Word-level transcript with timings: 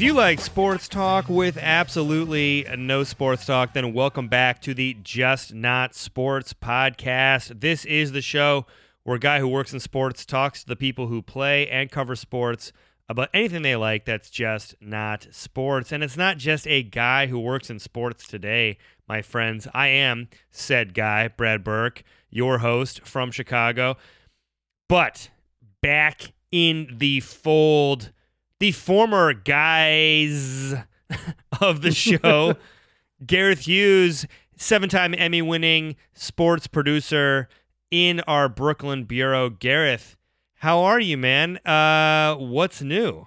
If 0.00 0.04
you 0.04 0.14
like 0.14 0.40
sports 0.40 0.88
talk 0.88 1.28
with 1.28 1.58
absolutely 1.58 2.66
no 2.78 3.04
sports 3.04 3.44
talk, 3.44 3.74
then 3.74 3.92
welcome 3.92 4.28
back 4.28 4.62
to 4.62 4.72
the 4.72 4.96
Just 5.02 5.52
Not 5.52 5.94
Sports 5.94 6.54
podcast. 6.54 7.60
This 7.60 7.84
is 7.84 8.12
the 8.12 8.22
show 8.22 8.64
where 9.02 9.16
a 9.16 9.20
guy 9.20 9.40
who 9.40 9.48
works 9.48 9.74
in 9.74 9.78
sports 9.78 10.24
talks 10.24 10.62
to 10.62 10.68
the 10.68 10.74
people 10.74 11.08
who 11.08 11.20
play 11.20 11.68
and 11.68 11.90
cover 11.90 12.16
sports 12.16 12.72
about 13.10 13.28
anything 13.34 13.60
they 13.60 13.76
like 13.76 14.06
that's 14.06 14.30
just 14.30 14.74
not 14.80 15.26
sports. 15.32 15.92
And 15.92 16.02
it's 16.02 16.16
not 16.16 16.38
just 16.38 16.66
a 16.66 16.82
guy 16.82 17.26
who 17.26 17.38
works 17.38 17.68
in 17.68 17.78
sports 17.78 18.26
today, 18.26 18.78
my 19.06 19.20
friends. 19.20 19.68
I 19.74 19.88
am 19.88 20.30
said 20.50 20.94
guy, 20.94 21.28
Brad 21.28 21.62
Burke, 21.62 22.04
your 22.30 22.60
host 22.60 23.06
from 23.06 23.30
Chicago. 23.30 23.98
But 24.88 25.28
back 25.82 26.32
in 26.50 26.94
the 26.96 27.20
fold, 27.20 28.12
the 28.60 28.72
former 28.72 29.32
guys 29.32 30.74
of 31.60 31.82
the 31.82 31.90
show, 31.90 32.54
Gareth 33.26 33.66
Hughes, 33.66 34.26
seven 34.56 34.88
time 34.88 35.14
Emmy 35.14 35.42
winning 35.42 35.96
sports 36.14 36.66
producer 36.66 37.48
in 37.90 38.20
our 38.20 38.48
Brooklyn 38.48 39.04
Bureau. 39.04 39.50
Gareth, 39.50 40.16
how 40.56 40.80
are 40.80 41.00
you, 41.00 41.16
man? 41.16 41.56
Uh, 41.66 42.36
what's 42.36 42.80
new? 42.80 43.26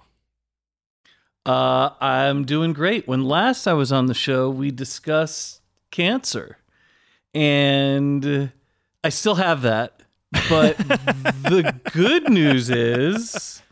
Uh, 1.44 1.90
I'm 2.00 2.44
doing 2.44 2.72
great. 2.72 3.06
When 3.06 3.24
last 3.24 3.66
I 3.66 3.74
was 3.74 3.92
on 3.92 4.06
the 4.06 4.14
show, 4.14 4.48
we 4.48 4.70
discussed 4.70 5.60
cancer, 5.90 6.56
and 7.34 8.50
I 9.02 9.08
still 9.10 9.34
have 9.34 9.62
that. 9.62 10.00
But 10.48 10.78
the 10.78 11.78
good 11.92 12.30
news 12.30 12.70
is, 12.70 13.62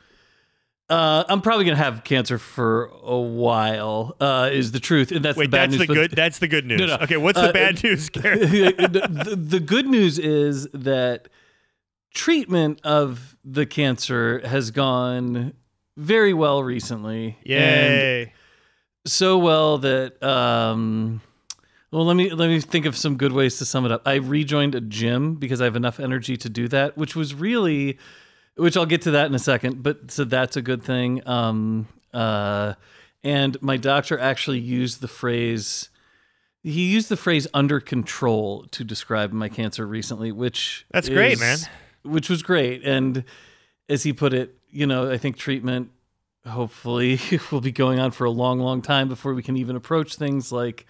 uh, 0.93 1.25
I'm 1.29 1.41
probably 1.41 1.65
gonna 1.65 1.77
have 1.77 2.05
cancer 2.05 2.39
for 2.39 2.91
a 3.03 3.19
while. 3.19 4.17
Uh, 4.21 4.51
is 4.53 4.73
the 4.73 4.81
truth, 4.81 5.11
and 5.13 5.25
that's 5.25 5.39
Wait, 5.39 5.47
the 5.47 5.51
bad 5.57 5.71
that's 5.71 5.79
news. 5.79 5.89
the 5.89 5.95
good. 5.95 6.11
That's 6.13 6.39
the 6.39 6.49
good 6.49 6.67
news. 6.71 6.81
No, 6.81 6.87
no. 6.87 6.95
Okay, 7.03 7.17
what's 7.17 7.39
the 7.41 7.49
Uh, 7.49 7.53
bad 7.53 7.83
news, 7.83 8.09
the, 8.13 9.37
the- 9.39 9.61
good 9.61 9.87
news 9.87 10.19
is 10.19 10.69
that 10.75 11.29
treatment 12.15 12.81
of 12.85 13.37
the 13.45 13.65
cancer 13.67 14.47
has 14.47 14.71
gone 14.71 15.55
very 15.97 16.35
well 16.35 16.63
recently. 16.63 17.39
And 17.47 17.47
Yay! 17.47 18.33
so 19.07 19.39
well 19.39 19.79
that 19.79 20.23
um 20.23 21.21
well 21.91 22.05
let 22.05 22.17
me 22.17 22.31
let 22.31 22.49
me 22.49 22.61
think 22.61 22.87
of 22.87 22.97
some 22.97 23.17
good 23.17 23.33
ways 23.33 23.59
to 23.59 23.65
sum 23.65 23.85
it 23.87 23.93
up. 23.93 24.03
I 24.07 24.15
rejoined 24.17 24.75
a 24.75 24.81
gym 24.81 25.37
because 25.37 25.61
I 25.61 25.65
have 25.65 25.77
enough 25.77 25.99
energy 26.01 26.37
to 26.37 26.49
do 26.49 26.69
that, 26.69 26.97
which 26.99 27.17
was 27.17 27.35
really 27.35 27.99
which 28.57 28.77
I'll 28.77 28.87
get 28.87 29.03
to 29.03 29.13
that 29.13 29.27
in 29.27 29.35
a 29.35 29.39
second, 29.39 29.83
but 29.83 30.11
so 30.11 30.25
that's 30.25 30.57
a 30.57 30.63
good 30.63 30.83
thing. 30.83 31.27
Um 31.27 31.89
uh 32.13 32.75
and 33.25 33.61
my 33.63 33.77
doctor 33.77 34.19
actually 34.19 34.59
used 34.59 35.01
the 35.01 35.09
phrase 35.09 35.89
he 36.63 36.93
used 36.93 37.09
the 37.09 37.17
phrase 37.17 37.47
under 37.53 37.81
control 37.81 38.65
to 38.71 38.85
describe 38.85 39.33
my 39.33 39.49
cancer 39.49 39.87
recently, 39.87 40.31
which 40.31 40.87
That's 40.91 41.09
great, 41.09 41.41
man. 41.41 41.59
Which 42.03 42.31
was 42.31 42.43
great. 42.43 42.85
And 42.85 43.25
as 43.89 44.05
he 44.05 44.13
put 44.13 44.33
it, 44.33 44.57
you 44.71 44.87
know, 44.87 45.11
I 45.11 45.19
think 45.19 45.37
treatment 45.37 45.91
hopefully 46.47 47.21
will 47.51 47.61
be 47.61 47.73
going 47.73 47.99
on 47.99 48.11
for 48.13 48.25
a 48.25 48.31
long, 48.31 48.61
long 48.61 48.81
time 48.83 49.09
before 49.09 49.35
we 49.35 49.43
can 49.43 49.57
even 49.57 49.77
approach 49.77 50.17
things 50.17 50.53
like 50.53 50.87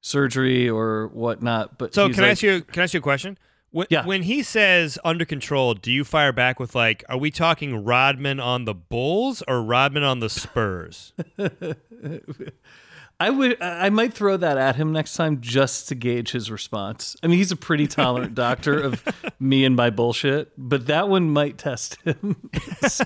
surgery 0.00 0.68
or 0.68 1.08
whatnot. 1.08 1.78
But 1.78 1.94
So 1.94 2.08
can 2.10 2.24
I 2.24 2.30
ask 2.30 2.42
you? 2.42 2.62
Can 2.62 2.80
I 2.80 2.84
ask 2.84 2.94
you 2.94 2.98
a 2.98 3.02
question? 3.02 3.38
When, 3.74 3.88
Yeah. 3.90 4.06
when 4.06 4.22
he 4.22 4.44
says 4.44 5.00
under 5.04 5.24
control, 5.24 5.74
do 5.74 5.90
you 5.90 6.04
fire 6.04 6.30
back 6.32 6.60
with 6.60 6.76
like, 6.76 7.02
are 7.08 7.18
we 7.18 7.32
talking 7.32 7.84
Rodman 7.84 8.38
on 8.38 8.66
the 8.66 8.74
Bulls 8.74 9.42
or 9.48 9.62
Rodman 9.64 10.04
on 10.04 10.20
the 10.20 10.30
Spurs? 10.30 11.12
I 13.20 13.30
would, 13.30 13.60
I 13.60 13.90
might 13.90 14.12
throw 14.14 14.36
that 14.36 14.58
at 14.58 14.76
him 14.76 14.92
next 14.92 15.14
time 15.14 15.40
just 15.40 15.88
to 15.88 15.94
gauge 15.96 16.30
his 16.32 16.50
response. 16.52 17.16
I 17.22 17.26
mean, 17.26 17.38
he's 17.38 17.50
a 17.52 17.56
pretty 17.56 17.88
tolerant 17.88 18.34
doctor 18.36 18.78
of 18.80 19.02
me 19.40 19.64
and 19.64 19.74
my 19.74 19.90
bullshit, 19.90 20.52
but 20.56 20.86
that 20.86 21.08
one 21.08 21.30
might 21.30 21.58
test 21.58 21.96
him. 22.04 22.48
so, 22.88 23.04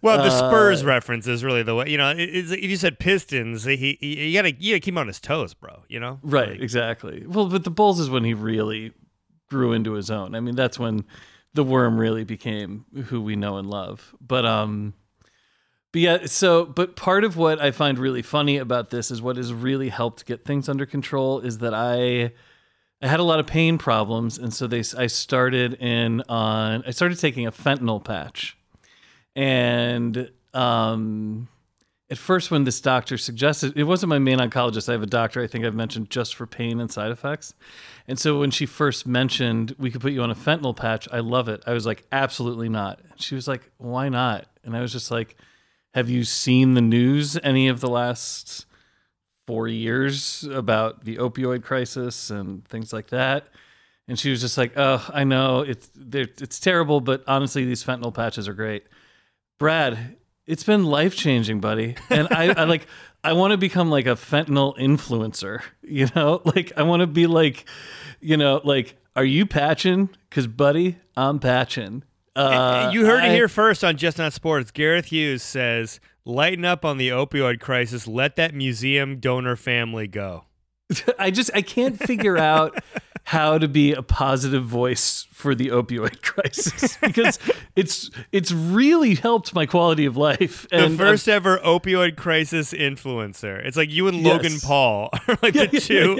Well, 0.00 0.18
the 0.18 0.24
Uh, 0.32 0.50
Spurs 0.50 0.84
reference 0.84 1.26
is 1.26 1.42
really 1.42 1.62
the 1.62 1.74
way. 1.74 1.88
You 1.88 1.98
know, 1.98 2.14
if 2.16 2.50
you 2.62 2.76
said 2.76 2.98
Pistons, 2.98 3.64
he, 3.64 3.98
he 4.00 4.28
you 4.28 4.38
gotta 4.38 4.52
you 4.52 4.74
gotta 4.74 4.80
keep 4.80 4.92
him 4.94 4.98
on 4.98 5.06
his 5.08 5.20
toes, 5.20 5.54
bro. 5.54 5.82
You 5.88 6.00
know, 6.00 6.20
right, 6.22 6.50
Like, 6.50 6.60
exactly. 6.60 7.24
Well, 7.26 7.46
but 7.46 7.64
the 7.64 7.70
Bulls 7.70 7.98
is 7.98 8.08
when 8.08 8.24
he 8.24 8.34
really 8.34 8.92
grew 9.50 9.72
into 9.72 9.92
his 9.92 10.10
own. 10.10 10.34
I 10.34 10.40
mean, 10.40 10.54
that's 10.54 10.78
when 10.78 11.04
the 11.54 11.64
worm 11.64 11.98
really 11.98 12.24
became 12.24 12.84
who 13.06 13.20
we 13.20 13.34
know 13.34 13.56
and 13.56 13.68
love. 13.68 14.14
But 14.20 14.44
um 14.46 14.94
but 15.92 16.00
yeah, 16.02 16.26
so 16.26 16.66
but 16.66 16.94
part 16.96 17.24
of 17.24 17.36
what 17.36 17.60
I 17.60 17.70
find 17.70 17.98
really 17.98 18.22
funny 18.22 18.58
about 18.58 18.90
this 18.90 19.10
is 19.10 19.22
what 19.22 19.36
has 19.36 19.52
really 19.52 19.88
helped 19.88 20.26
get 20.26 20.44
things 20.44 20.68
under 20.68 20.84
control 20.86 21.40
is 21.40 21.58
that 21.58 21.72
I 21.74 22.32
I 23.00 23.06
had 23.06 23.20
a 23.20 23.24
lot 23.24 23.40
of 23.40 23.46
pain 23.46 23.78
problems 23.78 24.36
and 24.38 24.52
so 24.52 24.66
they 24.66 24.82
I 24.96 25.06
started 25.06 25.74
in 25.74 26.20
on 26.28 26.84
I 26.86 26.90
started 26.90 27.18
taking 27.18 27.46
a 27.46 27.52
fentanyl 27.52 28.04
patch. 28.04 28.57
And 29.38 30.30
um 30.52 31.48
at 32.10 32.18
first 32.18 32.50
when 32.50 32.64
this 32.64 32.80
doctor 32.80 33.16
suggested 33.16 33.76
it 33.76 33.84
wasn't 33.84 34.10
my 34.10 34.18
main 34.18 34.38
oncologist. 34.38 34.88
I 34.88 34.92
have 34.92 35.02
a 35.02 35.06
doctor 35.06 35.40
i 35.40 35.46
think 35.46 35.64
i've 35.64 35.74
mentioned 35.74 36.10
just 36.10 36.34
for 36.34 36.46
pain 36.46 36.80
and 36.80 36.90
side 36.90 37.12
effects. 37.12 37.54
And 38.08 38.18
so 38.18 38.40
when 38.40 38.50
she 38.50 38.66
first 38.66 39.06
mentioned 39.06 39.76
we 39.78 39.92
could 39.92 40.00
put 40.00 40.12
you 40.12 40.22
on 40.22 40.30
a 40.30 40.34
fentanyl 40.34 40.76
patch 40.76 41.08
i 41.12 41.20
love 41.20 41.48
it. 41.48 41.62
I 41.66 41.72
was 41.72 41.86
like 41.86 42.04
absolutely 42.10 42.68
not. 42.68 43.00
She 43.16 43.36
was 43.36 43.46
like 43.46 43.70
why 43.76 44.08
not? 44.08 44.46
And 44.64 44.76
i 44.76 44.80
was 44.80 44.92
just 44.92 45.10
like 45.10 45.36
have 45.94 46.10
you 46.10 46.24
seen 46.24 46.74
the 46.74 46.80
news 46.80 47.38
any 47.44 47.68
of 47.68 47.80
the 47.80 47.88
last 47.88 48.66
four 49.46 49.68
years 49.68 50.42
about 50.44 51.04
the 51.04 51.16
opioid 51.18 51.62
crisis 51.62 52.30
and 52.30 52.66
things 52.66 52.92
like 52.92 53.10
that? 53.10 53.46
And 54.08 54.18
she 54.18 54.30
was 54.30 54.40
just 54.40 54.58
like 54.58 54.72
oh 54.76 55.08
i 55.14 55.22
know 55.22 55.60
it's 55.60 55.90
it's 56.12 56.58
terrible 56.58 57.00
but 57.00 57.22
honestly 57.28 57.64
these 57.64 57.84
fentanyl 57.84 58.12
patches 58.12 58.48
are 58.48 58.54
great 58.54 58.84
brad 59.58 60.16
it's 60.48 60.64
been 60.64 60.84
life 60.84 61.14
changing, 61.14 61.60
buddy. 61.60 61.94
And 62.08 62.26
I, 62.30 62.54
I 62.54 62.64
like 62.64 62.86
I 63.22 63.34
want 63.34 63.50
to 63.50 63.58
become 63.58 63.90
like 63.90 64.06
a 64.06 64.14
fentanyl 64.14 64.76
influencer, 64.78 65.60
you 65.82 66.08
know? 66.16 66.40
Like 66.46 66.72
I 66.76 66.82
want 66.84 67.00
to 67.00 67.06
be 67.06 67.26
like, 67.26 67.66
you 68.20 68.38
know, 68.38 68.60
like, 68.64 68.96
are 69.14 69.24
you 69.26 69.44
patching? 69.44 70.08
Cause 70.30 70.46
buddy, 70.46 70.96
I'm 71.16 71.38
patching. 71.38 72.02
Uh, 72.34 72.90
you 72.94 73.04
heard 73.04 73.20
I- 73.24 73.26
it 73.28 73.34
here 73.34 73.48
first 73.48 73.84
on 73.84 73.98
Just 73.98 74.16
Not 74.16 74.32
Sports. 74.32 74.70
Gareth 74.70 75.06
Hughes 75.06 75.42
says, 75.42 76.00
"Lighten 76.24 76.64
up 76.64 76.84
on 76.84 76.96
the 76.96 77.10
opioid 77.10 77.60
crisis. 77.60 78.06
Let 78.06 78.36
that 78.36 78.54
museum 78.54 79.18
donor 79.18 79.56
family 79.56 80.06
go." 80.06 80.44
I 81.18 81.30
just 81.30 81.50
I 81.54 81.62
can't 81.62 81.98
figure 81.98 82.38
out 82.38 82.78
how 83.24 83.58
to 83.58 83.68
be 83.68 83.92
a 83.92 84.02
positive 84.02 84.64
voice 84.64 85.26
for 85.32 85.54
the 85.54 85.68
opioid 85.68 86.22
crisis 86.22 86.96
because 86.96 87.38
it's 87.76 88.10
it's 88.32 88.50
really 88.52 89.14
helped 89.14 89.54
my 89.54 89.66
quality 89.66 90.06
of 90.06 90.16
life. 90.16 90.66
The 90.70 90.84
And 90.84 90.94
uh, 90.94 91.04
first 91.04 91.28
ever 91.28 91.58
opioid 91.58 92.16
crisis 92.16 92.72
influencer. 92.72 93.64
It's 93.64 93.76
like 93.76 93.90
you 93.90 94.08
and 94.08 94.18
Yes. 94.18 94.32
Logan 94.42 94.58
Paul 94.60 95.10
are 95.28 95.38
like 95.42 95.54
Yeah, 95.54 95.66
the 95.66 95.80
two, 95.80 96.16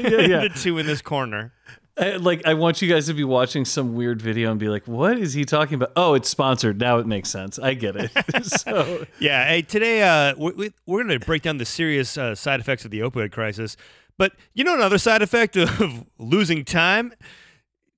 yeah, 0.00 0.20
yeah, 0.20 0.40
the 0.42 0.52
two 0.54 0.78
in 0.78 0.86
this 0.86 1.02
corner. 1.02 1.52
I, 1.98 2.12
like 2.16 2.46
I 2.46 2.54
want 2.54 2.80
you 2.80 2.88
guys 2.88 3.06
to 3.08 3.14
be 3.14 3.24
watching 3.24 3.66
some 3.66 3.94
weird 3.94 4.22
video 4.22 4.50
and 4.50 4.58
be 4.58 4.68
like, 4.70 4.88
"What 4.88 5.18
is 5.18 5.34
he 5.34 5.44
talking 5.44 5.74
about?" 5.74 5.92
Oh, 5.94 6.14
it's 6.14 6.28
sponsored. 6.30 6.80
Now 6.80 6.96
it 6.98 7.06
makes 7.06 7.28
sense. 7.28 7.58
I 7.58 7.74
get 7.74 7.96
it. 7.96 8.10
so 8.46 9.04
Yeah. 9.18 9.46
Hey, 9.46 9.60
today 9.60 10.02
uh, 10.02 10.34
we, 10.38 10.52
we, 10.52 10.72
we're 10.86 11.04
going 11.04 11.20
to 11.20 11.26
break 11.26 11.42
down 11.42 11.58
the 11.58 11.66
serious 11.66 12.16
uh, 12.16 12.34
side 12.34 12.60
effects 12.60 12.86
of 12.86 12.92
the 12.92 13.00
opioid 13.00 13.30
crisis. 13.32 13.76
But 14.18 14.32
you 14.54 14.64
know 14.64 14.74
another 14.74 14.98
side 14.98 15.22
effect 15.22 15.56
of 15.56 16.04
losing 16.18 16.64
time? 16.64 17.12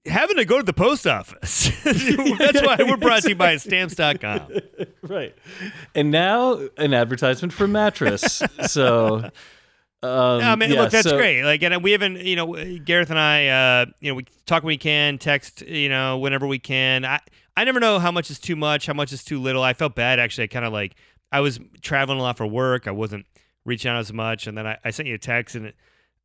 Having 0.06 0.36
to 0.36 0.44
go 0.44 0.58
to 0.58 0.62
the 0.62 0.74
post 0.74 1.06
office. 1.06 1.70
That's 1.84 2.60
why 2.62 2.76
we're 2.80 2.98
brought 2.98 3.22
to 3.22 3.30
you 3.30 3.34
by 3.34 3.56
stamps.com. 3.56 4.48
right, 5.02 5.34
and 5.94 6.10
now 6.10 6.60
an 6.76 6.92
advertisement 6.92 7.52
for 7.52 7.66
mattress. 7.66 8.42
so. 8.66 9.30
Um, 10.02 10.42
I 10.42 10.54
mean, 10.56 10.70
yeah, 10.70 10.82
look, 10.82 10.90
that's 10.90 11.08
so- 11.08 11.16
great. 11.16 11.44
Like, 11.44 11.62
and 11.62 11.82
we 11.82 11.92
haven't, 11.92 12.20
you 12.20 12.36
know, 12.36 12.52
Gareth 12.84 13.08
and 13.08 13.18
I, 13.18 13.46
uh, 13.46 13.86
you 14.00 14.10
know, 14.10 14.14
we 14.16 14.26
talk 14.44 14.62
when 14.62 14.68
we 14.68 14.76
can, 14.76 15.16
text, 15.16 15.62
you 15.62 15.88
know, 15.88 16.18
whenever 16.18 16.46
we 16.46 16.58
can. 16.58 17.06
I, 17.06 17.20
I 17.56 17.64
never 17.64 17.80
know 17.80 17.98
how 17.98 18.10
much 18.10 18.30
is 18.30 18.38
too 18.38 18.54
much, 18.54 18.84
how 18.84 18.92
much 18.92 19.14
is 19.14 19.24
too 19.24 19.40
little. 19.40 19.62
I 19.62 19.72
felt 19.72 19.94
bad 19.94 20.18
actually. 20.18 20.44
I 20.44 20.48
kind 20.48 20.66
of 20.66 20.74
like, 20.74 20.94
I 21.32 21.40
was 21.40 21.58
traveling 21.80 22.18
a 22.18 22.22
lot 22.22 22.36
for 22.36 22.46
work. 22.46 22.86
I 22.86 22.90
wasn't 22.90 23.24
reaching 23.64 23.90
out 23.90 23.96
as 23.96 24.12
much, 24.12 24.46
and 24.46 24.58
then 24.58 24.66
I, 24.66 24.76
I 24.84 24.90
sent 24.90 25.08
you 25.08 25.14
a 25.14 25.18
text, 25.18 25.54
and 25.54 25.66
it, 25.68 25.76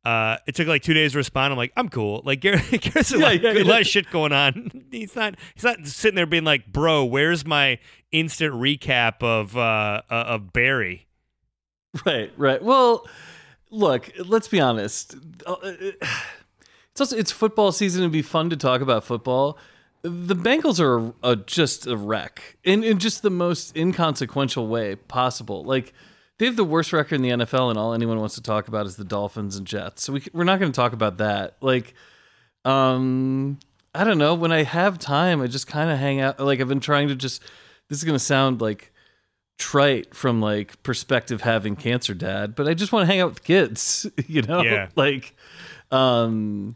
uh, 0.04 0.36
it 0.46 0.54
took 0.54 0.66
like 0.66 0.82
two 0.82 0.94
days 0.94 1.12
to 1.12 1.18
respond. 1.18 1.52
I'm 1.52 1.56
like, 1.56 1.72
I'm 1.76 1.88
cool. 1.88 2.22
Like, 2.24 2.40
Gareth, 2.40 2.70
Gareth's 2.70 3.12
a, 3.12 3.18
Yeah, 3.18 3.24
lot, 3.24 3.42
yeah, 3.42 3.52
a 3.52 3.64
lot 3.64 3.80
of 3.82 3.86
shit 3.86 4.10
going 4.10 4.32
on. 4.32 4.84
He's 4.90 5.14
not, 5.14 5.36
he's 5.54 5.64
not 5.64 5.86
sitting 5.86 6.16
there 6.16 6.26
being 6.26 6.44
like, 6.44 6.72
bro, 6.72 7.04
where's 7.04 7.46
my 7.46 7.78
instant 8.12 8.54
recap 8.54 9.22
of 9.22 9.56
uh, 9.56 10.02
uh 10.10 10.14
of 10.14 10.52
Barry? 10.52 11.06
Right, 12.04 12.32
right. 12.36 12.62
Well, 12.62 13.06
look, 13.70 14.10
let's 14.18 14.48
be 14.48 14.60
honest. 14.60 15.16
Uh, 15.46 15.56
It's 16.92 17.00
also 17.00 17.16
it's 17.16 17.30
football 17.30 17.70
season. 17.70 18.02
It'd 18.02 18.12
be 18.12 18.20
fun 18.22 18.50
to 18.50 18.56
talk 18.56 18.80
about 18.80 19.04
football, 19.04 19.58
the 20.02 20.34
Bengals 20.34 20.80
are 20.80 20.98
a, 20.98 21.32
a, 21.32 21.36
just 21.36 21.86
a 21.86 21.96
wreck 21.96 22.56
in, 22.64 22.82
in 22.82 22.98
just 22.98 23.22
the 23.22 23.30
most 23.30 23.76
inconsequential 23.76 24.66
way 24.66 24.96
possible. 24.96 25.62
Like 25.64 25.92
they 26.40 26.46
have 26.46 26.56
the 26.56 26.64
worst 26.64 26.94
record 26.94 27.16
in 27.16 27.22
the 27.22 27.44
NFL, 27.44 27.68
and 27.68 27.78
all 27.78 27.92
anyone 27.92 28.18
wants 28.18 28.34
to 28.36 28.40
talk 28.40 28.66
about 28.66 28.86
is 28.86 28.96
the 28.96 29.04
Dolphins 29.04 29.56
and 29.56 29.66
Jets. 29.66 30.02
So 30.02 30.14
we 30.14 30.24
we're 30.32 30.44
not 30.44 30.58
going 30.58 30.72
to 30.72 30.76
talk 30.76 30.94
about 30.94 31.18
that. 31.18 31.56
Like, 31.60 31.92
um, 32.64 33.58
I 33.94 34.04
don't 34.04 34.16
know. 34.16 34.34
When 34.34 34.50
I 34.50 34.62
have 34.62 34.98
time, 34.98 35.42
I 35.42 35.48
just 35.48 35.66
kind 35.66 35.90
of 35.90 35.98
hang 35.98 36.20
out. 36.20 36.40
Like 36.40 36.62
I've 36.62 36.68
been 36.68 36.80
trying 36.80 37.08
to 37.08 37.14
just. 37.14 37.42
This 37.90 37.98
is 37.98 38.04
going 38.04 38.14
to 38.14 38.24
sound 38.24 38.62
like 38.62 38.90
trite 39.58 40.14
from 40.14 40.40
like 40.40 40.82
perspective 40.82 41.42
having 41.42 41.76
cancer 41.76 42.14
dad, 42.14 42.54
but 42.54 42.66
I 42.66 42.72
just 42.72 42.90
want 42.90 43.02
to 43.02 43.06
hang 43.06 43.20
out 43.20 43.28
with 43.28 43.44
kids. 43.44 44.06
You 44.26 44.40
know, 44.40 44.62
yeah. 44.62 44.88
like, 44.96 45.34
um 45.90 46.74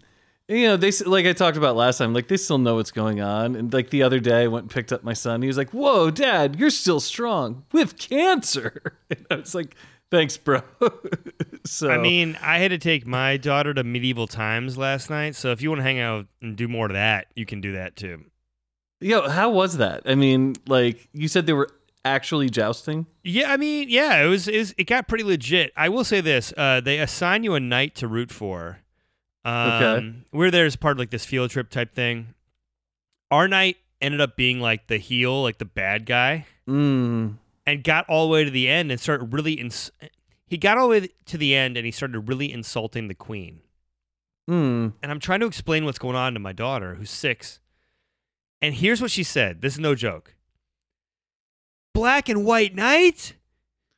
you 0.49 0.67
know, 0.67 0.76
they 0.76 0.91
like 1.06 1.26
I 1.26 1.32
talked 1.32 1.56
about 1.56 1.76
last 1.76 1.99
time, 1.99 2.12
like 2.12 2.29
they 2.29 2.37
still 2.37 2.58
know 2.58 2.76
what's 2.76 2.91
going 2.91 3.20
on. 3.20 3.56
And 3.56 3.73
like 3.73 3.91
the 3.91 4.02
other 4.02 4.20
day, 4.20 4.43
I 4.43 4.46
went 4.46 4.64
and 4.64 4.70
picked 4.70 4.93
up 4.93 5.02
my 5.02 5.14
son. 5.14 5.41
He 5.41 5.49
was 5.49 5.56
like, 5.56 5.70
"Whoa, 5.70 6.11
Dad, 6.11 6.56
you're 6.58 6.70
still 6.70 7.00
strong 7.00 7.64
with 7.73 7.99
cancer." 7.99 8.99
And 9.11 9.26
I 9.31 9.37
was 9.37 9.55
like, 9.55 9.75
"Thanks, 10.11 10.37
bro." 10.37 10.61
so 11.64 11.91
I 11.91 11.99
mean, 11.99 12.37
I 12.43 12.58
had 12.58 12.73
to 12.73 12.79
take 12.79 13.06
my 13.06 13.37
daughter 13.37 13.73
to 13.73 13.85
medieval 13.85 14.26
times 14.26 14.76
last 14.76 15.08
night. 15.08 15.35
So 15.35 15.50
if 15.50 15.62
you 15.62 15.70
want 15.70 15.81
to 15.81 15.85
hang 15.85 16.00
out 16.00 16.26
and 16.43 16.56
do 16.56 16.69
more 16.69 16.87
of 16.87 16.93
that, 16.93 17.29
you 17.35 17.46
can 17.46 17.61
do 17.61 17.73
that 17.73 17.96
too. 17.96 18.25
Yo, 19.00 19.29
how 19.29 19.50
was 19.50 19.79
that? 19.79 20.02
I 20.05 20.14
mean, 20.14 20.56
like 20.67 21.08
you 21.12 21.29
said, 21.29 21.46
they 21.46 21.52
were 21.52 21.69
actually 22.05 22.50
jousting. 22.50 23.06
Yeah, 23.23 23.50
I 23.50 23.56
mean, 23.56 23.88
yeah, 23.88 24.23
it 24.23 24.26
was. 24.26 24.49
It, 24.49 24.58
was, 24.58 24.75
it 24.76 24.85
got 24.85 25.08
pretty 25.08 25.25
legit. 25.25 25.73
I 25.75 25.88
will 25.88 26.05
say 26.05 26.20
this: 26.20 26.52
uh, 26.56 26.81
they 26.81 26.99
assign 26.99 27.44
you 27.44 27.55
a 27.55 27.61
knight 27.61 27.94
to 27.96 28.08
root 28.08 28.31
for 28.31 28.81
um, 29.44 29.73
okay. 29.73 30.14
We're 30.32 30.50
there 30.50 30.67
as 30.67 30.76
part 30.76 30.93
of 30.93 30.99
like 30.99 31.11
this 31.11 31.25
field 31.25 31.50
trip 31.50 31.70
type 31.70 31.94
thing. 31.94 32.35
Our 33.31 33.49
knight 33.49 33.76
ended 34.00 34.20
up 34.20 34.37
being 34.37 34.61
like 34.61 34.87
the 34.87 34.99
heel, 34.99 35.43
like 35.43 35.58
the 35.58 35.64
bad 35.64 36.06
guy, 36.06 36.46
mm. 36.69 37.35
and 37.67 37.85
got 37.85 38.08
all 38.08 38.26
the 38.26 38.32
way 38.32 38.44
to 38.44 38.50
the 38.50 38.69
end 38.69 38.91
and 38.91 39.00
started 39.00 39.32
really. 39.32 39.55
Ins- 39.55 39.91
he 40.46 40.58
got 40.58 40.79
all 40.79 40.88
the 40.88 41.00
way 41.00 41.08
to 41.26 41.38
the 41.38 41.55
end 41.55 41.76
and 41.76 41.85
he 41.87 41.91
started 41.91 42.29
really 42.29 42.52
insulting 42.52 43.08
the 43.08 43.14
queen. 43.14 43.61
Mm. 44.49 44.93
And 45.02 45.11
I'm 45.11 45.20
trying 45.20 45.41
to 45.41 45.46
explain 45.46 45.85
what's 45.85 45.99
going 45.99 46.17
on 46.17 46.35
to 46.35 46.41
my 46.41 46.52
daughter, 46.52 46.94
who's 46.94 47.11
six. 47.11 47.61
And 48.61 48.75
here's 48.75 49.00
what 49.00 49.11
she 49.11 49.23
said. 49.23 49.62
This 49.62 49.75
is 49.75 49.81
no 49.81 49.94
joke. 49.94 50.35
Black 51.93 52.29
and 52.29 52.44
white 52.44 52.75
knight? 52.75 53.35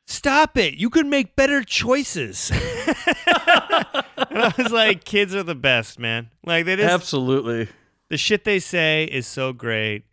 Stop 0.06 0.56
it. 0.56 0.74
You 0.74 0.88
could 0.88 1.06
make 1.06 1.34
better 1.34 1.64
choices. 1.64 2.50
I 3.26 4.52
was 4.56 4.70
like, 4.70 5.04
kids 5.04 5.34
are 5.34 5.42
the 5.42 5.54
best, 5.56 5.98
man. 5.98 6.30
Like 6.44 6.64
they 6.64 6.76
just 6.76 6.88
Absolutely. 6.88 7.68
The 8.08 8.16
shit 8.16 8.44
they 8.44 8.60
say 8.60 9.04
is 9.04 9.26
so 9.26 9.52
great. 9.52 10.04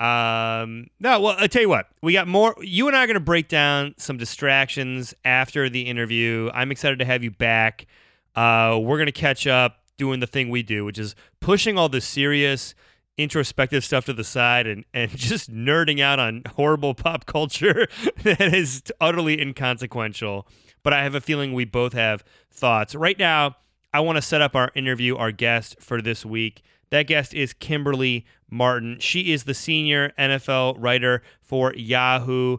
Um 0.00 0.88
no, 1.00 1.20
well, 1.20 1.36
I 1.38 1.46
tell 1.46 1.62
you 1.62 1.68
what, 1.68 1.88
we 2.02 2.12
got 2.12 2.26
more 2.28 2.54
you 2.60 2.88
and 2.88 2.96
I 2.96 3.04
are 3.04 3.06
gonna 3.06 3.20
break 3.20 3.48
down 3.48 3.94
some 3.96 4.16
distractions 4.18 5.14
after 5.24 5.70
the 5.70 5.82
interview. 5.82 6.50
I'm 6.52 6.70
excited 6.72 6.98
to 6.98 7.04
have 7.04 7.22
you 7.22 7.30
back. 7.30 7.86
Uh 8.34 8.78
we're 8.82 8.98
gonna 8.98 9.12
catch 9.12 9.46
up 9.46 9.78
doing 9.96 10.20
the 10.20 10.26
thing 10.26 10.50
we 10.50 10.62
do, 10.64 10.84
which 10.84 10.98
is 10.98 11.14
pushing 11.40 11.78
all 11.78 11.88
the 11.88 12.00
serious 12.00 12.74
introspective 13.18 13.84
stuff 13.84 14.04
to 14.06 14.12
the 14.12 14.24
side 14.24 14.66
and, 14.66 14.84
and 14.92 15.10
just 15.16 15.52
nerding 15.52 16.00
out 16.00 16.18
on 16.18 16.42
horrible 16.54 16.94
pop 16.94 17.26
culture 17.26 17.88
that 18.22 18.54
is 18.54 18.82
utterly 19.00 19.40
inconsequential. 19.40 20.46
But 20.82 20.92
I 20.92 21.02
have 21.02 21.14
a 21.14 21.20
feeling 21.20 21.52
we 21.52 21.64
both 21.64 21.94
have 21.94 22.24
thoughts. 22.50 22.94
Right 22.94 23.18
now, 23.18 23.56
I 23.92 24.00
want 24.00 24.16
to 24.16 24.22
set 24.22 24.42
up 24.42 24.54
our 24.54 24.70
interview, 24.74 25.16
our 25.16 25.32
guest 25.32 25.76
for 25.80 26.00
this 26.00 26.24
week. 26.24 26.62
That 26.90 27.06
guest 27.06 27.34
is 27.34 27.52
Kimberly 27.52 28.24
Martin. 28.48 28.98
She 29.00 29.32
is 29.32 29.44
the 29.44 29.54
senior 29.54 30.12
NFL 30.18 30.76
writer 30.78 31.22
for 31.40 31.74
Yahoo. 31.74 32.58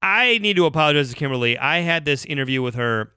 I 0.00 0.38
need 0.38 0.56
to 0.56 0.66
apologize 0.66 1.10
to 1.10 1.14
Kimberly. 1.14 1.56
I 1.56 1.80
had 1.80 2.04
this 2.04 2.24
interview 2.24 2.60
with 2.60 2.74
her 2.74 3.12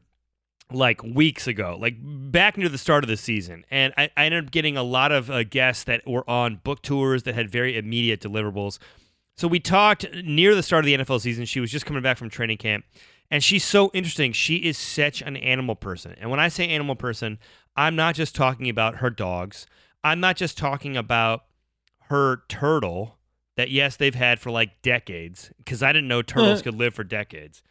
like 0.71 1.01
weeks 1.03 1.47
ago, 1.47 1.77
like 1.79 1.95
back 1.99 2.57
near 2.57 2.69
the 2.69 2.77
start 2.77 3.03
of 3.03 3.07
the 3.07 3.17
season. 3.17 3.65
And 3.69 3.93
I, 3.97 4.09
I 4.17 4.25
ended 4.25 4.45
up 4.45 4.51
getting 4.51 4.77
a 4.77 4.83
lot 4.83 5.11
of 5.11 5.29
uh, 5.29 5.43
guests 5.43 5.83
that 5.85 6.07
were 6.07 6.27
on 6.29 6.57
book 6.63 6.81
tours 6.81 7.23
that 7.23 7.35
had 7.35 7.49
very 7.49 7.77
immediate 7.77 8.19
deliverables. 8.19 8.79
So 9.37 9.47
we 9.47 9.59
talked 9.59 10.05
near 10.23 10.55
the 10.55 10.63
start 10.63 10.83
of 10.83 10.85
the 10.85 10.97
NFL 10.97 11.21
season. 11.21 11.45
She 11.45 11.59
was 11.59 11.71
just 11.71 11.85
coming 11.85 12.01
back 12.01 12.17
from 12.17 12.29
training 12.29 12.57
camp. 12.57 12.85
And 13.29 13.43
she's 13.43 13.63
so 13.63 13.91
interesting. 13.93 14.31
She 14.31 14.57
is 14.57 14.77
such 14.77 15.21
an 15.21 15.35
animal 15.37 15.75
person. 15.75 16.15
And 16.19 16.29
when 16.29 16.39
I 16.39 16.47
say 16.47 16.67
animal 16.67 16.95
person, 16.95 17.39
I'm 17.75 17.95
not 17.95 18.15
just 18.15 18.35
talking 18.35 18.69
about 18.69 18.97
her 18.97 19.09
dogs. 19.09 19.67
I'm 20.03 20.19
not 20.19 20.35
just 20.35 20.57
talking 20.57 20.95
about 20.95 21.45
her 22.09 22.43
turtle 22.47 23.17
that, 23.55 23.71
yes, 23.71 23.95
they've 23.95 24.15
had 24.15 24.39
for 24.39 24.51
like 24.51 24.81
decades, 24.81 25.51
because 25.57 25.81
I 25.81 25.91
didn't 25.91 26.07
know 26.07 26.21
turtles 26.21 26.61
could 26.61 26.75
live 26.75 26.93
for 26.93 27.03
decades 27.03 27.63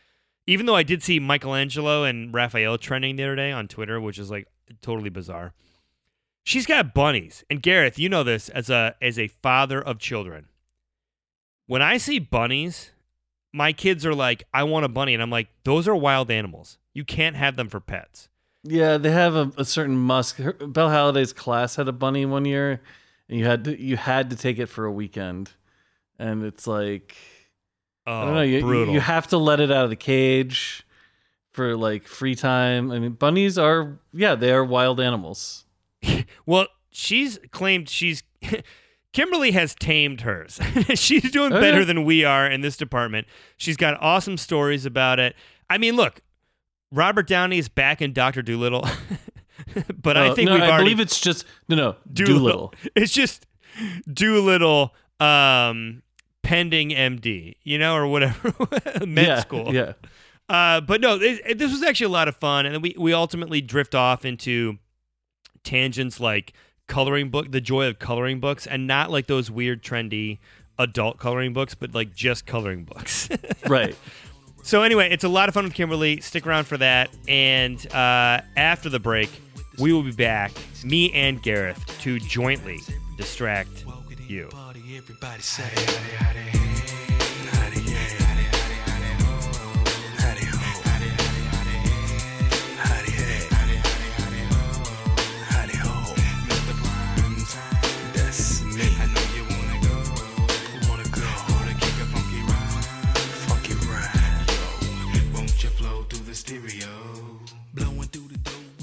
even 0.47 0.67
though 0.67 0.77
I 0.77 0.83
did 0.83 1.03
see 1.03 1.19
Michelangelo 1.19 2.05
and 2.05 2.33
Raphael 2.33 2.79
trending 2.79 3.17
the 3.17 3.25
other 3.25 3.37
day 3.37 3.53
on 3.53 3.69
Twitter, 3.69 4.01
which 4.01 4.19
is 4.19 4.31
like 4.31 4.49
totally 4.83 5.11
bizarre. 5.11 5.55
She's 6.43 6.67
got 6.67 6.93
bunnies. 6.93 7.45
And 7.49 7.63
Gareth, 7.63 7.99
you 7.99 8.09
know 8.09 8.23
this 8.23 8.49
as 8.51 8.69
a 8.69 8.95
as 9.01 9.19
a 9.19 9.29
father 9.29 9.81
of 9.81 9.99
children. 9.99 10.49
When 11.67 11.81
I 11.81 11.97
see 11.97 12.19
bunnies, 12.19 12.93
my 13.53 13.73
kids 13.73 14.05
are 14.05 14.15
like, 14.15 14.45
I 14.53 14.65
want 14.65 14.85
a 14.85 14.89
bunny. 14.89 15.15
And 15.15 15.23
I'm 15.23 15.31
like, 15.31 15.49
those 15.65 15.89
are 15.89 15.95
wild 15.95 16.31
animals. 16.31 16.79
You 16.93 17.05
can't 17.05 17.37
have 17.37 17.57
them 17.57 17.71
for 17.71 17.81
pets. 17.81 18.29
Yeah, 18.63 18.99
they 18.99 19.11
have 19.11 19.35
a, 19.35 19.53
a 19.57 19.65
certain 19.65 19.97
musk. 19.97 20.41
Belle 20.67 20.91
Halliday's 20.91 21.33
class 21.33 21.77
had 21.77 21.89
a 21.89 21.93
bunny 21.93 22.25
one 22.25 22.45
year, 22.45 22.81
and 23.29 23.39
you 23.39 23.45
had 23.45 23.65
to 23.65 23.81
you 23.81 23.97
had 23.97 24.31
to 24.31 24.37
take 24.37 24.59
it 24.59 24.67
for 24.67 24.85
a 24.85 24.93
weekend. 24.93 25.53
And 26.19 26.45
it's 26.45 26.67
like 26.67 27.17
Oh, 28.07 28.13
I 28.13 28.25
don't 28.25 28.35
know. 28.35 28.43
You, 28.43 28.61
brutal. 28.61 28.93
you 28.95 29.01
have 29.01 29.27
to 29.29 29.39
let 29.39 29.61
it 29.61 29.71
out 29.71 29.85
of 29.85 29.91
the 29.91 29.97
cage 29.97 30.87
for 31.53 31.77
like 31.77 32.07
free 32.07 32.35
time. 32.35 32.91
I 32.91 32.99
mean, 32.99 33.13
bunnies 33.13 33.57
are 33.59 33.99
yeah, 34.13 34.35
they 34.35 34.53
are 34.53 34.65
wild 34.65 35.01
animals. 35.01 35.65
well, 36.47 36.67
she's 36.91 37.39
claimed 37.51 37.89
she's 37.89 38.23
Kimberly 39.13 39.53
has 39.53 39.75
tamed 39.77 40.23
hers. 40.23 40.59
she's 40.95 41.31
doing 41.31 41.53
Oh, 41.53 41.61
better 41.61 41.81
yeah. 41.81 41.85
than 41.85 42.05
we 42.05 42.25
are 42.25 42.47
in 42.51 42.61
this 42.63 42.77
department. 42.77 43.27
She's 43.57 43.77
got 43.77 43.97
awesome 44.03 44.37
stories 44.37 44.85
about 44.87 45.19
it. 45.21 45.37
I 45.71 45.79
mean, 45.79 45.95
look, 45.97 46.21
Robert 46.91 47.27
Downey 47.27 47.59
is 47.59 47.69
back 47.69 48.03
in 48.03 48.13
Doctor 48.13 48.43
Dolittle, 48.43 48.87
but 50.03 50.17
I 50.17 50.35
think 50.35 50.49
no, 50.49 50.55
we've 50.55 50.63
I 50.65 50.69
already 50.69 50.85
believe 50.85 51.01
it's 51.01 51.21
just 51.21 51.45
no, 51.69 51.77
no 51.77 51.97
Dolittle. 52.13 52.39
Dolittle. 52.39 52.75
It's 52.95 53.13
just 53.13 53.47
Dolittle, 54.13 54.95
um, 55.21 56.03
pending 56.45 56.91
MD, 56.91 57.57
you 57.65 57.79
know, 57.79 57.97
or 57.97 58.07
whatever, 58.07 58.55
med 59.07 59.27
yeah, 59.27 59.41
school. 59.41 59.75
Yeah, 59.75 59.95
Uh, 60.49 60.81
but 60.81 61.01
no, 61.01 61.17
it, 61.17 61.41
it- 61.47 61.59
this 61.59 61.73
was 61.73 61.83
actually 61.83 62.07
a 62.07 62.11
lot 62.11 62.29
of 62.29 62.37
fun, 62.37 62.67
and 62.67 62.75
then 62.75 62.83
we 62.83 62.95
we 62.99 63.13
ultimately 63.13 63.61
drift 63.61 63.95
off 63.95 64.25
into 64.25 64.79
tangents 65.65 66.21
like 66.21 66.53
coloring 66.87 67.31
book, 67.31 67.51
the 67.51 67.61
joy 67.61 67.87
of 67.89 67.99
coloring 67.99 68.41
books, 68.41 68.67
and 68.67 68.87
not 68.87 69.11
like 69.11 69.27
those 69.27 69.51
weird 69.51 69.83
trendy 69.83 70.39
adult 70.79 71.19
coloring 71.19 71.53
books, 71.53 71.75
but 71.75 71.95
like 71.95 72.15
just 72.15 72.47
coloring 72.47 72.85
books. 72.85 73.29
right. 73.69 73.97
so 74.63 74.83
anyway, 74.83 75.09
it's 75.11 75.25
a 75.25 75.29
lot 75.29 75.49
of 75.49 75.55
fun 75.55 75.65
with 75.65 75.75
Kimberly. 75.75 76.21
Stick 76.21 76.47
around 76.47 76.65
for 76.67 76.77
that, 76.79 77.11
and 77.29 77.85
uh, 77.95 78.41
after 78.57 78.89
the 78.91 79.01
break, 79.01 79.31
we 79.79 79.93
will 79.93 80.03
be 80.03 80.13
back, 80.13 80.53
me 80.85 81.11
and 81.13 81.43
Gareth, 81.43 81.83
to 82.03 82.19
jointly 82.21 82.81
distract 83.17 83.85
you. 84.29 84.51
Everybody 84.97 85.43
say, 85.43 85.65
howdy, 85.65 86.51
howdy, 86.51 86.65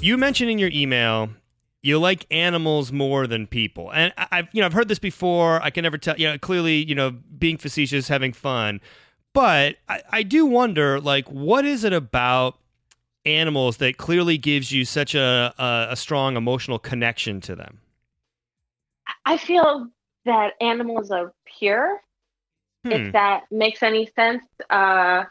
you 0.02 0.18
mentioned 0.18 0.50
in 0.50 0.60
your 0.60 0.72
email 0.74 1.30
you 1.84 1.98
like 2.00 2.26
animals 2.32 2.92
more 2.92 3.26
than 3.28 3.48
people 3.48 3.92
and 3.92 4.14
I- 4.18 4.28
i've 4.32 4.48
you 4.52 4.62
know 4.62 4.66
i've 4.66 4.74
heard 4.74 4.88
this 4.88 5.00
before 5.00 5.62
i 5.64 5.70
can 5.70 5.84
never 5.84 5.98
tell 5.98 6.18
you 6.18 6.28
know 6.28 6.38
clearly 6.38 6.84
you 6.84 6.96
know 6.96 7.12
being 7.12 7.58
facetious 7.58 8.08
having 8.08 8.34
fun 8.34 8.82
but 9.34 9.78
i, 9.90 10.02
I 10.12 10.24
do 10.24 10.46
wonder 10.46 11.00
like 11.00 11.28
what 11.28 11.66
is 11.66 11.84
it 11.84 11.94
about 11.94 12.58
animals 13.26 13.78
that 13.78 13.98
clearly 13.98 14.38
gives 14.38 14.72
you 14.72 14.84
such 14.86 15.14
a, 15.16 15.54
a, 15.58 15.88
a 15.92 15.96
strong 15.96 16.36
emotional 16.38 16.80
connection 16.80 17.40
to 17.42 17.56
them 17.56 17.80
I 19.26 19.38
feel 19.38 19.88
that 20.26 20.54
animals 20.62 21.12
are 21.12 21.34
pure, 21.46 22.02
Hmm. 22.86 22.92
if 22.92 23.14
that 23.14 23.44
makes 23.52 23.84
any 23.84 24.10
sense. 24.16 24.44
Uh, 24.70 25.26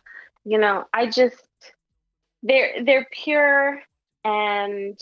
you 0.45 0.59
know, 0.59 0.85
I 0.93 1.07
just 1.07 1.43
they're 2.43 2.85
they're 2.85 3.07
pure 3.11 3.83
and 4.25 4.99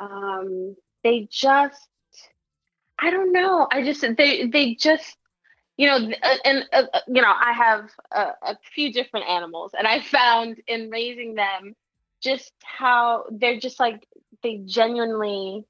um, 0.00 0.76
they 1.04 1.28
just 1.30 1.88
I 2.98 3.10
don't 3.10 3.32
know. 3.32 3.68
I 3.70 3.82
just 3.82 4.04
they 4.16 4.46
they 4.46 4.74
just 4.74 5.16
you 5.76 5.86
know 5.86 5.96
uh, 6.22 6.34
and 6.44 6.64
uh, 6.72 6.84
uh, 6.92 7.00
you 7.08 7.22
know 7.22 7.32
I 7.32 7.52
have 7.52 7.90
a, 8.12 8.20
a 8.52 8.58
few 8.74 8.92
different 8.92 9.28
animals, 9.28 9.72
and 9.78 9.86
I 9.86 10.00
found 10.00 10.60
in 10.66 10.90
raising 10.90 11.34
them 11.34 11.74
just 12.22 12.52
how 12.64 13.24
they're 13.30 13.58
just 13.58 13.80
like 13.80 14.06
they 14.42 14.60
genuinely 14.64 15.64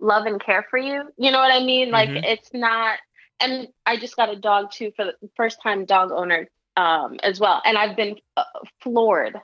love 0.00 0.26
and 0.26 0.40
care 0.42 0.66
for 0.70 0.78
you. 0.78 1.02
You 1.16 1.30
know 1.32 1.38
what 1.38 1.52
I 1.52 1.64
mean? 1.64 1.90
Like 1.90 2.12
Mhm. 2.12 2.24
it's 2.24 2.50
not. 2.52 2.98
And 3.40 3.68
I 3.86 3.96
just 3.96 4.16
got 4.16 4.30
a 4.30 4.36
dog 4.36 4.70
too 4.72 4.92
for 4.96 5.04
the 5.04 5.14
first 5.36 5.60
time 5.62 5.84
dog 5.84 6.10
owner 6.12 6.48
um, 6.76 7.18
as 7.22 7.40
well, 7.40 7.60
and 7.64 7.76
I've 7.76 7.96
been 7.96 8.16
uh, 8.36 8.44
floored 8.82 9.36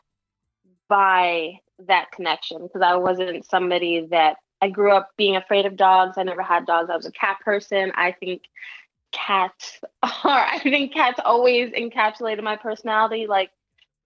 by 0.89 1.61
that 1.87 2.13
connection 2.13 2.63
because 2.63 2.83
I 2.83 2.97
wasn't 2.97 3.45
somebody 3.45 4.07
that 4.11 4.37
I 4.63 4.69
grew 4.69 4.93
up 4.93 5.11
being 5.17 5.37
afraid 5.37 5.67
of 5.67 5.77
dogs. 5.77 6.19
I 6.19 6.23
never 6.23 6.43
had 6.43 6.67
dogs. 6.67 6.91
I 6.91 6.97
was 6.97 7.07
a 7.07 7.13
cat 7.13 7.39
person. 7.45 7.93
I 7.95 8.13
think 8.13 8.43
cats 9.13 9.81
are 10.03 10.11
I 10.25 10.59
think 10.63 10.93
cats 10.93 11.21
always 11.25 11.71
encapsulated 11.71 12.43
my 12.43 12.57
personality. 12.57 13.27
Like 13.27 13.51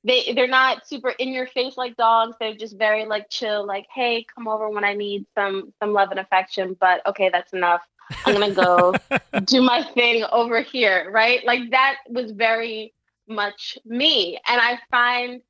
they 0.05 0.33
they're 0.35 0.47
not 0.47 0.87
super 0.87 1.11
in 1.11 1.33
your 1.33 1.47
face 1.47 1.77
like 1.77 1.97
dogs. 1.97 2.37
They're 2.39 2.55
just 2.55 2.77
very 2.77 3.07
like 3.07 3.31
chill, 3.31 3.67
like, 3.67 3.87
hey, 3.93 4.27
come 4.35 4.49
over 4.49 4.69
when 4.69 4.85
I 4.85 4.95
need 4.95 5.27
some 5.35 5.73
some 5.81 5.93
love 5.93 6.11
and 6.11 6.21
affection. 6.21 6.77
But 6.79 7.05
okay, 7.07 7.31
that's 7.31 7.53
enough. 7.53 7.83
I'm 8.27 8.35
gonna 8.35 8.55
go 8.55 8.95
do 9.45 9.63
my 9.63 9.83
thing 9.83 10.25
over 10.31 10.61
here, 10.61 11.11
right? 11.11 11.45
Like 11.45 11.71
that 11.71 11.97
was 12.09 12.33
very 12.33 12.93
much 13.27 13.79
me. 13.85 14.39
And 14.47 14.61
I 14.61 14.79
find 14.91 15.41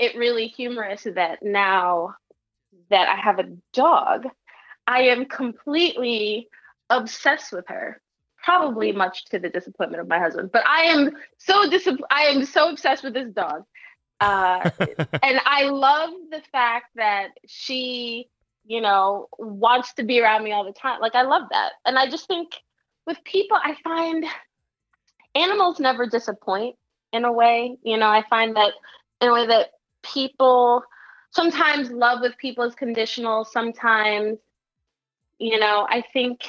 it 0.00 0.16
really 0.16 0.46
humorous 0.46 1.06
that 1.14 1.42
now 1.42 2.14
that 2.88 3.08
I 3.08 3.16
have 3.16 3.38
a 3.38 3.48
dog, 3.74 4.26
I 4.86 5.02
am 5.02 5.26
completely 5.26 6.48
obsessed 6.88 7.52
with 7.52 7.66
her. 7.68 8.00
Probably 8.42 8.92
much 8.92 9.26
to 9.26 9.38
the 9.38 9.50
disappointment 9.50 10.00
of 10.00 10.08
my 10.08 10.18
husband, 10.18 10.50
but 10.50 10.66
I 10.66 10.84
am 10.84 11.12
so 11.36 11.68
dis- 11.68 11.86
I 12.10 12.22
am 12.22 12.46
so 12.46 12.70
obsessed 12.70 13.04
with 13.04 13.12
this 13.12 13.30
dog. 13.30 13.64
Uh, 14.18 14.70
and 15.22 15.40
I 15.44 15.64
love 15.64 16.10
the 16.30 16.40
fact 16.50 16.86
that 16.96 17.28
she, 17.46 18.30
you 18.64 18.80
know, 18.80 19.28
wants 19.38 19.92
to 19.94 20.02
be 20.02 20.20
around 20.20 20.42
me 20.42 20.52
all 20.52 20.64
the 20.64 20.72
time. 20.72 21.00
Like 21.00 21.14
I 21.14 21.22
love 21.22 21.42
that. 21.50 21.72
And 21.84 21.98
I 21.98 22.08
just 22.08 22.26
think 22.26 22.48
with 23.06 23.22
people, 23.24 23.58
I 23.62 23.76
find 23.84 24.24
animals 25.34 25.78
never 25.78 26.06
disappoint 26.06 26.76
in 27.12 27.26
a 27.26 27.32
way. 27.32 27.76
You 27.82 27.98
know, 27.98 28.08
I 28.08 28.24
find 28.30 28.56
that 28.56 28.72
in 29.20 29.28
a 29.28 29.34
way 29.34 29.46
that 29.46 29.72
people 30.02 30.82
sometimes 31.30 31.90
love 31.90 32.20
with 32.20 32.36
people 32.38 32.64
is 32.64 32.74
conditional. 32.74 33.44
Sometimes, 33.44 34.38
you 35.38 35.58
know, 35.58 35.86
I 35.88 36.02
think 36.12 36.40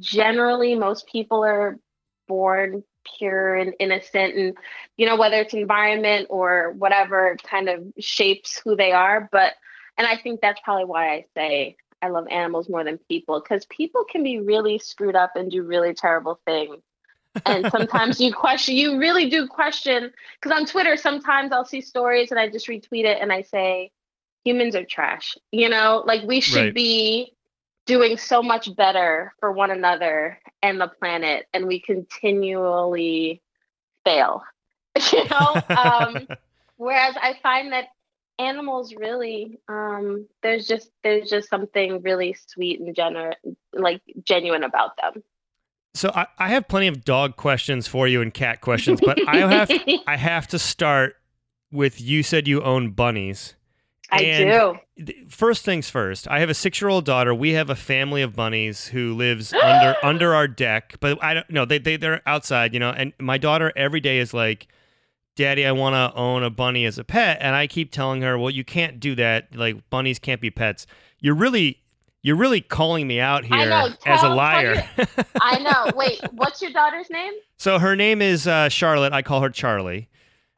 generally 0.00 0.74
most 0.74 1.06
people 1.06 1.44
are 1.44 1.78
born 2.26 2.82
pure 3.18 3.54
and 3.54 3.74
innocent 3.78 4.34
and 4.34 4.56
you 4.96 5.06
know 5.06 5.16
whether 5.16 5.36
it's 5.36 5.54
environment 5.54 6.26
or 6.28 6.72
whatever 6.72 7.36
kind 7.44 7.68
of 7.68 7.84
shapes 8.00 8.60
who 8.64 8.74
they 8.74 8.90
are 8.90 9.28
but 9.30 9.52
and 9.96 10.08
i 10.08 10.16
think 10.16 10.40
that's 10.40 10.60
probably 10.64 10.84
why 10.84 11.12
i 11.12 11.24
say 11.34 11.76
i 12.02 12.08
love 12.08 12.26
animals 12.30 12.68
more 12.68 12.82
than 12.82 12.98
people 13.08 13.40
because 13.40 13.64
people 13.66 14.04
can 14.10 14.24
be 14.24 14.40
really 14.40 14.78
screwed 14.78 15.14
up 15.14 15.36
and 15.36 15.52
do 15.52 15.62
really 15.62 15.94
terrible 15.94 16.40
things 16.44 16.82
and 17.44 17.66
sometimes 17.68 18.20
you 18.20 18.32
question 18.32 18.74
you 18.74 18.98
really 18.98 19.28
do 19.28 19.46
question 19.46 20.10
because 20.40 20.56
on 20.56 20.64
twitter 20.66 20.96
sometimes 20.96 21.52
i'll 21.52 21.64
see 21.64 21.80
stories 21.80 22.30
and 22.30 22.38
i 22.38 22.48
just 22.48 22.66
retweet 22.68 23.04
it 23.04 23.18
and 23.20 23.32
i 23.32 23.42
say 23.42 23.90
humans 24.44 24.74
are 24.74 24.84
trash 24.84 25.36
you 25.50 25.68
know? 25.68 26.02
Like 26.06 26.22
we 26.26 26.40
should 26.40 26.72
Right. 26.72 26.74
be 26.74 27.34
doing 27.86 28.16
so 28.16 28.42
much 28.42 28.74
better 28.76 29.32
for 29.40 29.50
one 29.52 29.70
another 29.70 30.38
and 30.62 30.80
the 30.80 30.88
planet 30.88 31.46
and 31.52 31.66
we 31.66 31.80
continually 31.80 33.42
fail 34.04 34.42
you 35.12 35.24
know? 35.30 35.62
Um 35.74 36.28
whereas 36.76 37.14
i 37.20 37.34
find 37.42 37.72
that 37.72 37.86
animals 38.38 38.94
really 38.94 39.58
um 39.68 40.26
there's 40.42 40.66
just 40.66 40.90
there's 41.02 41.28
just 41.28 41.48
something 41.48 42.02
really 42.02 42.34
sweet 42.48 42.80
and 42.80 42.94
gener- 42.94 43.34
like 43.72 44.00
genuine 44.24 44.62
about 44.62 44.96
them 44.96 45.22
so 45.96 46.10
I, 46.14 46.26
I 46.38 46.48
have 46.48 46.68
plenty 46.68 46.86
of 46.86 47.04
dog 47.04 47.36
questions 47.36 47.86
for 47.86 48.06
you 48.06 48.22
and 48.22 48.32
cat 48.32 48.60
questions, 48.60 49.00
but 49.00 49.18
I 49.28 49.36
have 49.38 49.70
I 50.06 50.16
have 50.16 50.46
to 50.48 50.58
start 50.58 51.16
with 51.72 52.00
you 52.00 52.22
said 52.22 52.46
you 52.46 52.62
own 52.62 52.90
bunnies. 52.90 53.54
I 54.10 54.22
And 54.22 54.78
do. 54.96 55.12
First 55.28 55.64
things 55.64 55.90
first. 55.90 56.28
I 56.28 56.38
have 56.38 56.48
a 56.48 56.54
six-year-old 56.54 57.04
daughter. 57.04 57.34
We 57.34 57.52
have 57.54 57.70
a 57.70 57.74
family 57.74 58.22
of 58.22 58.34
bunnies 58.34 58.86
who 58.86 59.14
lives 59.14 59.52
under 59.52 59.96
under 60.02 60.34
our 60.34 60.46
deck, 60.46 60.94
but 61.00 61.22
I 61.22 61.34
don't 61.34 61.50
know. 61.50 61.64
They 61.64 61.78
they 61.78 61.96
they're 61.96 62.22
outside, 62.26 62.72
you 62.72 62.80
know. 62.80 62.90
And 62.90 63.12
my 63.18 63.38
daughter 63.38 63.72
every 63.74 64.00
day 64.00 64.18
is 64.18 64.32
like, 64.32 64.68
"Daddy, 65.34 65.66
I 65.66 65.72
want 65.72 65.94
to 65.94 66.16
own 66.16 66.44
a 66.44 66.50
bunny 66.50 66.84
as 66.84 66.98
a 66.98 67.04
pet," 67.04 67.38
and 67.40 67.56
I 67.56 67.66
keep 67.66 67.90
telling 67.90 68.22
her, 68.22 68.38
"Well, 68.38 68.50
you 68.50 68.64
can't 68.64 69.00
do 69.00 69.14
that. 69.16 69.54
Like 69.54 69.90
bunnies 69.90 70.18
can't 70.18 70.40
be 70.40 70.50
pets." 70.50 70.86
You're 71.18 71.34
really 71.34 71.82
you're 72.26 72.34
really 72.34 72.60
calling 72.60 73.06
me 73.06 73.20
out 73.20 73.44
here 73.44 73.68
know. 73.68 73.88
as 74.04 74.24
a 74.24 74.28
liar. 74.28 74.84
I 75.40 75.60
know. 75.60 75.92
Wait, 75.94 76.20
what's 76.32 76.60
your 76.60 76.72
daughter's 76.72 77.08
name? 77.08 77.32
so 77.56 77.78
her 77.78 77.94
name 77.94 78.20
is 78.20 78.48
uh, 78.48 78.68
Charlotte. 78.68 79.12
I 79.12 79.22
call 79.22 79.42
her 79.42 79.48
Charlie. 79.48 80.08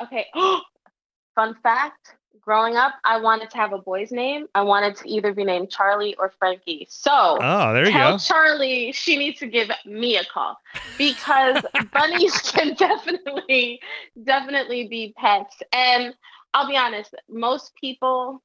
Okay. 0.03 0.25
Fun 1.35 1.55
fact. 1.63 2.15
Growing 2.41 2.77
up, 2.77 2.95
I 3.05 3.21
wanted 3.21 3.51
to 3.51 3.59
have 3.59 3.75
a 3.75 3.79
boy's 3.79 4.11
name. 4.11 4.47
I 4.55 4.63
wanted 4.63 4.97
to 4.97 5.09
either 5.11 5.35
be 5.35 5.45
named 5.45 5.69
Charlie 5.69 6.15
or 6.15 6.33
Frankie. 6.39 6.87
So 6.89 7.37
Oh, 7.39 7.75
there 7.75 7.85
you 7.85 7.93
tell 7.93 8.13
go. 8.13 8.19
Charlie 8.19 8.91
she 8.93 9.19
needs 9.19 9.39
to 9.41 9.47
give 9.47 9.71
me 9.85 10.17
a 10.17 10.25
call 10.25 10.57
because 10.97 11.63
bunnies 11.93 12.41
can 12.51 12.73
definitely, 12.73 13.79
definitely 14.25 14.89
be 14.89 15.13
pets. 15.19 15.59
And 15.75 16.15
I'll 16.55 16.67
be 16.67 16.79
honest, 16.79 17.15
most 17.29 17.75
people 17.79 18.43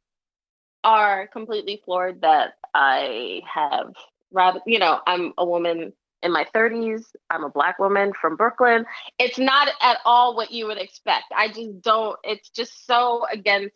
are 0.84 1.28
completely 1.28 1.82
floored 1.86 2.22
that 2.22 2.54
I 2.74 3.42
have 3.52 3.94
rabbit. 4.32 4.63
You 4.66 4.80
know, 4.80 5.00
I'm 5.06 5.34
a 5.38 5.46
woman 5.46 5.94
in 6.22 6.32
my 6.32 6.46
30s. 6.56 7.04
I'm 7.30 7.44
a 7.44 7.50
black 7.50 7.80
woman 7.80 8.13
from 8.20 8.36
Brooklyn. 8.36 8.86
It's 9.20 9.38
not 9.38 9.70
at 9.82 9.98
all 10.06 10.36
what 10.36 10.52
you 10.52 10.68
would 10.68 10.78
expect. 10.78 11.25
I 11.36 11.50
just 11.50 11.82
don't. 11.82 12.18
It's 12.24 12.50
just 12.50 12.86
so 12.86 13.25
against 13.32 13.75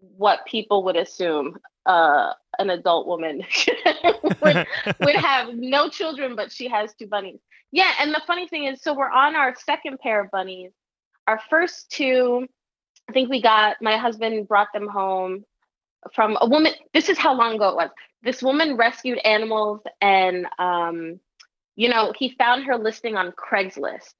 what 0.00 0.46
people 0.46 0.84
would 0.84 0.96
assume 0.96 1.58
uh, 1.86 2.32
an 2.58 2.70
adult 2.70 3.06
woman 3.06 3.42
would, 4.42 4.66
would 5.00 5.14
have 5.16 5.54
no 5.54 5.88
children, 5.88 6.36
but 6.36 6.52
she 6.52 6.68
has 6.68 6.92
two 6.94 7.06
bunnies. 7.06 7.40
Yeah, 7.72 7.92
and 8.00 8.12
the 8.12 8.22
funny 8.26 8.48
thing 8.48 8.64
is, 8.64 8.82
so 8.82 8.94
we're 8.94 9.10
on 9.10 9.36
our 9.36 9.54
second 9.54 9.98
pair 10.00 10.22
of 10.24 10.30
bunnies. 10.30 10.72
Our 11.28 11.40
first 11.50 11.90
two, 11.90 12.46
I 13.08 13.12
think 13.12 13.30
we 13.30 13.40
got 13.40 13.76
my 13.80 13.96
husband 13.96 14.48
brought 14.48 14.72
them 14.72 14.88
home 14.88 15.44
from 16.14 16.36
a 16.40 16.48
woman. 16.48 16.72
This 16.94 17.08
is 17.08 17.18
how 17.18 17.34
long 17.34 17.54
ago 17.54 17.70
it 17.70 17.76
was. 17.76 17.90
This 18.22 18.42
woman 18.42 18.76
rescued 18.76 19.18
animals, 19.18 19.80
and 20.00 20.46
um, 20.58 21.20
you 21.76 21.88
know, 21.88 22.12
he 22.16 22.34
found 22.38 22.64
her 22.64 22.76
listing 22.76 23.16
on 23.16 23.32
Craigslist, 23.32 24.14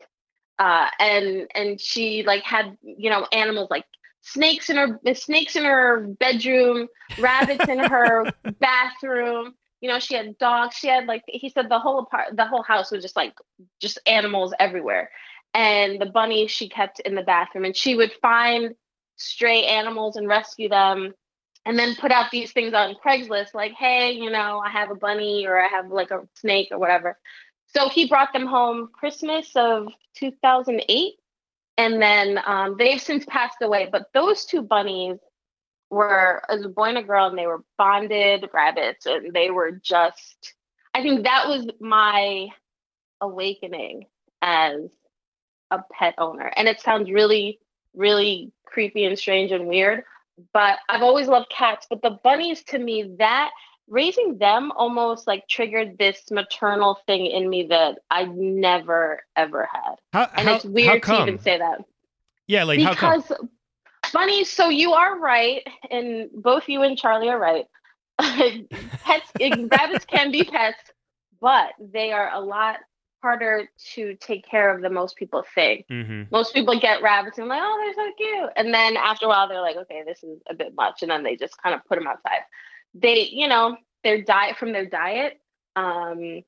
uh, 0.58 0.88
and 0.99 1.49
and 1.54 1.80
she 1.80 2.22
like 2.22 2.42
had 2.42 2.76
you 2.82 3.10
know 3.10 3.26
animals 3.32 3.68
like 3.70 3.84
snakes 4.22 4.70
in 4.70 4.76
her 4.76 5.00
snakes 5.14 5.56
in 5.56 5.64
her 5.64 6.00
bedroom, 6.18 6.88
rabbits 7.18 7.68
in 7.68 7.78
her 7.78 8.34
bathroom. 8.60 9.54
You 9.80 9.88
know, 9.88 9.99
she 9.99 10.14
had 10.14 10.37
dogs. 10.38 10.76
She 10.76 10.88
had 10.88 11.06
like 11.06 11.25
he 11.26 11.49
said 11.49 11.68
the 11.68 11.78
whole 11.78 12.00
apart 12.00 12.37
the 12.37 12.46
whole 12.46 12.62
house 12.62 12.90
was 12.90 13.02
just 13.02 13.16
like 13.16 13.34
just 13.80 13.99
animals 14.06 14.54
everywhere. 14.58 15.10
And 15.52 16.00
the 16.00 16.06
bunny 16.06 16.46
she 16.46 16.68
kept 16.68 17.00
in 17.00 17.14
the 17.14 17.22
bathroom, 17.22 17.64
and 17.64 17.76
she 17.76 17.96
would 17.96 18.12
find 18.22 18.75
stray 19.16 19.64
animals 19.64 20.16
and 20.16 20.28
rescue 20.28 20.68
them, 20.68 21.12
and 21.67 21.79
then 21.79 21.95
put 21.97 22.12
out 22.12 22.31
these 22.31 22.52
things 22.52 22.75
on 22.75 22.95
Craigslist, 23.05 23.55
like, 23.55 23.73
"Hey, 23.73 24.12
you 24.12 24.31
know, 24.31 24.61
I 24.64 24.71
have 24.71 24.90
a 24.90 24.95
bunny, 24.95 25.47
or 25.47 25.61
I 25.61 25.69
have 25.69 25.90
like 25.90 26.11
a 26.11 26.26
snake, 26.35 26.69
or 26.71 26.79
whatever." 26.79 27.19
So 27.69 27.88
he 27.88 28.09
brought 28.09 28.33
them 28.33 28.47
home 28.47 28.88
Christmas 28.93 29.50
of 29.55 29.88
2008, 30.14 31.14
and 31.79 32.02
then 32.02 32.40
um, 32.45 32.76
they've 32.79 33.00
since 33.00 33.25
passed 33.26 33.59
away. 33.62 33.88
But 33.90 34.07
those 34.12 34.45
two 34.45 34.62
bunnies 34.62 35.19
were 35.90 36.43
as 36.49 36.64
a 36.64 36.69
boy 36.69 36.87
and 36.87 36.99
a 36.99 37.02
girl, 37.02 37.26
and 37.29 37.38
they 37.38 37.47
were 37.47 37.64
bonded 37.79 38.49
rabbits, 38.52 39.07
and 39.07 39.33
they 39.33 39.50
were 39.50 39.73
just. 39.73 40.55
I 40.95 41.02
think 41.02 41.23
that 41.25 41.47
was 41.47 41.69
my 41.81 42.49
awakening 43.21 44.07
as 44.43 44.90
a 45.71 45.83
pet 45.93 46.14
owner, 46.19 46.50
and 46.57 46.67
it 46.69 46.81
sounds 46.81 47.11
really, 47.11 47.61
really 47.95 48.52
creepy 48.64 49.05
and 49.05 49.19
strange 49.19 49.52
and 49.52 49.69
weird. 49.69 50.05
But 50.52 50.78
I've 50.88 51.02
always 51.02 51.28
loved 51.28 51.50
cats. 51.50 51.87
But 51.88 52.02
the 52.02 52.18
bunnies, 52.23 52.62
to 52.64 52.78
me, 52.78 53.14
that 53.18 53.50
raising 53.88 54.38
them 54.38 54.73
almost 54.76 55.26
like 55.26 55.47
triggered 55.49 55.99
this 55.99 56.30
maternal 56.30 56.99
thing 57.06 57.26
in 57.26 57.50
me 57.50 57.66
that 57.68 57.99
I 58.11 58.25
never 58.25 59.25
ever 59.37 59.68
had. 59.70 59.97
How, 60.12 60.30
And 60.37 60.49
how, 60.49 60.56
it's 60.56 60.64
weird 60.64 61.02
to 61.02 61.23
even 61.23 61.38
say 61.40 61.59
that 61.59 61.80
Yeah, 62.47 62.64
like 62.64 62.80
how 62.80 62.94
come? 62.94 63.20
because 63.20 63.38
bunnies. 64.12 64.50
So 64.50 64.68
you 64.68 64.92
are 64.92 65.18
right, 65.18 65.66
and 65.90 66.30
both 66.32 66.68
you 66.68 66.82
and 66.82 66.97
Charlie 66.97 67.28
are 67.28 67.38
right. 67.38 67.66
pets, 68.20 69.32
rabbits 69.70 70.04
can 70.04 70.30
be 70.30 70.44
pets, 70.44 70.78
but 71.40 71.70
they 71.80 72.12
are 72.12 72.30
a 72.32 72.40
lot 72.40 72.76
harder 73.23 73.69
to 73.95 74.15
take 74.17 74.47
care 74.47 74.75
of 74.75 74.83
than 74.83 74.95
most 74.95 75.17
people 75.17 75.45
think. 75.55 75.87
Mm-hmm. 75.89 76.23
Most 76.31 76.55
people 76.55 76.79
get 76.79 77.03
rabbits 77.03 77.39
and 77.39 77.49
like, 77.49 77.61
oh, 77.62 77.83
they're 77.85 78.05
so 78.05 78.12
cute, 78.17 78.50
and 78.57 78.75
then 78.75 78.97
after 78.97 79.27
a 79.27 79.29
while, 79.29 79.49
they're 79.49 79.61
like, 79.61 79.77
okay, 79.77 80.03
this 80.07 80.23
is 80.23 80.41
a 80.49 80.55
bit 80.55 80.75
much, 80.75 81.03
and 81.03 81.11
then 81.11 81.23
they 81.23 81.37
just 81.37 81.61
kind 81.62 81.75
of 81.75 81.85
put 81.87 81.99
them 81.99 82.07
outside. 82.07 82.41
They, 82.95 83.29
you 83.31 83.49
know, 83.49 83.77
their 84.03 84.23
diet 84.23 84.57
from 84.57 84.73
their 84.73 84.87
diet. 84.87 85.41
Um, 85.77 86.43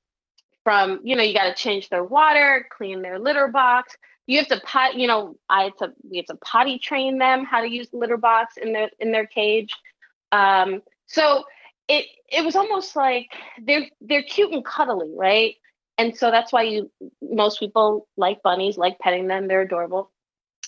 from 0.64 1.00
you 1.02 1.17
know, 1.17 1.23
you 1.23 1.35
got 1.35 1.45
to 1.45 1.55
change 1.55 1.88
their 1.88 2.05
water, 2.05 2.67
clean 2.76 3.02
their 3.02 3.19
litter 3.19 3.49
box. 3.49 3.97
You 4.26 4.38
have 4.38 4.49
to 4.49 4.61
pot, 4.61 4.95
you 4.95 5.09
know, 5.09 5.37
I 5.49 5.64
have 5.64 5.76
to 5.79 5.93
we 6.09 6.19
have 6.19 6.26
to 6.26 6.37
potty 6.37 6.79
train 6.79 7.19
them 7.19 7.45
how 7.45 7.61
to 7.61 7.69
use 7.69 7.88
the 7.91 7.99
litter 7.99 8.17
box 8.17 8.57
in 8.57 8.73
their 8.73 8.91
in 9.00 9.12
their 9.12 9.26
cage. 9.26 9.75
Um, 10.31 10.83
so 11.07 11.45
it 11.88 12.07
it 12.29 12.45
was 12.45 12.57
almost 12.57 12.95
like 12.95 13.31
they're 13.62 13.88
they're 14.00 14.23
cute 14.23 14.52
and 14.52 14.64
cuddly, 14.64 15.12
right? 15.14 15.57
And 16.02 16.16
so 16.16 16.32
that's 16.32 16.52
why 16.52 16.62
you 16.62 16.90
most 17.23 17.61
people 17.61 18.09
like 18.16 18.42
bunnies, 18.42 18.76
like 18.76 18.99
petting 18.99 19.28
them, 19.28 19.47
they're 19.47 19.61
adorable. 19.61 20.11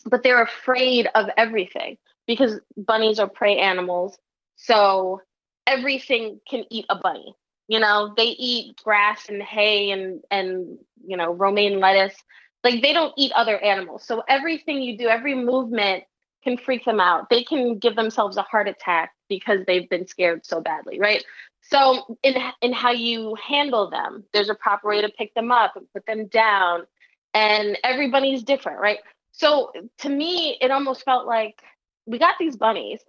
But 0.06 0.22
they're 0.22 0.42
afraid 0.42 1.08
of 1.16 1.26
everything 1.36 1.98
because 2.24 2.60
bunnies 2.76 3.18
are 3.18 3.28
prey 3.28 3.58
animals. 3.58 4.16
So 4.54 5.22
everything 5.66 6.40
can 6.48 6.64
eat 6.70 6.86
a 6.88 6.94
bunny. 6.94 7.34
You 7.66 7.80
know, 7.80 8.14
they 8.16 8.26
eat 8.26 8.80
grass 8.84 9.28
and 9.28 9.42
hay 9.42 9.90
and 9.90 10.20
and 10.30 10.78
you 11.04 11.16
know, 11.16 11.32
romaine 11.32 11.80
lettuce. 11.80 12.16
Like 12.62 12.80
they 12.80 12.92
don't 12.92 13.12
eat 13.16 13.32
other 13.32 13.58
animals. 13.58 14.06
So 14.06 14.22
everything 14.28 14.82
you 14.82 14.96
do, 14.96 15.08
every 15.08 15.34
movement 15.34 16.04
can 16.44 16.56
freak 16.58 16.84
them 16.84 17.00
out. 17.00 17.28
They 17.28 17.42
can 17.42 17.78
give 17.78 17.96
themselves 17.96 18.36
a 18.36 18.42
heart 18.42 18.68
attack 18.68 19.10
because 19.28 19.60
they've 19.66 19.88
been 19.90 20.06
scared 20.06 20.46
so 20.46 20.60
badly, 20.60 21.00
right? 21.00 21.24
So 21.70 22.18
in 22.22 22.34
in 22.60 22.72
how 22.72 22.90
you 22.92 23.36
handle 23.36 23.88
them, 23.90 24.24
there's 24.32 24.50
a 24.50 24.54
proper 24.54 24.88
way 24.88 25.00
to 25.00 25.08
pick 25.08 25.34
them 25.34 25.50
up 25.50 25.76
and 25.76 25.90
put 25.92 26.06
them 26.06 26.26
down, 26.26 26.86
and 27.32 27.78
everybody's 27.82 28.42
different, 28.42 28.80
right? 28.80 28.98
So 29.32 29.72
to 29.98 30.08
me, 30.08 30.58
it 30.60 30.70
almost 30.70 31.04
felt 31.04 31.26
like 31.26 31.60
we 32.06 32.18
got 32.18 32.36
these 32.38 32.56
bunnies 32.56 33.00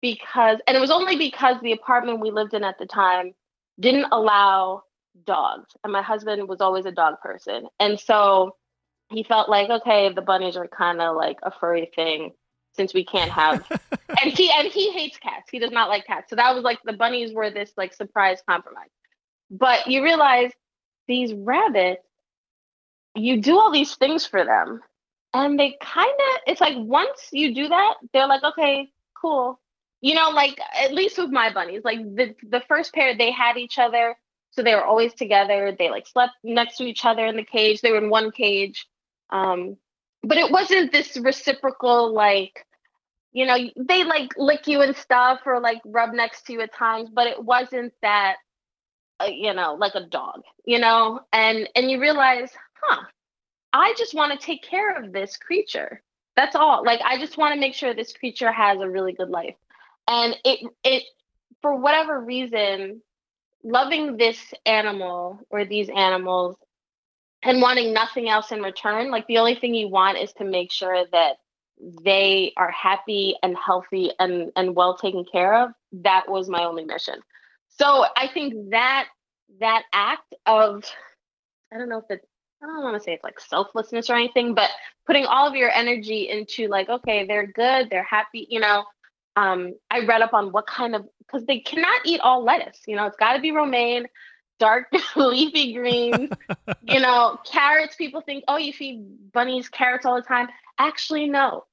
because, 0.00 0.58
and 0.66 0.76
it 0.76 0.80
was 0.80 0.90
only 0.90 1.16
because 1.16 1.56
the 1.60 1.72
apartment 1.72 2.20
we 2.20 2.30
lived 2.30 2.54
in 2.54 2.64
at 2.64 2.78
the 2.78 2.86
time 2.86 3.34
didn't 3.80 4.06
allow 4.12 4.84
dogs, 5.26 5.74
and 5.82 5.92
my 5.92 6.02
husband 6.02 6.48
was 6.48 6.60
always 6.60 6.86
a 6.86 6.92
dog 6.92 7.20
person, 7.20 7.66
and 7.80 7.98
so 7.98 8.56
he 9.10 9.24
felt 9.24 9.48
like 9.48 9.70
okay, 9.70 10.12
the 10.12 10.22
bunnies 10.22 10.56
are 10.56 10.68
kind 10.68 11.00
of 11.00 11.16
like 11.16 11.38
a 11.42 11.50
furry 11.50 11.90
thing 11.94 12.32
since 12.74 12.94
we 12.94 13.04
can't 13.04 13.30
have 13.30 13.64
and 14.22 14.32
he 14.32 14.50
and 14.50 14.68
he 14.68 14.92
hates 14.92 15.18
cats. 15.18 15.50
He 15.50 15.58
does 15.58 15.70
not 15.70 15.88
like 15.88 16.06
cats. 16.06 16.30
So 16.30 16.36
that 16.36 16.54
was 16.54 16.64
like 16.64 16.78
the 16.84 16.92
bunnies 16.92 17.32
were 17.32 17.50
this 17.50 17.72
like 17.76 17.94
surprise 17.94 18.42
compromise. 18.48 18.90
But 19.50 19.86
you 19.86 20.02
realize 20.02 20.50
these 21.06 21.32
rabbits, 21.34 22.02
you 23.14 23.40
do 23.40 23.58
all 23.58 23.70
these 23.70 23.94
things 23.96 24.24
for 24.24 24.44
them, 24.44 24.80
and 25.34 25.58
they 25.58 25.76
kind 25.82 26.08
of 26.08 26.40
it's 26.46 26.60
like 26.60 26.76
once 26.78 27.28
you 27.32 27.54
do 27.54 27.68
that, 27.68 27.94
they're 28.12 28.28
like, 28.28 28.42
okay, 28.42 28.90
cool. 29.20 29.60
You 30.00 30.14
know, 30.14 30.30
like 30.30 30.58
at 30.80 30.92
least 30.92 31.18
with 31.18 31.30
my 31.30 31.52
bunnies, 31.52 31.82
like 31.84 31.98
the 31.98 32.34
the 32.48 32.62
first 32.68 32.92
pair, 32.94 33.16
they 33.16 33.30
had 33.30 33.56
each 33.56 33.78
other, 33.78 34.16
so 34.50 34.62
they 34.62 34.74
were 34.74 34.84
always 34.84 35.14
together. 35.14 35.74
They 35.78 35.90
like 35.90 36.06
slept 36.06 36.32
next 36.42 36.78
to 36.78 36.84
each 36.84 37.04
other 37.04 37.26
in 37.26 37.36
the 37.36 37.44
cage. 37.44 37.80
They 37.80 37.92
were 37.92 37.98
in 37.98 38.10
one 38.10 38.30
cage. 38.30 38.86
Um, 39.30 39.76
but 40.22 40.38
it 40.38 40.50
wasn't 40.50 40.92
this 40.92 41.16
reciprocal 41.16 42.12
like 42.14 42.66
you 43.32 43.46
know 43.46 43.56
they 43.76 44.04
like 44.04 44.30
lick 44.36 44.66
you 44.66 44.82
and 44.82 44.96
stuff 44.96 45.40
or 45.46 45.60
like 45.60 45.80
rub 45.84 46.12
next 46.12 46.46
to 46.46 46.54
you 46.54 46.60
at 46.60 46.74
times 46.74 47.10
but 47.12 47.26
it 47.26 47.42
wasn't 47.42 47.92
that 48.02 48.36
uh, 49.20 49.26
you 49.26 49.54
know 49.54 49.74
like 49.74 49.94
a 49.94 50.06
dog 50.06 50.42
you 50.64 50.78
know? 50.78 51.20
And 51.32 51.68
and 51.74 51.90
you 51.90 52.00
realize 52.00 52.50
huh 52.82 53.02
i 53.72 53.94
just 53.98 54.14
want 54.14 54.38
to 54.38 54.46
take 54.46 54.62
care 54.62 54.96
of 55.02 55.12
this 55.12 55.36
creature. 55.36 56.02
That's 56.36 56.56
all. 56.56 56.84
Like 56.84 57.00
i 57.04 57.18
just 57.18 57.38
want 57.38 57.54
to 57.54 57.60
make 57.60 57.74
sure 57.74 57.94
this 57.94 58.12
creature 58.12 58.52
has 58.52 58.80
a 58.80 58.88
really 58.88 59.12
good 59.12 59.30
life. 59.30 59.56
And 60.08 60.36
it 60.44 60.60
it 60.84 61.04
for 61.62 61.76
whatever 61.76 62.20
reason 62.20 63.02
loving 63.64 64.16
this 64.16 64.38
animal 64.66 65.40
or 65.50 65.64
these 65.64 65.88
animals 65.88 66.56
and 67.42 67.60
wanting 67.60 67.92
nothing 67.92 68.28
else 68.28 68.52
in 68.52 68.62
return 68.62 69.10
like 69.10 69.26
the 69.26 69.38
only 69.38 69.54
thing 69.54 69.74
you 69.74 69.88
want 69.88 70.18
is 70.18 70.32
to 70.34 70.44
make 70.44 70.70
sure 70.70 71.04
that 71.12 71.36
they 72.04 72.52
are 72.56 72.70
happy 72.70 73.36
and 73.42 73.56
healthy 73.56 74.12
and 74.18 74.52
and 74.56 74.76
well 74.76 74.96
taken 74.96 75.24
care 75.24 75.54
of. 75.54 75.70
That 75.92 76.28
was 76.28 76.48
my 76.48 76.64
only 76.64 76.84
mission. 76.84 77.16
So 77.68 78.04
i 78.16 78.28
think 78.28 78.70
that 78.70 79.08
that 79.60 79.82
act 79.92 80.34
of 80.46 80.84
i 81.72 81.78
don't 81.78 81.88
know 81.88 81.98
if 81.98 82.04
it's 82.10 82.26
i 82.62 82.66
don't 82.66 82.82
want 82.82 82.96
to 82.96 83.02
say 83.02 83.12
it's 83.12 83.24
like 83.24 83.40
selflessness 83.40 84.08
or 84.08 84.14
anything 84.14 84.54
but 84.54 84.70
putting 85.06 85.24
all 85.24 85.46
of 85.46 85.54
your 85.54 85.70
energy 85.70 86.28
into 86.28 86.68
like 86.68 86.88
okay 86.88 87.26
they're 87.26 87.46
good 87.46 87.88
they're 87.90 88.02
happy 88.02 88.46
you 88.48 88.60
know 88.60 88.84
um 89.36 89.74
i 89.90 90.00
read 90.04 90.22
up 90.22 90.32
on 90.32 90.52
what 90.52 90.66
kind 90.66 90.94
of 90.94 91.06
because 91.18 91.44
they 91.46 91.60
cannot 91.60 92.00
eat 92.04 92.20
all 92.20 92.44
lettuce 92.44 92.80
you 92.86 92.96
know 92.96 93.06
it's 93.06 93.16
got 93.16 93.34
to 93.34 93.40
be 93.40 93.50
romaine 93.50 94.06
dark 94.58 94.86
leafy 95.16 95.74
greens. 95.74 96.30
You 96.84 97.00
know 97.00 97.38
carrots 97.44 97.96
people 97.96 98.20
think 98.20 98.44
oh 98.48 98.56
you 98.56 98.72
feed 98.72 99.32
bunnies 99.32 99.68
carrots 99.68 100.04
all 100.04 100.16
the 100.16 100.22
time. 100.22 100.48
Actually 100.78 101.28
no. 101.28 101.64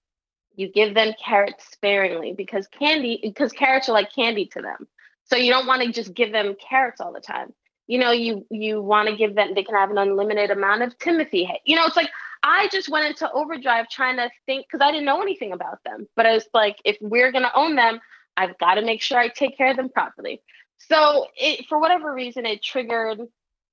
You 0.56 0.72
give 0.72 0.94
them 0.94 1.14
carrots 1.24 1.66
sparingly 1.72 2.34
because 2.34 2.68
candy 2.68 3.20
because 3.22 3.52
carrots 3.52 3.90
are 3.90 3.94
like 3.94 4.14
candy 4.14 4.46
to 4.48 4.62
them. 4.62 4.88
So 5.26 5.36
you 5.36 5.52
don't 5.52 5.68
want 5.68 5.82
to 5.82 5.92
just 5.92 6.14
give 6.14 6.32
them 6.32 6.56
carrots 6.56 7.02
all 7.02 7.14
the 7.14 7.20
time. 7.20 7.54
You 7.88 8.00
know 8.00 8.12
you 8.12 8.46
you 8.50 8.82
want 8.82 9.10
to 9.10 9.16
give 9.16 9.36
them 9.36 9.54
they 9.56 9.64
can 9.64 9.76
have 9.76 9.92
an 9.92 9.98
unlimited 9.98 10.52
amount 10.52 10.84
of 10.84 10.98
timothy 11.00 11.44
hay. 11.44 11.60
You 11.66 11.76
know 11.76 11.86
it's 11.86 11.98
like 11.98 12.10
i 12.44 12.68
just 12.72 12.90
went 12.90 13.06
into 13.06 13.30
overdrive 13.32 13.90
trying 13.90 14.18
to 14.18 14.30
think 14.46 14.66
because 14.68 14.82
i 14.82 14.92
didn't 14.92 15.06
know 15.06 15.22
anything 15.22 15.52
about 15.52 15.84
them. 15.84 16.08
But 16.16 16.26
i 16.26 16.34
was 16.34 16.48
like 16.54 16.78
if 16.86 16.98
we're 17.02 17.32
going 17.32 17.44
to 17.44 17.56
own 17.56 17.76
them 17.76 18.00
i've 18.38 18.58
got 18.60 18.76
to 18.76 18.82
make 18.82 19.02
sure 19.02 19.20
i 19.20 19.28
take 19.28 19.58
care 19.58 19.72
of 19.72 19.78
them 19.78 19.90
properly 19.90 20.42
so 20.80 21.28
it 21.36 21.66
for 21.68 21.80
whatever 21.80 22.14
reason 22.14 22.46
it 22.46 22.64
triggered 22.64 23.20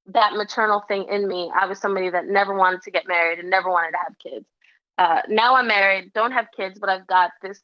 that 0.07 0.35
maternal 0.35 0.83
thing 0.88 1.07
in 1.11 1.27
me 1.27 1.51
i 1.59 1.66
was 1.66 1.79
somebody 1.79 2.11
that 2.11 2.27
never 2.27 2.55
wanted 2.55 2.83
to 2.83 2.90
get 2.90 3.07
married 3.07 3.38
and 3.38 3.51
never 3.51 3.71
wanted 3.71 3.92
to 3.92 3.99
have 3.99 4.14
kids 4.19 4.47
uh, 4.99 5.21
now 5.29 5.57
I'm 5.57 5.66
married, 5.66 6.12
don't 6.14 6.33
have 6.33 6.47
kids, 6.57 6.79
but 6.79 6.88
I've 6.88 7.07
got 7.07 7.31
this, 7.42 7.62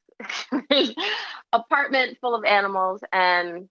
apartment 1.52 2.18
full 2.20 2.34
of 2.34 2.44
animals, 2.44 3.00
and 3.10 3.68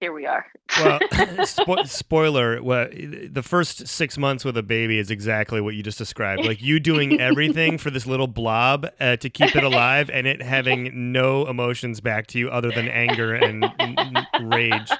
here 0.00 0.12
we 0.12 0.26
are. 0.26 0.44
well, 0.80 0.98
spo- 1.42 1.88
spoiler: 1.88 2.60
well, 2.60 2.88
the 2.90 3.42
first 3.42 3.86
six 3.86 4.18
months 4.18 4.44
with 4.44 4.56
a 4.56 4.64
baby 4.64 4.98
is 4.98 5.12
exactly 5.12 5.60
what 5.60 5.74
you 5.74 5.82
just 5.82 5.96
described. 5.96 6.44
Like 6.44 6.60
you 6.60 6.80
doing 6.80 7.20
everything 7.20 7.78
for 7.78 7.90
this 7.90 8.04
little 8.06 8.26
blob 8.26 8.88
uh, 9.00 9.16
to 9.16 9.30
keep 9.30 9.54
it 9.54 9.62
alive, 9.62 10.10
and 10.10 10.26
it 10.26 10.42
having 10.42 11.12
no 11.12 11.46
emotions 11.46 12.00
back 12.00 12.26
to 12.28 12.38
you 12.38 12.50
other 12.50 12.72
than 12.72 12.88
anger 12.88 13.32
and 13.32 13.64
n- 13.78 14.26
rage. 14.42 14.90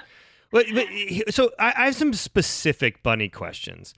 But, 0.55 0.67
but, 0.73 1.33
so 1.33 1.51
I, 1.59 1.73
I 1.75 1.85
have 1.87 1.95
some 1.95 2.13
specific 2.13 3.03
bunny 3.03 3.27
questions. 3.27 3.93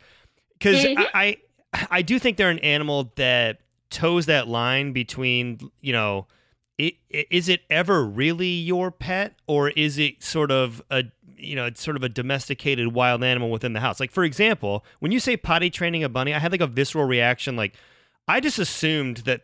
Because 0.58 0.84
Mhm. 0.84 0.98
I, 1.13 1.38
I 1.74 1.88
I 1.91 2.02
do 2.02 2.17
think 2.17 2.38
they're 2.38 2.50
an 2.50 2.58
animal 2.60 3.13
that 3.15 3.60
toes 3.91 4.26
that 4.26 4.48
line 4.48 4.91
between 4.91 5.60
you 5.82 5.93
know 5.93 6.26
it, 6.80 6.96
is 7.10 7.48
it 7.48 7.62
ever 7.70 8.04
really 8.04 8.48
your 8.48 8.89
pet? 8.89 9.36
Or 9.46 9.70
is 9.70 10.00
it 10.00 10.24
sort 10.24 10.50
of 10.50 10.82
a 10.89 11.04
you 11.38 11.56
know 11.56 11.65
it's 11.65 11.84
sort 11.84 11.96
of 11.96 12.02
a 12.02 12.10
domesticated 12.10 12.88
wild 12.91 13.24
animal 13.24 13.52
within 13.52 13.74
the 13.74 13.80
house? 13.80 14.00
Like 14.00 14.12
for 14.12 14.24
example 14.24 14.84
when 15.00 15.12
you 15.12 15.20
say 15.20 15.38
potty 15.38 15.70
training 15.70 16.04
a 16.04 16.10
bunny 16.10 16.34
i 16.34 16.39
had 16.39 16.52
like 16.52 16.62
a 16.62 16.65
visceral 16.67 17.06
reaction 17.06 17.56
like 17.56 17.76
i 18.28 18.39
just 18.39 18.58
assumed 18.58 19.17
that 19.17 19.41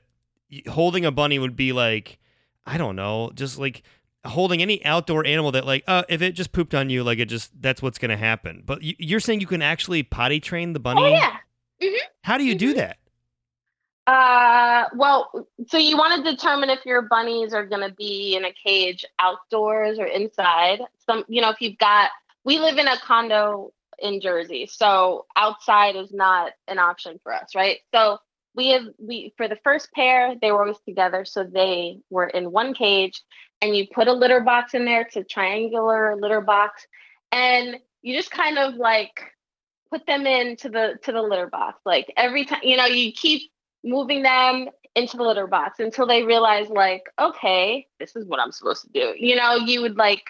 holding 0.67 1.05
a 1.05 1.11
bunny 1.11 1.37
would 1.37 1.55
be 1.55 1.71
like 1.71 2.17
i 2.65 2.75
don't 2.77 2.95
know 2.95 3.31
just 3.35 3.59
like 3.59 3.83
holding 4.25 4.61
any 4.61 4.83
outdoor 4.85 5.25
animal 5.25 5.51
that 5.51 5.65
like 5.65 5.83
uh 5.87 6.03
if 6.09 6.21
it 6.21 6.31
just 6.31 6.51
pooped 6.53 6.73
on 6.73 6.89
you 6.89 7.03
like 7.03 7.19
it 7.19 7.25
just 7.25 7.51
that's 7.61 7.81
what's 7.81 7.97
gonna 7.97 8.15
happen 8.17 8.63
but 8.65 8.81
y- 8.81 8.95
you're 8.97 9.19
saying 9.19 9.41
you 9.41 9.47
can 9.47 9.61
actually 9.61 10.01
potty 10.03 10.39
train 10.39 10.73
the 10.73 10.79
bunny 10.79 11.01
oh 11.03 11.07
yeah 11.07 11.37
how 12.21 12.37
do 12.37 12.43
you 12.45 12.55
do 12.55 12.73
that 12.73 12.97
Uh, 14.05 14.83
well, 14.95 15.47
so 15.67 15.77
you 15.77 15.95
want 15.95 16.23
to 16.23 16.31
determine 16.31 16.69
if 16.69 16.85
your 16.85 17.01
bunnies 17.03 17.53
are 17.53 17.65
going 17.65 17.87
to 17.87 17.95
be 17.95 18.35
in 18.35 18.43
a 18.43 18.51
cage 18.51 19.05
outdoors 19.19 19.97
or 19.97 20.05
inside. 20.05 20.81
Some, 21.05 21.23
you 21.29 21.41
know, 21.41 21.49
if 21.51 21.61
you've 21.61 21.77
got, 21.77 22.09
we 22.43 22.59
live 22.59 22.77
in 22.77 22.87
a 22.87 22.97
condo 22.99 23.71
in 23.99 24.19
Jersey, 24.19 24.67
so 24.69 25.25
outside 25.37 25.95
is 25.95 26.11
not 26.11 26.51
an 26.67 26.79
option 26.79 27.17
for 27.23 27.33
us, 27.33 27.55
right? 27.55 27.77
So 27.93 28.17
we 28.55 28.69
have, 28.71 28.83
we, 28.97 29.33
for 29.37 29.47
the 29.47 29.57
first 29.63 29.89
pair, 29.93 30.35
they 30.41 30.51
were 30.51 30.61
always 30.63 30.79
together. 30.85 31.23
So 31.23 31.45
they 31.45 31.99
were 32.09 32.27
in 32.27 32.51
one 32.51 32.73
cage 32.73 33.21
and 33.63 33.77
you 33.77 33.87
put 33.87 34.09
a 34.09 34.13
litter 34.13 34.41
box 34.41 34.73
in 34.73 34.83
there. 34.83 35.01
It's 35.03 35.15
a 35.15 35.23
triangular 35.23 36.17
litter 36.17 36.41
box. 36.41 36.85
And 37.31 37.77
you 38.01 38.13
just 38.13 38.29
kind 38.29 38.57
of 38.57 38.73
like 38.75 39.21
put 39.89 40.05
them 40.05 40.27
into 40.27 40.67
the, 40.67 40.99
to 41.03 41.13
the 41.13 41.21
litter 41.21 41.47
box. 41.47 41.79
Like 41.85 42.11
every 42.17 42.43
time, 42.43 42.59
you 42.63 42.75
know, 42.75 42.85
you 42.85 43.13
keep 43.13 43.49
moving 43.81 44.21
them 44.21 44.67
into 44.95 45.15
the 45.15 45.23
litter 45.23 45.47
box 45.47 45.79
until 45.79 46.05
they 46.05 46.21
realize 46.21 46.69
like 46.69 47.01
okay 47.19 47.87
this 47.99 48.15
is 48.15 48.27
what 48.27 48.39
i'm 48.39 48.51
supposed 48.51 48.83
to 48.83 48.89
do 48.93 49.15
you 49.17 49.35
know 49.35 49.55
you 49.55 49.81
would 49.81 49.97
like 49.97 50.23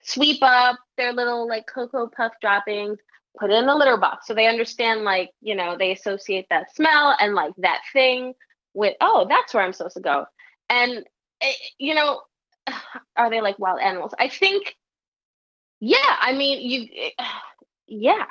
sweep 0.00 0.38
up 0.42 0.78
their 0.96 1.12
little 1.12 1.48
like 1.48 1.66
cocoa 1.66 2.06
puff 2.06 2.30
droppings 2.40 2.98
put 3.36 3.50
it 3.50 3.54
in 3.54 3.66
the 3.66 3.74
litter 3.74 3.96
box 3.96 4.28
so 4.28 4.32
they 4.32 4.46
understand 4.46 5.02
like 5.02 5.30
you 5.40 5.56
know 5.56 5.76
they 5.76 5.90
associate 5.90 6.46
that 6.50 6.72
smell 6.72 7.16
and 7.18 7.34
like 7.34 7.52
that 7.58 7.80
thing 7.92 8.32
with 8.74 8.94
oh 9.00 9.26
that's 9.28 9.52
where 9.52 9.64
i'm 9.64 9.72
supposed 9.72 9.96
to 9.96 10.00
go 10.00 10.24
and 10.70 11.04
eh, 11.40 11.52
you 11.78 11.92
know 11.92 12.20
are 13.16 13.30
they 13.30 13.40
like 13.40 13.58
wild 13.58 13.80
animals? 13.80 14.14
I 14.18 14.28
think 14.28 14.74
yeah 15.78 16.16
i 16.20 16.32
mean 16.32 16.68
you 16.68 17.10
yeah. 17.86 18.24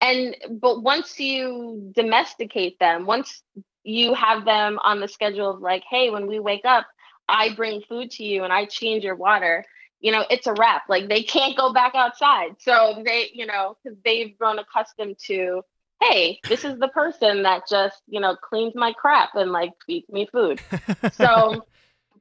And 0.00 0.36
but 0.50 0.82
once 0.82 1.20
you 1.20 1.92
domesticate 1.94 2.80
them 2.80 3.06
once 3.06 3.42
you 3.84 4.14
have 4.14 4.44
them 4.44 4.80
on 4.82 4.98
the 4.98 5.06
schedule 5.06 5.48
of 5.48 5.60
like 5.60 5.84
hey 5.88 6.10
when 6.10 6.26
we 6.26 6.40
wake 6.40 6.64
up 6.64 6.86
i 7.28 7.54
bring 7.54 7.82
food 7.88 8.10
to 8.12 8.24
you 8.24 8.42
and 8.42 8.52
i 8.52 8.64
change 8.64 9.04
your 9.04 9.14
water 9.14 9.64
you 10.02 10.10
know 10.10 10.24
it's 10.28 10.46
a 10.46 10.52
wrap. 10.52 10.82
Like 10.88 11.08
they 11.08 11.22
can't 11.22 11.56
go 11.56 11.72
back 11.72 11.94
outside. 11.94 12.56
So 12.58 13.00
they 13.04 13.30
you 13.32 13.46
know 13.46 13.78
because 13.82 13.96
they've 14.04 14.36
grown 14.36 14.58
accustomed 14.58 15.16
to 15.26 15.62
hey 16.02 16.40
this 16.48 16.64
is 16.64 16.78
the 16.78 16.88
person 16.88 17.44
that 17.44 17.62
just 17.70 18.02
you 18.08 18.20
know 18.20 18.36
cleans 18.36 18.74
my 18.74 18.92
crap 18.92 19.30
and 19.34 19.52
like 19.52 19.70
feeds 19.86 20.08
me 20.10 20.28
food. 20.30 20.60
So 21.12 21.64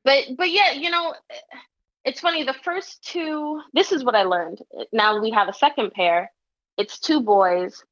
but 0.04 0.26
but 0.38 0.50
yeah 0.50 0.72
you 0.72 0.90
know 0.90 1.14
it's 2.06 2.20
funny 2.20 2.44
the 2.44 2.56
first 2.64 3.04
two 3.04 3.62
this 3.74 3.92
is 3.92 4.04
what 4.04 4.16
i 4.16 4.24
learned 4.24 4.60
now 4.92 5.22
we 5.22 5.32
have 5.32 5.48
a 5.48 5.54
second 5.54 5.92
pair 5.92 6.32
it's 6.78 7.00
two 7.00 7.22
boys. 7.22 7.84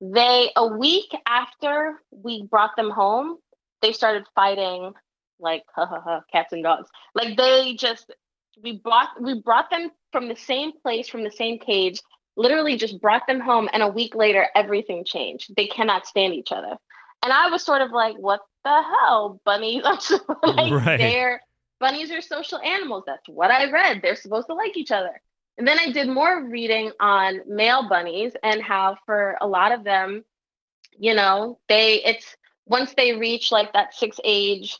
They 0.00 0.50
a 0.56 0.66
week 0.66 1.10
after 1.26 2.00
we 2.10 2.44
brought 2.44 2.76
them 2.76 2.90
home 2.90 3.38
they 3.82 3.92
started 3.92 4.24
fighting 4.34 4.92
like 5.38 5.64
ha 5.74 5.86
ha 5.86 6.00
ha 6.00 6.20
cats 6.32 6.52
and 6.52 6.62
dogs. 6.62 6.88
Like 7.14 7.36
they 7.36 7.74
just 7.74 8.12
we 8.62 8.78
brought 8.78 9.08
we 9.20 9.40
brought 9.40 9.70
them 9.70 9.90
from 10.12 10.28
the 10.28 10.36
same 10.36 10.72
place 10.82 11.08
from 11.08 11.24
the 11.24 11.30
same 11.30 11.58
cage 11.58 12.00
literally 12.36 12.76
just 12.76 13.00
brought 13.00 13.26
them 13.26 13.40
home 13.40 13.68
and 13.72 13.82
a 13.82 13.88
week 13.88 14.14
later 14.14 14.46
everything 14.54 15.04
changed. 15.04 15.54
They 15.56 15.66
cannot 15.66 16.06
stand 16.06 16.32
each 16.34 16.52
other. 16.52 16.76
And 17.22 17.32
i 17.32 17.48
was 17.50 17.62
sort 17.62 17.82
of 17.82 17.90
like 17.90 18.16
what 18.16 18.40
the 18.64 18.82
hell 18.82 19.40
bunnies 19.44 19.82
like 20.42 20.72
Right. 20.72 20.96
they're 20.98 21.40
bunnies 21.80 22.10
are 22.10 22.20
social 22.20 22.58
animals 22.60 23.04
that's 23.06 23.28
what 23.28 23.50
i 23.50 23.70
read 23.70 24.00
they're 24.02 24.16
supposed 24.16 24.46
to 24.46 24.54
like 24.54 24.76
each 24.76 24.90
other 24.90 25.20
and 25.58 25.66
then 25.66 25.78
i 25.78 25.90
did 25.90 26.08
more 26.08 26.44
reading 26.44 26.90
on 27.00 27.40
male 27.46 27.88
bunnies 27.88 28.32
and 28.42 28.62
how 28.62 28.96
for 29.06 29.36
a 29.40 29.46
lot 29.46 29.72
of 29.72 29.84
them 29.84 30.24
you 30.98 31.14
know 31.14 31.58
they 31.68 32.02
it's 32.04 32.36
once 32.66 32.94
they 32.94 33.12
reach 33.12 33.52
like 33.52 33.72
that 33.72 33.94
six 33.94 34.18
age 34.24 34.78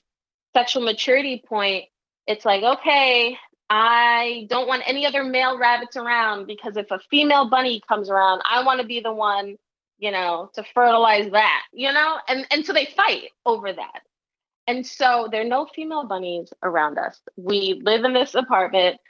sexual 0.54 0.82
maturity 0.82 1.42
point 1.46 1.84
it's 2.26 2.44
like 2.44 2.62
okay 2.62 3.36
I 3.68 4.46
don't 4.48 4.68
want 4.68 4.82
any 4.86 5.06
other 5.06 5.24
male 5.24 5.58
rabbits 5.58 5.96
around 5.96 6.46
because 6.46 6.76
if 6.76 6.90
a 6.90 7.00
female 7.10 7.48
bunny 7.48 7.82
comes 7.88 8.10
around, 8.10 8.42
I 8.48 8.62
want 8.64 8.80
to 8.80 8.86
be 8.86 9.00
the 9.00 9.12
one, 9.12 9.56
you 9.98 10.10
know, 10.12 10.50
to 10.54 10.62
fertilize 10.74 11.30
that, 11.32 11.62
you 11.72 11.92
know? 11.92 12.18
And 12.28 12.46
and 12.50 12.64
so 12.64 12.72
they 12.72 12.86
fight 12.86 13.30
over 13.44 13.72
that. 13.72 14.02
And 14.66 14.86
so 14.86 15.28
there 15.30 15.42
are 15.42 15.44
no 15.44 15.66
female 15.66 16.04
bunnies 16.04 16.52
around 16.62 16.98
us. 16.98 17.20
We 17.36 17.80
live 17.84 18.04
in 18.04 18.12
this 18.12 18.34
apartment 18.34 19.00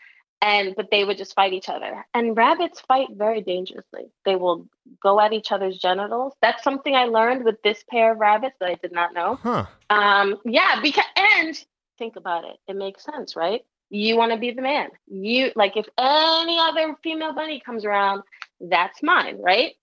and 0.43 0.75
but 0.77 0.91
they 0.91 1.05
would 1.05 1.17
just 1.17 1.35
fight 1.35 1.53
each 1.53 1.69
other. 1.69 2.07
And 2.15 2.37
rabbits 2.37 2.81
fight 2.81 3.09
very 3.13 3.41
dangerously. 3.41 4.11
They 4.25 4.37
will 4.37 4.69
go 5.03 5.21
at 5.21 5.33
each 5.33 5.51
other's 5.51 5.79
genitals. 5.79 6.35
That's 6.43 6.63
something 6.63 6.95
I 6.95 7.05
learned 7.05 7.45
with 7.45 7.63
this 7.63 7.83
pair 7.91 8.13
of 8.13 8.19
rabbits 8.19 8.57
that 8.61 8.69
I 8.69 8.75
did 8.75 8.93
not 8.93 9.15
know. 9.15 9.37
Huh. 9.37 9.67
Um, 9.91 10.37
yeah, 10.45 10.81
because 10.83 11.05
and 11.17 11.65
think 11.99 12.17
about 12.17 12.45
it. 12.45 12.57
It 12.69 12.77
makes 12.77 13.05
sense, 13.05 13.37
right? 13.37 13.63
You 13.89 14.17
want 14.17 14.33
to 14.33 14.39
be 14.39 14.51
the 14.51 14.63
man. 14.63 14.91
You 15.07 15.53
like 15.57 15.77
if 15.77 15.87
any 15.99 16.59
other 16.59 16.97
female 17.03 17.33
bunny 17.33 17.61
comes 17.61 17.85
around, 17.85 18.23
that's 18.61 19.03
mine, 19.03 19.39
right? 19.41 19.75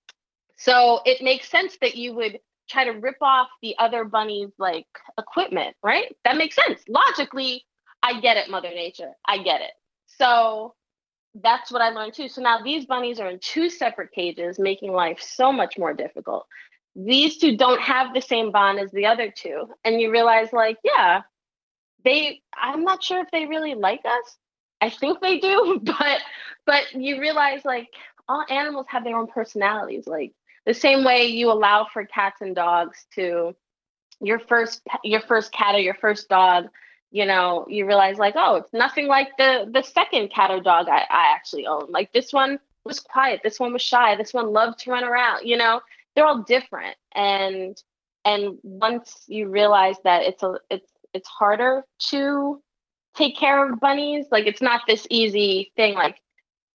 So 0.57 1.01
it 1.05 1.21
makes 1.21 1.49
sense 1.49 1.77
that 1.81 1.95
you 1.95 2.13
would 2.13 2.39
try 2.73 2.85
to 2.85 2.91
rip 2.91 3.17
off 3.21 3.47
the 3.61 3.75
other 3.79 4.03
bunny's 4.03 4.51
like 4.57 4.87
equipment, 5.17 5.75
right? 5.83 6.15
That 6.25 6.37
makes 6.37 6.55
sense. 6.55 6.81
Logically, 6.89 7.65
I 8.01 8.19
get 8.19 8.37
it, 8.37 8.49
Mother 8.49 8.69
Nature. 8.69 9.11
I 9.25 9.37
get 9.37 9.61
it. 9.61 9.71
So 10.07 10.73
that's 11.35 11.71
what 11.71 11.81
I 11.81 11.89
learned 11.89 12.13
too. 12.13 12.27
So 12.27 12.41
now 12.41 12.61
these 12.61 12.85
bunnies 12.85 13.19
are 13.19 13.29
in 13.29 13.39
two 13.39 13.69
separate 13.69 14.11
cages, 14.11 14.59
making 14.59 14.91
life 14.91 15.19
so 15.21 15.51
much 15.51 15.77
more 15.77 15.93
difficult. 15.93 16.45
These 16.95 17.37
two 17.37 17.57
don't 17.57 17.81
have 17.81 18.13
the 18.13 18.21
same 18.21 18.51
bond 18.51 18.79
as 18.79 18.91
the 18.91 19.07
other 19.07 19.33
two. 19.35 19.67
And 19.83 19.99
you 19.99 20.11
realize, 20.11 20.53
like, 20.53 20.77
yeah, 20.83 21.21
they, 22.03 22.41
I'm 22.55 22.83
not 22.83 23.03
sure 23.03 23.21
if 23.21 23.31
they 23.31 23.45
really 23.45 23.73
like 23.73 24.01
us. 24.05 24.37
I 24.79 24.89
think 24.89 25.19
they 25.21 25.39
do, 25.39 25.79
but, 25.83 26.21
but 26.67 26.93
you 26.93 27.19
realize, 27.19 27.65
like, 27.65 27.87
all 28.27 28.45
animals 28.49 28.85
have 28.89 29.03
their 29.03 29.17
own 29.17 29.27
personalities. 29.27 30.05
Like, 30.05 30.33
the 30.65 30.73
same 30.73 31.03
way 31.03 31.25
you 31.25 31.51
allow 31.51 31.87
for 31.91 32.05
cats 32.05 32.41
and 32.41 32.55
dogs 32.55 33.05
to, 33.15 33.55
your 34.21 34.39
first, 34.39 34.81
your 35.03 35.21
first 35.21 35.51
cat 35.51 35.75
or 35.75 35.79
your 35.79 35.95
first 35.95 36.29
dog 36.29 36.69
you 37.13 37.27
know, 37.27 37.65
you 37.69 37.85
realize 37.85 38.17
like, 38.17 38.33
oh, 38.35 38.55
it's 38.55 38.73
nothing 38.73 39.07
like 39.07 39.37
the 39.37 39.69
the 39.71 39.83
second 39.83 40.31
cat 40.31 40.49
or 40.49 40.59
dog 40.59 40.87
I, 40.89 41.05
I 41.09 41.31
actually 41.35 41.67
own. 41.67 41.85
Like 41.89 42.11
this 42.11 42.33
one 42.33 42.59
was 42.85 42.99
quiet, 42.99 43.41
this 43.43 43.59
one 43.59 43.71
was 43.71 43.83
shy, 43.83 44.15
this 44.15 44.33
one 44.33 44.51
loved 44.51 44.79
to 44.79 44.91
run 44.91 45.03
around, 45.03 45.45
you 45.45 45.55
know, 45.55 45.79
they're 46.15 46.25
all 46.25 46.41
different. 46.41 46.97
And 47.13 47.77
and 48.25 48.57
once 48.63 49.25
you 49.27 49.47
realize 49.47 49.97
that 50.03 50.23
it's 50.23 50.41
a 50.41 50.55
it's 50.71 50.91
it's 51.13 51.29
harder 51.29 51.85
to 52.09 52.59
take 53.15 53.37
care 53.37 53.63
of 53.63 53.79
bunnies, 53.79 54.25
like 54.31 54.47
it's 54.47 54.61
not 54.61 54.81
this 54.87 55.05
easy 55.11 55.71
thing. 55.75 55.93
Like 55.93 56.19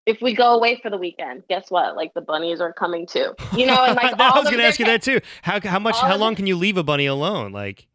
if 0.09 0.23
we 0.23 0.33
go 0.33 0.55
away 0.55 0.81
for 0.81 0.88
the 0.88 0.97
weekend, 0.97 1.42
guess 1.51 1.71
what? 1.71 1.94
Like 1.94 2.14
the 2.14 2.23
bunnies 2.23 2.62
are 2.62 2.73
coming 2.73 3.07
too. 3.07 3.35
You 3.55 3.66
know, 3.66 3.85
and 3.85 3.94
like 3.94 4.14
I 4.18 4.38
was 4.38 4.44
going 4.44 4.57
to 4.57 4.64
ask 4.64 4.79
you 4.81 4.87
that 4.87 5.03
too. 5.03 5.21
How 5.42 5.61
how 5.61 5.79
much 5.79 5.97
how 5.97 6.16
long 6.16 6.35
can 6.35 6.47
you 6.47 6.57
leave 6.57 6.79
a 6.79 6.83
bunny 6.83 7.05
alone? 7.05 7.53
Like 7.53 7.87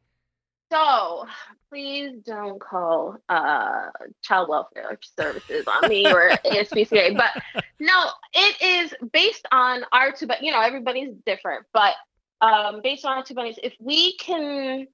So 0.72 1.26
please 1.70 2.20
don't 2.24 2.62
call 2.62 3.18
uh, 3.30 3.88
child 4.24 4.48
welfare 4.48 5.00
services 5.20 5.66
on 5.66 5.90
me 5.90 6.06
or 6.06 6.30
ASPCA. 6.46 7.18
But 7.18 7.64
no, 7.80 8.10
it 8.34 8.62
is 8.62 8.94
based 9.12 9.48
on 9.52 9.84
our 9.92 10.12
two, 10.12 10.28
but 10.28 10.44
you 10.44 10.52
know, 10.52 10.62
everybody's 10.62 11.16
different. 11.26 11.66
But 11.74 11.96
um, 12.42 12.82
based 12.84 13.06
on 13.06 13.18
our 13.18 13.24
two 13.24 13.34
bunnies, 13.34 13.58
if 13.64 13.74
we 13.80 14.16
can 14.18 14.86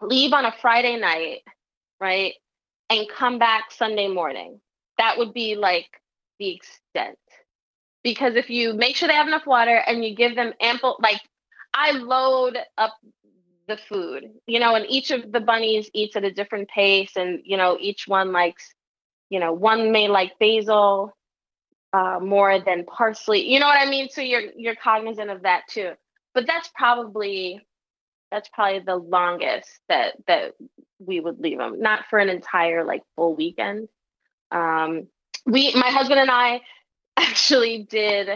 leave 0.00 0.32
on 0.32 0.46
a 0.46 0.54
Friday 0.62 0.96
night, 0.96 1.40
right, 2.00 2.32
and 2.88 3.06
come 3.10 3.38
back 3.38 3.72
Sunday 3.72 4.08
morning, 4.08 4.58
that 4.96 5.18
would 5.18 5.34
be 5.34 5.54
like 5.54 5.90
the 6.38 6.54
extent. 6.54 7.18
Because 8.02 8.36
if 8.36 8.50
you 8.50 8.74
make 8.74 8.96
sure 8.96 9.08
they 9.08 9.14
have 9.14 9.26
enough 9.26 9.46
water 9.46 9.76
and 9.86 10.04
you 10.04 10.14
give 10.14 10.36
them 10.36 10.52
ample, 10.60 10.96
like 11.00 11.20
I 11.74 11.92
load 11.92 12.56
up 12.78 12.94
the 13.66 13.76
food, 13.76 14.30
you 14.46 14.60
know, 14.60 14.74
and 14.74 14.86
each 14.88 15.10
of 15.10 15.32
the 15.32 15.40
bunnies 15.40 15.90
eats 15.92 16.14
at 16.14 16.24
a 16.24 16.30
different 16.32 16.68
pace, 16.68 17.16
and 17.16 17.40
you 17.44 17.56
know, 17.56 17.76
each 17.80 18.06
one 18.06 18.32
likes, 18.32 18.72
you 19.28 19.40
know, 19.40 19.52
one 19.52 19.90
may 19.90 20.08
like 20.08 20.38
basil 20.38 21.16
uh, 21.92 22.18
more 22.20 22.60
than 22.60 22.84
parsley. 22.84 23.50
You 23.50 23.58
know 23.58 23.66
what 23.66 23.84
I 23.84 23.90
mean? 23.90 24.08
So 24.08 24.20
you're 24.20 24.52
you're 24.56 24.76
cognizant 24.76 25.30
of 25.30 25.42
that 25.42 25.62
too. 25.68 25.92
But 26.34 26.46
that's 26.46 26.70
probably 26.74 27.60
that's 28.30 28.48
probably 28.48 28.80
the 28.80 28.96
longest 28.96 29.70
that 29.88 30.14
that 30.26 30.54
we 30.98 31.20
would 31.20 31.38
leave 31.38 31.58
them, 31.58 31.80
not 31.80 32.04
for 32.10 32.18
an 32.18 32.28
entire 32.28 32.84
like 32.84 33.02
full 33.16 33.34
weekend. 33.34 33.88
Um, 34.50 35.08
we, 35.46 35.72
my 35.74 35.90
husband 35.90 36.20
and 36.20 36.30
I, 36.30 36.60
actually 37.16 37.84
did 37.88 38.28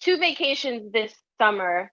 two 0.00 0.18
vacations 0.18 0.92
this 0.92 1.14
summer 1.38 1.92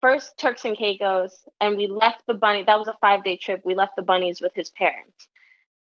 first 0.00 0.36
Turks 0.38 0.64
and 0.64 0.76
Caicos, 0.76 1.32
and 1.60 1.76
we 1.76 1.86
left 1.86 2.22
the 2.26 2.34
bunny. 2.34 2.64
That 2.64 2.78
was 2.78 2.88
a 2.88 2.96
five 3.00 3.24
day 3.24 3.36
trip. 3.36 3.62
We 3.64 3.74
left 3.74 3.96
the 3.96 4.02
bunnies 4.02 4.40
with 4.40 4.52
his 4.54 4.70
parents. 4.70 5.28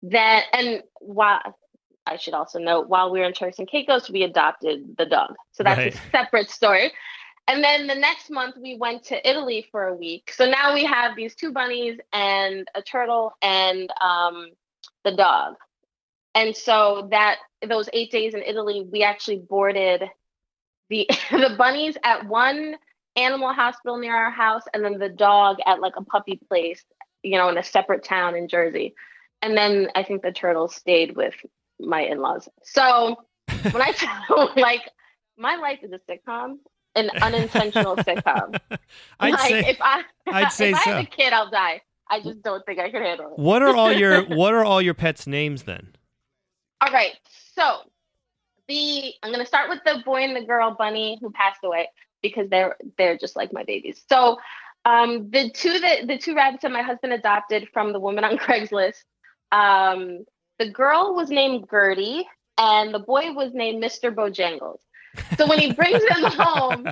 Then, 0.01 0.43
and 0.53 0.83
while 0.99 1.57
I 2.05 2.17
should 2.17 2.33
also 2.33 2.59
note, 2.59 2.87
while 2.89 3.11
we 3.11 3.19
were 3.19 3.25
in 3.25 3.33
Turks 3.33 3.59
and 3.59 3.67
Caicos, 3.67 4.09
we 4.09 4.23
adopted 4.23 4.95
the 4.97 5.05
dog. 5.05 5.35
So 5.51 5.63
that's 5.63 5.77
Right. 5.77 5.95
a 5.95 5.97
separate 6.11 6.49
story. 6.49 6.91
And 7.47 7.63
then 7.63 7.87
the 7.87 7.95
next 7.95 8.29
month, 8.29 8.55
we 8.61 8.75
went 8.77 9.03
to 9.05 9.29
Italy 9.29 9.67
for 9.71 9.87
a 9.87 9.95
week. 9.95 10.31
So 10.35 10.49
now 10.49 10.73
we 10.73 10.83
have 10.83 11.15
these 11.15 11.33
two 11.35 11.51
bunnies 11.51 11.97
and 12.11 12.67
a 12.75 12.81
turtle 12.81 13.33
and 13.41 13.89
um, 14.01 14.49
the 15.05 15.13
dog. 15.15 15.55
And 16.37 16.55
so 16.55 17.07
that 17.09 17.37
those 17.67 17.89
eight 17.93 18.11
days 18.11 18.35
in 18.35 18.43
Italy, 18.43 18.87
we 18.89 19.01
actually 19.01 19.39
boarded 19.39 20.03
the 20.89 21.09
the 21.31 21.55
bunnies 21.57 21.97
at 22.03 22.27
one 22.27 22.75
animal 23.15 23.51
hospital 23.51 23.97
near 23.97 24.15
our 24.15 24.29
house 24.29 24.61
and 24.71 24.85
then 24.85 24.99
the 24.99 25.09
dog 25.09 25.57
at 25.65 25.81
like 25.81 25.93
a 25.97 26.03
puppy 26.03 26.39
place 26.47 26.85
you 27.23 27.35
know 27.35 27.49
in 27.49 27.57
a 27.57 27.63
separate 27.63 28.03
town 28.03 28.35
in 28.35 28.47
jersey. 28.47 28.93
And 29.41 29.57
then 29.57 29.87
i 29.95 30.03
think 30.03 30.21
the 30.21 30.31
turtles 30.31 30.75
stayed 30.75 31.15
with 31.15 31.33
my 31.79 32.01
in-laws. 32.01 32.47
So 32.63 33.17
when 33.47 33.81
i 33.81 33.91
tell 33.91 34.53
like 34.55 34.81
my 35.37 35.55
life 35.55 35.79
is 35.81 35.91
a 35.91 35.99
sitcom 36.09 36.57
an 36.95 37.09
unintentional 37.21 37.95
sitcom. 37.97 38.59
I'd 39.19 39.31
like 39.33 39.39
say 39.39 39.69
if 39.69 39.77
i 39.81 40.03
I'd 40.27 40.51
say 40.51 40.69
if 40.69 40.75
i 40.75 40.79
have 40.81 41.03
a 41.03 41.07
kid 41.07 41.33
i'll 41.33 41.49
die. 41.49 41.81
I 42.09 42.21
just 42.21 42.43
don't 42.43 42.63
think 42.67 42.79
i 42.79 42.91
could 42.91 43.01
handle 43.01 43.33
it. 43.33 43.39
What 43.39 43.63
are 43.63 43.75
all 43.75 43.91
your 43.91 44.21
what 44.23 44.53
are 44.53 44.63
all 44.63 44.83
your 44.83 44.93
pets' 44.93 45.25
names 45.25 45.63
then? 45.63 45.95
All 46.81 46.91
right 46.91 47.13
so 47.55 47.81
the 48.67 49.13
I'm 49.23 49.31
gonna 49.31 49.45
start 49.45 49.69
with 49.69 49.79
the 49.85 50.01
boy 50.05 50.23
and 50.23 50.35
the 50.35 50.45
girl 50.45 50.75
bunny 50.77 51.17
who 51.21 51.31
passed 51.31 51.59
away 51.63 51.89
because 52.21 52.49
they're 52.49 52.75
they're 52.97 53.17
just 53.17 53.35
like 53.35 53.53
my 53.53 53.63
babies. 53.63 54.03
So 54.09 54.37
um, 54.85 55.29
the 55.31 55.49
two 55.49 55.79
that 55.79 56.07
the 56.07 56.17
two 56.17 56.35
rabbits 56.35 56.63
that 56.63 56.71
my 56.71 56.81
husband 56.81 57.13
adopted 57.13 57.69
from 57.73 57.93
the 57.93 57.99
woman 57.99 58.23
on 58.23 58.37
Craigslist, 58.37 59.03
um, 59.51 60.25
the 60.59 60.69
girl 60.69 61.15
was 61.15 61.29
named 61.29 61.67
Gertie 61.69 62.27
and 62.57 62.93
the 62.93 62.99
boy 62.99 63.33
was 63.33 63.53
named 63.53 63.83
Mr. 63.83 64.13
Bojangles. 64.13 64.79
So 65.37 65.47
when 65.47 65.59
he 65.59 65.73
brings 65.73 66.03
them 66.05 66.23
home, 66.31 66.87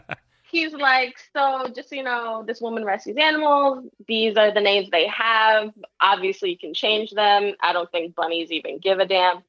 he's 0.50 0.74
like, 0.74 1.15
so 1.34 1.67
just 1.76 1.89
so 1.89 1.95
you 1.95 2.04
know, 2.04 2.43
this 2.45 2.62
woman 2.62 2.84
rescues 2.86 3.17
animals. 3.17 3.86
These 4.08 4.36
are 4.38 4.54
the 4.54 4.62
names 4.62 4.89
they 4.91 5.08
have. 5.08 5.71
Obviously, 6.02 6.52
you 6.52 6.58
can 6.58 6.74
change 6.74 7.12
them. 7.12 7.54
I 7.62 7.74
don't 7.74 7.91
think 7.91 8.15
bunnies 8.15 8.52
even 8.52 8.80
give 8.80 9.00
a 9.00 9.06
damn. 9.06 9.43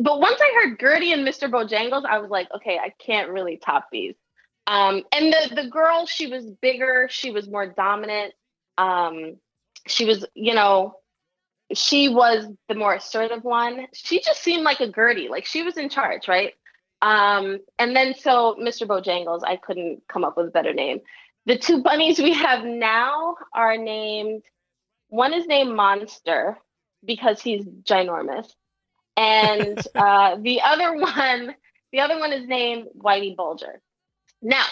But 0.00 0.20
once 0.20 0.40
I 0.40 0.62
heard 0.62 0.80
Gertie 0.80 1.12
and 1.12 1.26
Mr. 1.26 1.50
Bojangles, 1.50 2.04
I 2.04 2.18
was 2.18 2.30
like, 2.30 2.48
okay, 2.56 2.78
I 2.78 2.92
can't 3.04 3.30
really 3.30 3.56
top 3.56 3.88
these. 3.92 4.14
Um, 4.66 5.02
and 5.12 5.32
the 5.32 5.54
the 5.62 5.68
girl, 5.68 6.06
she 6.06 6.28
was 6.28 6.46
bigger, 6.46 7.08
she 7.10 7.30
was 7.30 7.48
more 7.48 7.66
dominant. 7.66 8.34
Um, 8.78 9.36
she 9.86 10.04
was, 10.04 10.24
you 10.34 10.54
know, 10.54 10.94
she 11.74 12.08
was 12.08 12.46
the 12.68 12.74
more 12.74 12.94
assertive 12.94 13.44
one. 13.44 13.86
She 13.92 14.20
just 14.20 14.42
seemed 14.42 14.62
like 14.62 14.80
a 14.80 14.90
Gertie, 14.90 15.28
like 15.28 15.46
she 15.46 15.62
was 15.62 15.76
in 15.76 15.88
charge, 15.88 16.28
right? 16.28 16.54
Um, 17.00 17.58
and 17.78 17.96
then 17.96 18.14
so 18.14 18.56
Mr. 18.60 18.86
Bojangles, 18.86 19.42
I 19.44 19.56
couldn't 19.56 20.02
come 20.08 20.24
up 20.24 20.36
with 20.36 20.46
a 20.46 20.50
better 20.50 20.72
name. 20.72 21.00
The 21.46 21.58
two 21.58 21.82
bunnies 21.82 22.20
we 22.20 22.32
have 22.34 22.64
now 22.64 23.34
are 23.52 23.76
named. 23.76 24.42
One 25.08 25.34
is 25.34 25.46
named 25.46 25.74
Monster 25.74 26.56
because 27.04 27.42
he's 27.42 27.64
ginormous, 27.64 28.52
and 29.16 29.78
uh, 29.94 30.36
the 30.40 30.60
other 30.62 30.94
one, 30.94 31.54
the 31.92 32.00
other 32.00 32.18
one 32.18 32.32
is 32.32 32.46
named 32.46 32.88
Whitey 32.98 33.36
Bulger. 33.36 33.80
Now, 34.40 34.64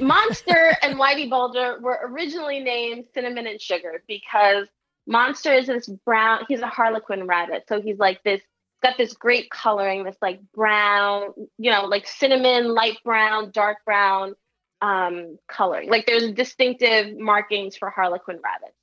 Monster 0.00 0.76
and 0.82 0.98
Whitey 0.98 1.28
Bulger 1.28 1.78
were 1.80 2.00
originally 2.04 2.60
named 2.60 3.06
Cinnamon 3.14 3.46
and 3.46 3.60
Sugar 3.60 4.02
because 4.06 4.66
Monster 5.06 5.54
is 5.54 5.66
this 5.66 5.86
brown, 5.86 6.44
he's 6.48 6.60
a 6.60 6.66
harlequin 6.66 7.26
rabbit. 7.26 7.64
So 7.68 7.80
he's 7.80 7.98
like 7.98 8.22
this, 8.24 8.42
got 8.82 8.98
this 8.98 9.14
great 9.14 9.50
coloring, 9.50 10.04
this 10.04 10.18
like 10.20 10.40
brown, 10.52 11.32
you 11.56 11.70
know, 11.70 11.86
like 11.86 12.06
cinnamon, 12.06 12.74
light 12.74 12.98
brown, 13.04 13.50
dark 13.50 13.78
brown 13.84 14.34
um, 14.82 15.38
coloring. 15.48 15.88
Like 15.88 16.06
there's 16.06 16.32
distinctive 16.32 17.16
markings 17.16 17.76
for 17.76 17.90
harlequin 17.90 18.38
rabbits. 18.42 18.76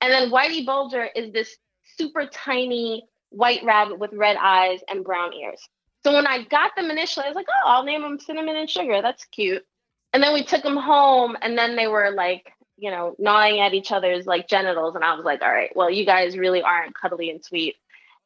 And 0.00 0.12
then 0.12 0.30
Whitey 0.30 0.64
Bulger 0.64 1.04
is 1.04 1.32
this 1.32 1.56
super 1.96 2.26
tiny 2.26 3.04
white 3.30 3.64
rabbit 3.64 3.98
with 3.98 4.12
red 4.12 4.36
eyes 4.40 4.80
and 4.88 5.04
brown 5.04 5.32
ears. 5.32 5.60
So 6.04 6.12
when 6.14 6.26
I 6.26 6.44
got 6.44 6.76
them 6.76 6.90
initially, 6.90 7.26
I 7.26 7.28
was 7.28 7.36
like, 7.36 7.48
oh, 7.48 7.68
I'll 7.68 7.84
name 7.84 8.02
them 8.02 8.18
Cinnamon 8.18 8.56
and 8.56 8.70
Sugar. 8.70 9.02
That's 9.02 9.24
cute. 9.26 9.64
And 10.12 10.22
then 10.22 10.32
we 10.34 10.42
took 10.42 10.62
them 10.62 10.76
home, 10.76 11.36
and 11.40 11.56
then 11.56 11.76
they 11.76 11.86
were 11.86 12.10
like, 12.10 12.52
you 12.76 12.90
know, 12.90 13.14
gnawing 13.18 13.60
at 13.60 13.74
each 13.74 13.92
other's 13.92 14.26
like 14.26 14.48
genitals. 14.48 14.94
And 14.94 15.04
I 15.04 15.14
was 15.14 15.24
like, 15.24 15.42
all 15.42 15.52
right, 15.52 15.70
well, 15.76 15.90
you 15.90 16.04
guys 16.06 16.36
really 16.36 16.62
aren't 16.62 16.94
cuddly 16.94 17.30
and 17.30 17.44
sweet. 17.44 17.76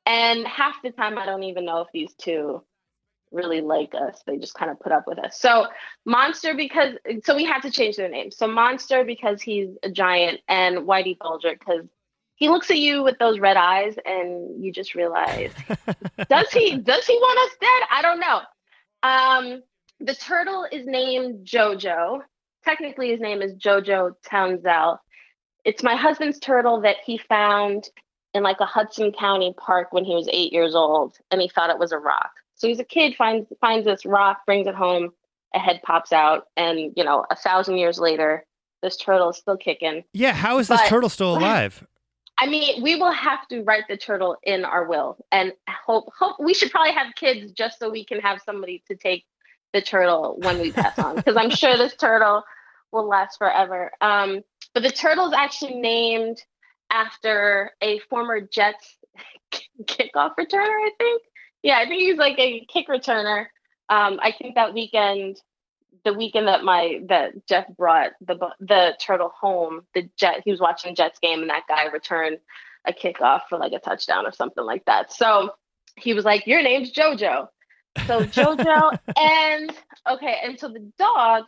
And 0.07 0.47
half 0.47 0.77
the 0.83 0.91
time, 0.91 1.19
I 1.19 1.27
don't 1.27 1.43
even 1.43 1.65
know 1.65 1.81
if 1.81 1.89
these 1.93 2.15
two 2.15 2.63
really 3.33 3.61
like 3.61 3.95
us. 3.95 4.23
They 4.27 4.39
just 4.39 4.55
kind 4.55 4.71
of 4.71 4.79
put 4.79 4.93
up 4.93 5.07
with 5.09 5.19
us. 5.19 5.39
So 5.39 5.67
Monster 6.05 6.55
because 6.55 6.95
so 7.25 7.35
we 7.35 7.45
had 7.45 7.63
to 7.63 7.71
change 7.71 7.97
their 7.97 8.09
name. 8.09 8.31
So 8.31 8.47
Monster 8.47 9.05
because 9.05 9.43
he's 9.43 9.71
a 9.83 9.91
giant, 9.91 10.41
and 10.49 10.79
Whitey 10.79 11.19
Bulger 11.19 11.57
because 11.59 11.85
he 12.45 12.51
looks 12.51 12.71
at 12.71 12.77
you 12.79 13.03
with 13.03 13.19
those 13.19 13.39
red 13.39 13.57
eyes, 13.57 13.95
and 14.05 14.63
you 14.63 14.71
just 14.71 14.95
realize 14.95 15.51
does 16.29 16.51
he 16.53 16.77
does 16.77 17.07
he 17.07 17.15
want 17.15 17.51
us 17.51 17.57
dead? 17.59 17.83
I 17.91 18.03
don't 18.03 18.21
know. 18.21 18.41
Um, 19.03 19.63
the 20.01 20.15
turtle 20.15 20.67
is 20.71 20.87
named 20.87 21.47
Jojo. 21.47 22.21
Technically, 22.65 23.11
his 23.11 23.21
name 23.21 23.41
is 23.41 23.55
Jojo 23.55 24.13
Townsell. 24.31 24.99
It's 25.65 25.83
my 25.83 25.97
husband's 25.97 26.39
turtle 26.39 26.83
that 26.83 26.97
he 27.05 27.17
found 27.17 27.89
in 28.35 28.43
like 28.43 28.61
a 28.61 28.67
Hudson 28.67 29.13
County 29.13 29.55
park 29.57 29.93
when 29.93 30.05
he 30.05 30.15
was 30.15 30.29
eight 30.31 30.53
years 30.53 30.75
old, 30.75 31.17
and 31.31 31.41
he 31.41 31.49
thought 31.49 31.71
it 31.71 31.79
was 31.79 31.93
a 31.93 31.99
rock. 31.99 32.31
So 32.57 32.69
he's 32.69 32.79
a 32.81 32.85
kid, 32.85 33.15
finds 33.17 33.47
finds 33.61 33.87
this 33.87 34.05
rock, 34.05 34.45
brings 34.45 34.67
it 34.67 34.75
home, 34.75 35.13
a 35.55 35.59
head 35.59 35.81
pops 35.83 36.13
out, 36.13 36.49
and 36.59 36.93
you 36.97 37.05
know, 37.05 37.25
a 37.31 37.37
thousand 37.37 37.79
years 37.79 37.99
later, 37.99 38.45
this 38.83 38.99
turtle 38.99 39.31
is 39.31 39.39
still 39.39 39.57
kicking. 39.57 40.05
Yeah, 40.13 40.33
how 40.35 40.59
is 40.59 40.69
this 40.69 40.81
But- 40.83 40.89
turtle 40.89 41.09
still 41.09 41.35
alive? 41.39 41.87
I 42.37 42.47
mean, 42.47 42.83
we 42.83 42.97
will 42.97 43.13
have 43.13 43.47
to 43.49 43.63
write 43.63 43.85
the 43.89 43.97
turtle 43.97 44.37
in 44.43 44.65
our 44.65 44.87
will, 44.89 45.17
and 45.31 45.53
hope 45.69 46.11
hope 46.19 46.37
we 46.41 46.55
should 46.55 46.71
probably 46.71 46.93
have 46.93 47.15
kids 47.15 47.53
just 47.53 47.79
so 47.79 47.91
we 47.91 48.05
can 48.05 48.21
have 48.21 48.41
somebody 48.45 48.83
to 48.89 48.97
take 48.97 49.25
the 49.73 49.81
turtle 49.81 50.37
when 50.39 50.61
we 50.61 50.73
pass 50.73 50.99
on, 50.99 51.17
because 51.17 51.37
I'm 51.37 51.51
sure 51.51 51.77
this 51.77 51.95
turtle 51.95 52.43
will 52.93 53.09
last 53.09 53.39
forever. 53.39 53.93
Um, 54.01 54.43
but 54.73 54.83
the 54.83 54.91
turtle 54.91 55.29
is 55.29 55.33
actually 55.33 55.77
named 55.77 56.43
after 56.91 57.73
a 57.81 57.99
former 58.11 58.41
Jets 58.41 58.97
kickoff 59.83 60.33
returner, 60.39 60.69
I 60.69 60.91
think. 60.99 61.23
Yeah, 61.63 61.79
I 61.79 61.87
think 61.87 62.03
he's 62.03 62.19
like 62.19 62.39
a 62.39 62.67
kick 62.67 62.89
returner. 62.89 63.47
Um, 63.89 64.19
I 64.23 64.33
think 64.37 64.55
that 64.55 64.75
weekend, 64.75 65.41
the 66.05 66.15
weekend 66.15 66.49
that 66.49 66.65
my 66.65 67.01
that 67.09 67.47
Jeff 67.47 67.67
brought 67.77 68.13
the 68.21 68.37
the 68.61 68.97
turtle 69.01 69.33
home, 69.39 69.83
the 69.95 70.09
Jet 70.17 70.43
he 70.45 70.51
was 70.51 70.61
watching 70.61 70.93
the 70.93 70.97
Jets 70.97 71.19
game 71.19 71.41
and 71.41 71.51
that 71.51 71.65
guy 71.69 71.87
returned 71.87 72.39
a 72.87 72.93
kickoff 72.93 73.43
for 73.49 73.59
like 73.59 73.73
a 73.73 73.79
touchdown 73.79 74.27
or 74.27 74.33
something 74.33 74.65
like 74.65 74.85
that. 74.87 75.13
So 75.13 75.51
he 75.97 76.15
was 76.15 76.25
like, 76.25 76.47
"Your 76.47 76.63
name's 76.63 76.93
JoJo." 76.93 77.49
So 78.07 78.21
JoJo 78.25 78.99
and 79.17 79.73
okay, 80.09 80.39
and 80.43 80.59
so 80.59 80.69
the 80.69 80.93
dog 80.99 81.45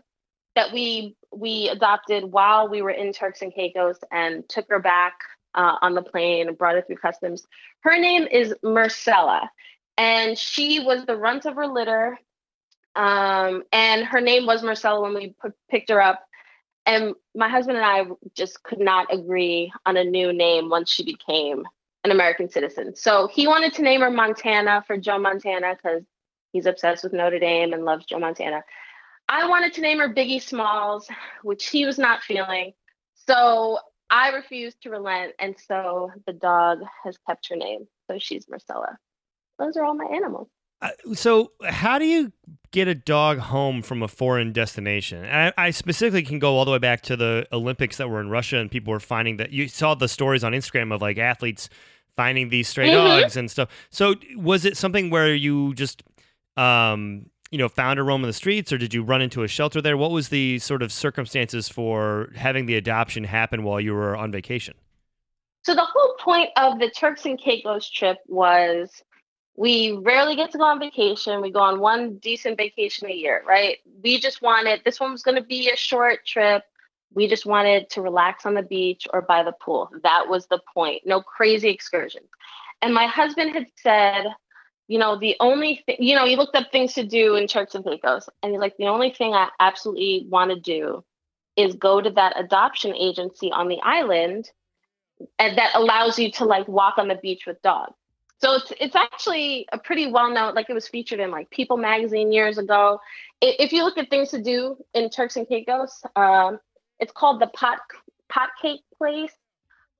that 0.54 0.72
we 0.72 1.16
we 1.32 1.68
adopted 1.68 2.24
while 2.24 2.68
we 2.68 2.82
were 2.82 2.90
in 2.90 3.12
Turks 3.12 3.42
and 3.42 3.54
Caicos 3.54 3.98
and 4.10 4.48
took 4.48 4.66
her 4.70 4.80
back 4.80 5.14
uh, 5.54 5.76
on 5.82 5.94
the 5.94 6.02
plane 6.02 6.48
and 6.48 6.58
brought 6.58 6.74
her 6.74 6.82
through 6.82 6.96
customs. 6.96 7.46
Her 7.80 7.98
name 7.98 8.26
is 8.30 8.54
Marcella, 8.62 9.50
and 9.96 10.36
she 10.36 10.80
was 10.80 11.04
the 11.04 11.16
runt 11.16 11.46
of 11.46 11.56
her 11.56 11.66
litter. 11.66 12.18
Um, 12.96 13.62
and 13.72 14.04
her 14.06 14.20
name 14.20 14.46
was 14.46 14.62
Marcella 14.62 15.00
when 15.02 15.14
we 15.14 15.28
p- 15.42 15.50
picked 15.70 15.90
her 15.90 16.00
up. 16.00 16.24
And 16.86 17.14
my 17.34 17.48
husband 17.48 17.76
and 17.76 17.86
I 17.86 18.04
just 18.34 18.62
could 18.62 18.80
not 18.80 19.12
agree 19.12 19.72
on 19.84 19.96
a 19.96 20.04
new 20.04 20.32
name 20.32 20.70
once 20.70 20.90
she 20.90 21.04
became 21.04 21.64
an 22.04 22.10
American 22.10 22.48
citizen. 22.48 22.94
So 22.94 23.26
he 23.26 23.46
wanted 23.46 23.74
to 23.74 23.82
name 23.82 24.00
her 24.00 24.10
Montana 24.10 24.82
for 24.86 24.96
Joe 24.96 25.18
Montana 25.18 25.76
because 25.76 26.04
he's 26.52 26.66
obsessed 26.66 27.04
with 27.04 27.12
Notre 27.12 27.40
Dame 27.40 27.72
and 27.72 27.84
loves 27.84 28.06
Joe 28.06 28.20
Montana. 28.20 28.62
I 29.28 29.48
wanted 29.48 29.72
to 29.74 29.80
name 29.80 29.98
her 29.98 30.08
Biggie 30.08 30.40
Smalls, 30.40 31.08
which 31.42 31.66
he 31.68 31.84
was 31.84 31.98
not 31.98 32.22
feeling. 32.22 32.72
So 33.28 33.80
I 34.08 34.30
refused 34.30 34.82
to 34.82 34.90
relent. 34.90 35.32
And 35.40 35.56
so 35.58 36.12
the 36.26 36.32
dog 36.32 36.78
has 37.04 37.18
kept 37.28 37.48
her 37.48 37.56
name. 37.56 37.88
So 38.08 38.18
she's 38.20 38.48
Marcella. 38.48 38.98
Those 39.58 39.76
are 39.76 39.84
all 39.84 39.94
my 39.94 40.04
animals. 40.04 40.48
So, 41.14 41.52
how 41.64 41.98
do 41.98 42.04
you 42.04 42.32
get 42.70 42.86
a 42.88 42.94
dog 42.94 43.38
home 43.38 43.82
from 43.82 44.02
a 44.02 44.08
foreign 44.08 44.52
destination? 44.52 45.24
I, 45.24 45.52
I 45.56 45.70
specifically 45.70 46.22
can 46.22 46.38
go 46.38 46.56
all 46.56 46.64
the 46.64 46.70
way 46.70 46.78
back 46.78 47.00
to 47.02 47.16
the 47.16 47.46
Olympics 47.52 47.96
that 47.96 48.08
were 48.10 48.20
in 48.20 48.28
Russia, 48.28 48.58
and 48.58 48.70
people 48.70 48.92
were 48.92 49.00
finding 49.00 49.38
that 49.38 49.52
you 49.52 49.68
saw 49.68 49.94
the 49.94 50.08
stories 50.08 50.44
on 50.44 50.52
Instagram 50.52 50.92
of 50.94 51.00
like 51.00 51.18
athletes 51.18 51.68
finding 52.16 52.48
these 52.50 52.68
stray 52.68 52.88
Mhm. 52.88 52.92
dogs 53.22 53.36
and 53.36 53.50
stuff. 53.50 53.68
So, 53.90 54.14
was 54.36 54.64
it 54.64 54.76
something 54.76 55.10
where 55.10 55.34
you 55.34 55.74
just, 55.74 56.02
um, 56.56 57.30
you 57.50 57.58
know, 57.58 57.68
found 57.68 57.98
a 57.98 58.02
roam 58.02 58.22
in 58.22 58.28
the 58.28 58.32
streets, 58.34 58.72
or 58.72 58.78
did 58.78 58.92
you 58.92 59.02
run 59.02 59.22
into 59.22 59.42
a 59.42 59.48
shelter 59.48 59.80
there? 59.80 59.96
What 59.96 60.10
was 60.10 60.28
the 60.28 60.58
sort 60.58 60.82
of 60.82 60.92
circumstances 60.92 61.68
for 61.68 62.30
having 62.36 62.66
the 62.66 62.74
adoption 62.74 63.24
happen 63.24 63.62
while 63.62 63.80
you 63.80 63.94
were 63.94 64.16
on 64.16 64.30
vacation? 64.32 64.74
So 65.62 65.74
the 65.74 65.84
whole 65.84 66.14
point 66.20 66.50
of 66.56 66.78
the 66.78 66.90
Turks 66.90 67.24
and 67.24 67.40
Caicos 67.40 67.90
trip 67.90 68.18
was 68.28 69.02
we 69.56 69.92
rarely 69.92 70.36
get 70.36 70.52
to 70.52 70.58
go 70.58 70.64
on 70.64 70.78
vacation. 70.78 71.40
We 71.40 71.50
go 71.50 71.60
on 71.60 71.80
one 71.80 72.16
decent 72.18 72.58
vacation 72.58 73.08
a 73.08 73.12
year, 73.12 73.42
right? 73.46 73.78
We 74.02 74.20
just 74.20 74.42
wanted 74.42 74.82
this 74.84 75.00
one 75.00 75.12
was 75.12 75.22
going 75.22 75.36
to 75.36 75.42
be 75.42 75.70
a 75.70 75.76
short 75.76 76.26
trip. 76.26 76.64
We 77.14 77.26
just 77.26 77.46
wanted 77.46 77.88
to 77.90 78.02
relax 78.02 78.44
on 78.44 78.54
the 78.54 78.62
beach 78.62 79.06
or 79.12 79.22
by 79.22 79.42
the 79.42 79.52
pool. 79.52 79.90
That 80.02 80.28
was 80.28 80.46
the 80.46 80.60
point. 80.74 81.02
No 81.06 81.22
crazy 81.22 81.70
excursions. 81.70 82.28
And 82.82 82.92
my 82.92 83.06
husband 83.06 83.52
had 83.54 83.66
said, 83.76 84.26
you 84.88 84.98
know, 84.98 85.18
the 85.18 85.34
only 85.40 85.82
thing, 85.86 85.96
you 85.98 86.14
know, 86.14 86.26
he 86.26 86.36
looked 86.36 86.54
up 86.54 86.70
things 86.70 86.92
to 86.94 87.04
do 87.04 87.34
in 87.36 87.48
Turks 87.48 87.74
and 87.74 87.84
Caicos, 87.84 88.28
and 88.42 88.52
he's 88.52 88.60
like, 88.60 88.76
the 88.76 88.86
only 88.86 89.10
thing 89.10 89.32
I 89.32 89.48
absolutely 89.58 90.26
want 90.28 90.50
to 90.50 90.60
do 90.60 91.02
is 91.56 91.74
go 91.74 92.00
to 92.00 92.10
that 92.10 92.38
adoption 92.38 92.94
agency 92.94 93.50
on 93.50 93.68
the 93.68 93.80
island 93.82 94.50
and 95.38 95.56
that 95.56 95.70
allows 95.74 96.18
you 96.18 96.30
to 96.32 96.44
like 96.44 96.68
walk 96.68 96.98
on 96.98 97.08
the 97.08 97.14
beach 97.14 97.46
with 97.46 97.60
dogs. 97.62 97.94
So 98.38 98.54
it's 98.54 98.72
it's 98.78 98.96
actually 98.96 99.66
a 99.72 99.78
pretty 99.78 100.10
well 100.10 100.30
known 100.30 100.54
like 100.54 100.68
it 100.68 100.74
was 100.74 100.88
featured 100.88 101.20
in 101.20 101.30
like 101.30 101.50
People 101.50 101.76
magazine 101.76 102.32
years 102.32 102.58
ago. 102.58 103.00
If 103.40 103.72
you 103.72 103.84
look 103.84 103.98
at 103.98 104.10
things 104.10 104.30
to 104.30 104.42
do 104.42 104.76
in 104.94 105.10
Turks 105.10 105.36
and 105.36 105.48
Caicos, 105.48 106.02
um, 106.16 106.58
it's 107.00 107.12
called 107.12 107.40
the 107.40 107.46
pot 107.48 107.80
pot 108.28 108.50
cake 108.60 108.82
place. 108.98 109.32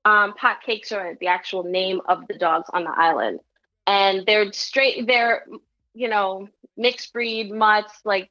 Um, 0.05 0.33
pot 0.33 0.61
cakes 0.63 0.91
are 0.91 1.15
the 1.19 1.27
actual 1.27 1.63
name 1.63 2.01
of 2.07 2.27
the 2.27 2.37
dogs 2.37 2.69
on 2.71 2.83
the 2.83 2.91
island, 2.91 3.39
and 3.87 4.25
they're 4.25 4.51
straight. 4.53 5.07
They're 5.07 5.45
you 5.93 6.07
know 6.07 6.47
mixed 6.77 7.13
breed 7.13 7.51
mutts, 7.51 7.99
like 8.05 8.29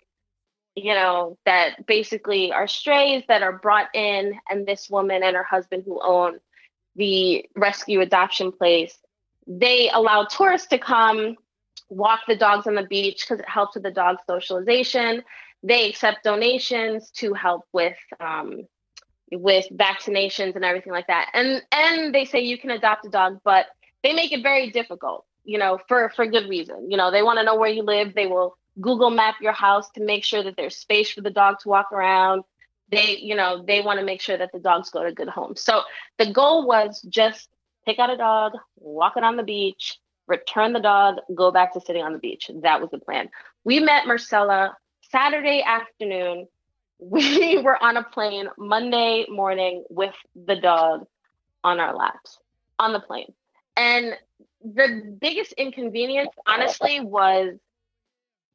you 0.76 0.92
know, 0.92 1.38
that 1.46 1.86
basically 1.86 2.52
are 2.52 2.68
strays 2.68 3.24
that 3.28 3.42
are 3.42 3.58
brought 3.58 3.88
in, 3.94 4.38
and 4.48 4.66
this 4.66 4.88
woman 4.90 5.22
and 5.22 5.34
her 5.34 5.42
husband 5.42 5.82
who 5.86 5.98
own 6.02 6.38
the 6.94 7.46
rescue 7.56 8.00
adoption 8.00 8.52
place, 8.52 8.96
they 9.46 9.90
allow 9.90 10.24
tourists 10.24 10.68
to 10.68 10.78
come 10.78 11.36
walk 11.88 12.20
the 12.26 12.36
dogs 12.36 12.66
on 12.66 12.74
the 12.74 12.82
beach 12.82 13.24
because 13.24 13.40
it 13.40 13.48
helps 13.48 13.74
with 13.74 13.84
the 13.84 13.90
dog 13.90 14.16
socialization. 14.28 15.22
They 15.62 15.88
accept 15.88 16.24
donations 16.24 17.10
to 17.12 17.32
help 17.34 17.64
with 17.72 17.96
um, 18.20 18.62
with 19.32 19.66
vaccinations 19.72 20.54
and 20.54 20.64
everything 20.64 20.92
like 20.92 21.06
that. 21.08 21.30
And 21.34 21.62
and 21.72 22.14
they 22.14 22.24
say 22.24 22.40
you 22.40 22.58
can 22.58 22.70
adopt 22.70 23.06
a 23.06 23.10
dog, 23.10 23.40
but 23.44 23.66
they 24.02 24.12
make 24.12 24.32
it 24.32 24.42
very 24.42 24.70
difficult, 24.70 25.24
you 25.44 25.58
know, 25.58 25.78
for 25.88 26.10
for 26.14 26.26
good 26.26 26.48
reason. 26.48 26.90
You 26.90 26.96
know, 26.96 27.10
they 27.10 27.22
want 27.22 27.38
to 27.38 27.44
know 27.44 27.56
where 27.56 27.70
you 27.70 27.82
live. 27.82 28.14
They 28.14 28.26
will 28.26 28.56
Google 28.80 29.10
map 29.10 29.36
your 29.40 29.52
house 29.52 29.90
to 29.92 30.04
make 30.04 30.24
sure 30.24 30.42
that 30.42 30.54
there's 30.56 30.76
space 30.76 31.10
for 31.10 31.20
the 31.22 31.30
dog 31.30 31.58
to 31.60 31.68
walk 31.68 31.92
around. 31.92 32.42
They, 32.90 33.16
you 33.16 33.34
know, 33.34 33.64
they 33.66 33.80
want 33.80 33.98
to 33.98 34.06
make 34.06 34.20
sure 34.20 34.36
that 34.38 34.50
the 34.52 34.60
dogs 34.60 34.90
go 34.90 35.02
to 35.02 35.12
good 35.12 35.28
homes. 35.28 35.60
So 35.60 35.82
the 36.18 36.30
goal 36.32 36.66
was 36.66 37.02
just 37.08 37.48
pick 37.86 37.98
out 37.98 38.10
a 38.10 38.16
dog, 38.16 38.52
walk 38.76 39.16
it 39.16 39.24
on 39.24 39.36
the 39.36 39.42
beach, 39.42 39.98
return 40.26 40.72
the 40.72 40.80
dog, 40.80 41.16
go 41.34 41.50
back 41.50 41.72
to 41.72 41.80
sitting 41.80 42.02
on 42.02 42.12
the 42.12 42.18
beach. 42.18 42.50
That 42.62 42.80
was 42.80 42.90
the 42.90 42.98
plan. 42.98 43.30
We 43.64 43.80
met 43.80 44.06
Marcella 44.06 44.76
Saturday 45.10 45.62
afternoon. 45.62 46.48
We 46.98 47.58
were 47.58 47.76
on 47.82 47.98
a 47.98 48.02
plane 48.02 48.48
Monday 48.56 49.26
morning 49.28 49.84
with 49.90 50.14
the 50.34 50.56
dog 50.56 51.06
on 51.62 51.78
our 51.78 51.94
laps 51.94 52.38
on 52.78 52.94
the 52.94 53.00
plane. 53.00 53.34
And 53.76 54.14
the 54.64 55.14
biggest 55.20 55.52
inconvenience, 55.52 56.30
honestly, 56.46 57.00
was 57.00 57.58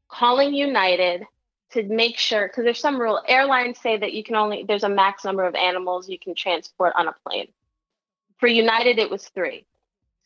calling 0.09 0.55
United 0.55 1.23
to 1.73 1.83
make 1.83 2.17
sure 2.17 2.47
because 2.47 2.63
there's 2.63 2.79
some 2.79 2.99
rule 2.99 3.21
airlines 3.27 3.79
say 3.79 3.97
that 3.97 4.13
you 4.13 4.23
can 4.23 4.35
only 4.35 4.65
there's 4.67 4.83
a 4.83 4.89
max 4.89 5.23
number 5.23 5.45
of 5.45 5.55
animals 5.55 6.09
you 6.09 6.19
can 6.19 6.35
transport 6.35 6.93
on 6.95 7.07
a 7.07 7.15
plane. 7.27 7.47
For 8.41 8.47
United 8.47 8.97
it 8.97 9.09
was 9.09 9.29
3. 9.29 9.65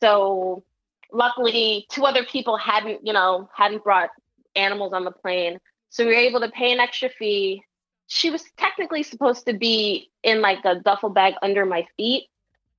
So 0.02 0.64
luckily 1.12 1.86
two 1.92 2.06
other 2.06 2.26
people 2.26 2.58
hadn't, 2.58 3.06
you 3.06 3.14
know, 3.14 3.50
hadn't 3.54 3.84
brought 3.84 4.10
animals 4.56 4.94
on 4.94 5.04
the 5.04 5.12
plane. 5.12 5.60
So 5.90 6.06
we 6.06 6.12
were 6.12 6.18
able 6.18 6.40
to 6.40 6.50
pay 6.50 6.72
an 6.72 6.80
extra 6.80 7.10
fee. 7.10 7.62
She 8.08 8.30
was 8.30 8.44
technically 8.58 9.04
supposed 9.04 9.46
to 9.48 9.54
be 9.54 10.12
in 10.24 10.42
like 10.42 10.64
a 10.64 10.76
duffel 10.76 11.10
bag 11.10 11.34
under 11.42 11.66
my 11.66 11.86
feet, 11.98 12.30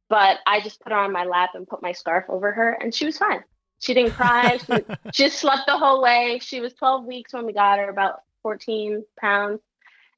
but 0.09 0.39
I 0.47 0.61
just 0.61 0.81
put 0.81 0.93
her 0.93 0.99
on 0.99 1.13
my 1.13 1.25
lap 1.25 1.51
and 1.55 1.69
put 1.69 1.83
my 1.83 1.93
scarf 1.93 2.25
over 2.31 2.51
her 2.53 2.73
and 2.73 2.95
she 2.95 3.05
was 3.05 3.19
fine. 3.19 3.45
She 3.79 3.93
didn't 3.93 4.15
cry. 4.15 4.57
she, 4.57 4.73
she 5.13 5.25
just 5.25 5.39
slept 5.39 5.67
the 5.67 5.77
whole 5.77 6.03
way. 6.03 6.41
She 6.43 6.63
was 6.63 6.73
12 6.73 7.05
weeks 7.05 7.35
when 7.35 7.45
we 7.45 7.53
got 7.53 7.79
her, 7.79 7.91
about 7.91 8.21
14 8.43 9.05
pounds. 9.21 9.61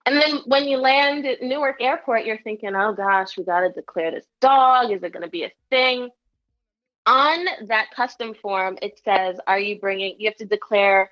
And 0.08 0.16
then 0.16 0.38
when 0.46 0.66
you 0.66 0.78
land 0.78 1.26
at 1.26 1.42
Newark 1.42 1.82
Airport, 1.82 2.24
you're 2.24 2.38
thinking, 2.38 2.74
oh 2.74 2.94
gosh, 2.94 3.36
we 3.36 3.44
got 3.44 3.60
to 3.60 3.68
declare 3.68 4.10
this 4.10 4.24
dog. 4.40 4.90
Is 4.90 5.02
it 5.02 5.12
going 5.12 5.22
to 5.22 5.28
be 5.28 5.44
a 5.44 5.52
thing? 5.68 6.08
On 7.04 7.44
that 7.66 7.90
custom 7.94 8.32
form, 8.32 8.78
it 8.80 8.98
says, 9.04 9.36
are 9.46 9.60
you 9.60 9.78
bringing, 9.78 10.14
you 10.18 10.30
have 10.30 10.38
to 10.38 10.46
declare 10.46 11.10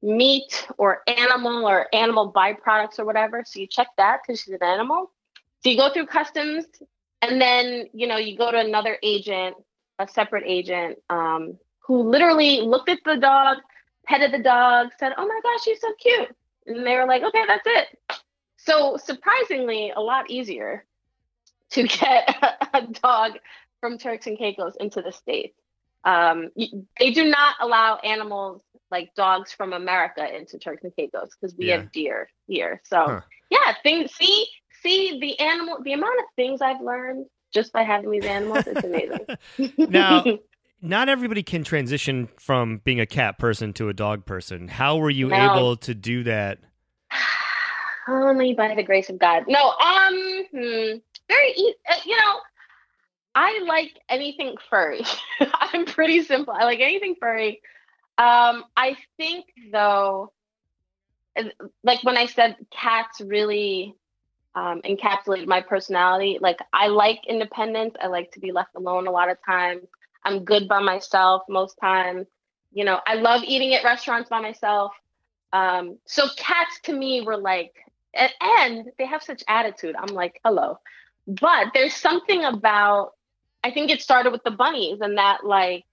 meat 0.00 0.66
or 0.78 1.02
animal 1.06 1.68
or 1.68 1.94
animal 1.94 2.32
byproducts 2.32 2.98
or 2.98 3.04
whatever. 3.04 3.42
So 3.44 3.60
you 3.60 3.66
check 3.66 3.88
that 3.98 4.20
because 4.22 4.40
she's 4.40 4.54
an 4.54 4.62
animal. 4.62 5.10
So 5.62 5.68
you 5.68 5.76
go 5.76 5.92
through 5.92 6.06
customs 6.06 6.64
and 7.20 7.42
then, 7.42 7.88
you 7.92 8.06
know, 8.06 8.16
you 8.16 8.38
go 8.38 8.50
to 8.50 8.58
another 8.58 8.96
agent, 9.02 9.54
a 9.98 10.08
separate 10.08 10.44
agent, 10.46 10.96
um, 11.10 11.58
who 11.80 12.08
literally 12.08 12.62
looked 12.62 12.88
at 12.88 13.00
the 13.04 13.18
dog, 13.18 13.58
petted 14.06 14.32
the 14.32 14.42
dog, 14.42 14.92
said, 14.98 15.12
Oh 15.18 15.26
my 15.26 15.40
gosh, 15.42 15.62
she's 15.62 15.80
so 15.82 15.92
cute. 16.00 16.34
And 16.66 16.86
they 16.86 16.96
were 16.96 17.04
like, 17.04 17.22
Okay, 17.22 17.44
that's 17.46 17.66
it. 17.66 17.98
So, 18.64 18.96
surprisingly, 18.96 19.90
a 19.94 20.00
lot 20.00 20.30
easier 20.30 20.84
to 21.70 21.82
get 21.86 22.34
a 22.74 22.86
dog 23.02 23.32
from 23.80 23.98
Turks 23.98 24.26
and 24.26 24.36
Caicos 24.38 24.76
into 24.80 25.02
the 25.02 25.12
States. 25.12 25.56
Um, 26.04 26.50
they 26.98 27.10
do 27.12 27.24
not 27.28 27.56
allow 27.60 27.96
animals 27.96 28.62
like 28.90 29.14
dogs 29.14 29.52
from 29.52 29.72
America 29.72 30.26
into 30.36 30.58
Turks 30.58 30.84
and 30.84 30.94
Caicos 30.96 31.30
because 31.40 31.56
we 31.56 31.66
Yeah. 31.66 31.78
have 31.78 31.92
deer 31.92 32.28
here. 32.46 32.80
So, 32.84 32.96
Huh. 33.06 33.20
yeah, 33.50 33.74
things, 33.82 34.12
see, 34.14 34.46
see 34.82 35.18
the 35.20 35.38
animal, 35.38 35.78
the 35.82 35.92
amount 35.92 36.18
of 36.18 36.24
things 36.36 36.60
I've 36.60 36.80
learned 36.80 37.26
just 37.52 37.72
by 37.72 37.82
having 37.82 38.10
these 38.10 38.24
animals, 38.24 38.66
it's 38.66 38.84
amazing. 38.84 39.26
Now, 39.90 40.24
not 40.82 41.08
everybody 41.08 41.42
can 41.42 41.64
transition 41.64 42.28
from 42.38 42.78
being 42.84 43.00
a 43.00 43.06
cat 43.06 43.38
person 43.38 43.72
to 43.74 43.88
a 43.88 43.92
dog 43.94 44.24
person. 44.24 44.68
How 44.68 44.96
were 44.96 45.10
you 45.10 45.28
No. 45.28 45.36
able 45.36 45.76
to 45.78 45.94
do 45.94 46.22
that? 46.24 46.58
Only 48.10 48.54
by 48.54 48.74
the 48.74 48.82
grace 48.82 49.08
of 49.08 49.18
God. 49.18 49.44
No, 49.46 49.70
um, 49.70 50.44
hmm, 50.50 50.98
very, 51.28 51.54
uh, 51.88 52.00
you 52.04 52.16
know, 52.16 52.40
I 53.34 53.62
like 53.66 53.98
anything 54.08 54.56
furry. 54.68 55.02
I'm 55.54 55.84
pretty 55.84 56.22
simple. 56.22 56.52
I 56.52 56.64
like 56.64 56.80
anything 56.80 57.14
furry. 57.20 57.62
Um, 58.18 58.64
I 58.76 58.96
think 59.16 59.46
though, 59.72 60.32
like 61.84 62.02
when 62.02 62.16
I 62.16 62.26
said 62.26 62.56
cats 62.70 63.20
really 63.20 63.94
um, 64.54 64.82
encapsulate 64.82 65.46
my 65.46 65.60
personality. 65.60 66.38
Like 66.40 66.58
I 66.72 66.88
like 66.88 67.20
independence. 67.28 67.94
I 68.00 68.08
like 68.08 68.32
to 68.32 68.40
be 68.40 68.52
left 68.52 68.74
alone 68.74 69.06
a 69.06 69.10
lot 69.10 69.30
of 69.30 69.38
times. 69.44 69.84
I'm 70.24 70.44
good 70.44 70.68
by 70.68 70.80
myself 70.80 71.42
most 71.48 71.78
times. 71.80 72.26
You 72.72 72.84
know, 72.84 73.00
I 73.06 73.14
love 73.14 73.42
eating 73.44 73.74
at 73.74 73.84
restaurants 73.84 74.28
by 74.28 74.40
myself. 74.40 74.92
Um, 75.52 75.98
so 76.04 76.28
cats 76.36 76.80
to 76.84 76.92
me 76.92 77.22
were 77.22 77.36
like, 77.36 77.74
and, 78.14 78.32
and 78.40 78.86
they 78.98 79.06
have 79.06 79.22
such 79.22 79.42
attitude. 79.48 79.94
I'm 79.98 80.14
like, 80.14 80.40
hello. 80.44 80.78
But 81.26 81.68
there's 81.74 81.94
something 81.94 82.44
about, 82.44 83.12
I 83.62 83.70
think 83.70 83.90
it 83.90 84.02
started 84.02 84.32
with 84.32 84.42
the 84.44 84.50
bunnies 84.50 85.00
and 85.00 85.18
that 85.18 85.44
like, 85.44 85.84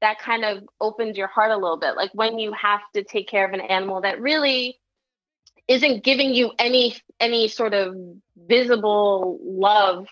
that 0.00 0.18
kind 0.18 0.44
of 0.44 0.64
opened 0.80 1.16
your 1.16 1.26
heart 1.26 1.50
a 1.50 1.56
little 1.56 1.76
bit. 1.76 1.94
Like 1.96 2.10
when 2.14 2.38
you 2.38 2.52
have 2.52 2.80
to 2.94 3.04
take 3.04 3.28
care 3.28 3.46
of 3.46 3.52
an 3.52 3.60
animal 3.60 4.00
that 4.00 4.20
really 4.20 4.78
isn't 5.68 6.02
giving 6.02 6.34
you 6.34 6.50
any 6.58 6.96
any 7.20 7.46
sort 7.46 7.74
of 7.74 7.94
visible 8.48 9.38
love 9.42 10.06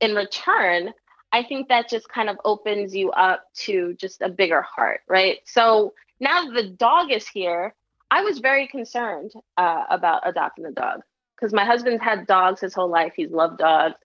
in 0.00 0.14
return, 0.14 0.92
I 1.32 1.44
think 1.44 1.68
that 1.68 1.88
just 1.88 2.08
kind 2.08 2.28
of 2.28 2.36
opens 2.44 2.94
you 2.94 3.10
up 3.12 3.44
to 3.58 3.94
just 3.94 4.20
a 4.20 4.28
bigger 4.28 4.62
heart, 4.62 5.00
right? 5.08 5.38
So 5.44 5.94
now 6.18 6.50
the 6.50 6.64
dog 6.64 7.12
is 7.12 7.26
here, 7.26 7.74
I 8.10 8.22
was 8.22 8.38
very 8.38 8.66
concerned 8.66 9.32
uh, 9.56 9.84
about 9.88 10.22
adopting 10.24 10.66
a 10.66 10.72
dog 10.72 11.02
because 11.36 11.52
my 11.52 11.64
husband's 11.64 12.02
had 12.02 12.26
dogs 12.26 12.60
his 12.60 12.74
whole 12.74 12.88
life. 12.88 13.12
He's 13.16 13.30
loved 13.30 13.58
dogs. 13.58 13.96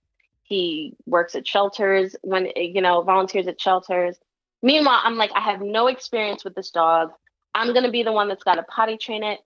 He 0.43 0.95
works 1.07 1.33
at 1.35 1.47
shelters 1.47 2.15
when 2.21 2.49
you 2.55 2.81
know 2.81 3.01
volunteers 3.01 3.47
at 3.47 3.59
shelters. 3.59 4.17
Meanwhile, 4.61 5.01
I'm 5.03 5.15
like, 5.15 5.31
I 5.35 5.41
have 5.41 5.61
no 5.61 5.87
experience 5.87 6.43
with 6.43 6.55
this 6.55 6.71
dog. 6.71 7.11
I'm 7.55 7.73
gonna 7.73 7.91
be 7.91 8.03
the 8.03 8.11
one 8.11 8.27
that's 8.27 8.43
got 8.43 8.55
to 8.55 8.63
potty 8.63 8.97
train 8.97 9.23
it. 9.23 9.39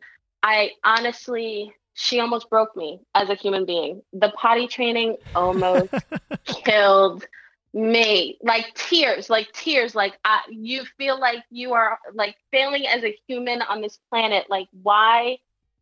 I 0.43 0.71
honestly, 0.83 1.73
she 1.93 2.19
almost 2.19 2.49
broke 2.49 2.75
me 2.75 2.99
as 3.15 3.29
a 3.29 3.35
human 3.35 3.65
being. 3.65 4.01
The 4.13 4.29
potty 4.31 4.67
training 4.67 5.17
almost 5.35 5.93
killed 6.45 7.25
me. 7.73 8.37
Like 8.41 8.73
tears, 8.73 9.29
like 9.29 9.51
tears. 9.53 9.95
Like 9.95 10.17
I, 10.23 10.41
you 10.49 10.83
feel 10.97 11.19
like 11.19 11.43
you 11.49 11.73
are 11.73 11.99
like 12.13 12.35
failing 12.51 12.87
as 12.87 13.03
a 13.03 13.17
human 13.27 13.61
on 13.61 13.81
this 13.81 13.99
planet. 14.09 14.45
Like 14.49 14.67
why 14.81 15.37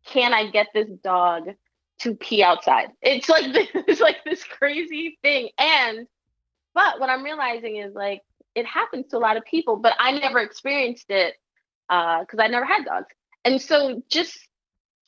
can't 0.06 0.34
I 0.34 0.50
get 0.50 0.68
this 0.74 0.88
dog 1.02 1.50
to 2.00 2.14
pee 2.14 2.42
outside? 2.42 2.90
It's 3.02 3.28
like 3.28 3.52
this, 3.52 3.68
it's 3.74 4.00
like 4.00 4.24
this 4.24 4.44
crazy 4.44 5.18
thing. 5.22 5.50
And 5.58 6.06
but 6.74 7.00
what 7.00 7.10
I'm 7.10 7.24
realizing 7.24 7.76
is 7.76 7.94
like 7.94 8.22
it 8.54 8.66
happens 8.66 9.06
to 9.08 9.16
a 9.16 9.20
lot 9.20 9.36
of 9.36 9.44
people, 9.44 9.76
but 9.76 9.94
I 9.98 10.12
never 10.12 10.40
experienced 10.40 11.06
it 11.10 11.34
uh, 11.88 12.20
because 12.20 12.38
I 12.40 12.48
never 12.48 12.66
had 12.66 12.84
dogs. 12.84 13.06
And 13.44 13.60
so 13.60 14.02
just 14.10 14.38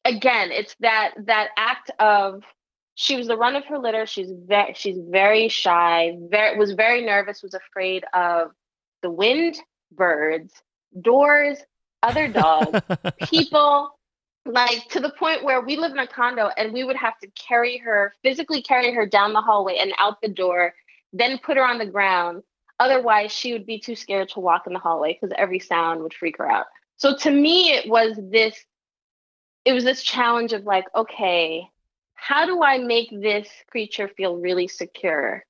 again, 0.05 0.51
it's 0.53 0.75
that 0.81 1.15
that 1.27 1.49
act 1.57 1.91
of 1.99 2.43
she 3.01 3.17
was 3.17 3.29
the 3.29 3.37
run 3.37 3.57
of 3.57 3.65
her 3.65 3.79
litter. 3.79 4.05
She's 4.05 4.31
very 4.31 4.75
she's 4.75 4.99
very 4.99 5.49
shy, 5.49 6.19
very 6.29 6.59
was 6.59 6.73
very 6.73 7.01
nervous, 7.01 7.43
was 7.43 7.55
afraid 7.55 8.05
of 8.13 8.51
the 9.01 9.11
wind, 9.11 9.57
birds, 9.91 10.53
doors, 11.01 11.57
other 12.03 12.29
dogs, 12.29 12.79
people, 13.31 13.99
like 14.45 14.87
to 14.91 15.01
the 15.01 15.13
point 15.19 15.45
where 15.45 15.63
we 15.63 15.79
live 15.79 15.93
in 15.93 15.99
a 15.99 16.07
condo 16.07 16.51
and 16.59 16.75
we 16.75 16.85
would 16.85 16.97
have 16.97 17.19
to 17.21 17.29
carry 17.29 17.79
her, 17.79 18.13
physically 18.23 18.61
carry 18.61 18.93
her 18.93 19.07
down 19.07 19.33
the 19.33 19.41
hallway 19.41 19.79
and 19.81 19.95
out 19.99 20.21
the 20.21 20.29
door, 20.29 20.75
then 21.15 21.39
put 21.39 21.57
her 21.57 21.65
on 21.65 21.79
the 21.79 21.87
ground. 21.87 22.43
Otherwise, 22.81 23.33
she 23.33 23.55
would 23.55 23.65
be 23.65 23.79
too 23.79 23.97
scared 23.97 24.29
to 24.29 24.41
walk 24.41 24.67
in 24.67 24.75
the 24.75 24.79
hallway 24.79 25.15
because 25.15 25.35
every 25.39 25.59
sound 25.59 26.03
would 26.03 26.13
freak 26.13 26.37
her 26.37 26.51
out. 26.51 26.67
So 26.99 27.17
to 27.17 27.31
me, 27.31 27.73
it 27.73 27.89
was 27.89 28.19
this 28.21 28.63
it 29.65 29.73
was 29.73 29.85
this 29.85 30.03
challenge 30.03 30.53
of 30.53 30.65
like, 30.65 30.85
okay, 30.95 31.67
how 32.21 32.47
do 32.47 32.63
I 32.63 32.79
make 32.79 33.09
this 33.11 33.49
creature 33.71 34.09
feel 34.09 34.37
really 34.37 34.69
secure 34.69 35.45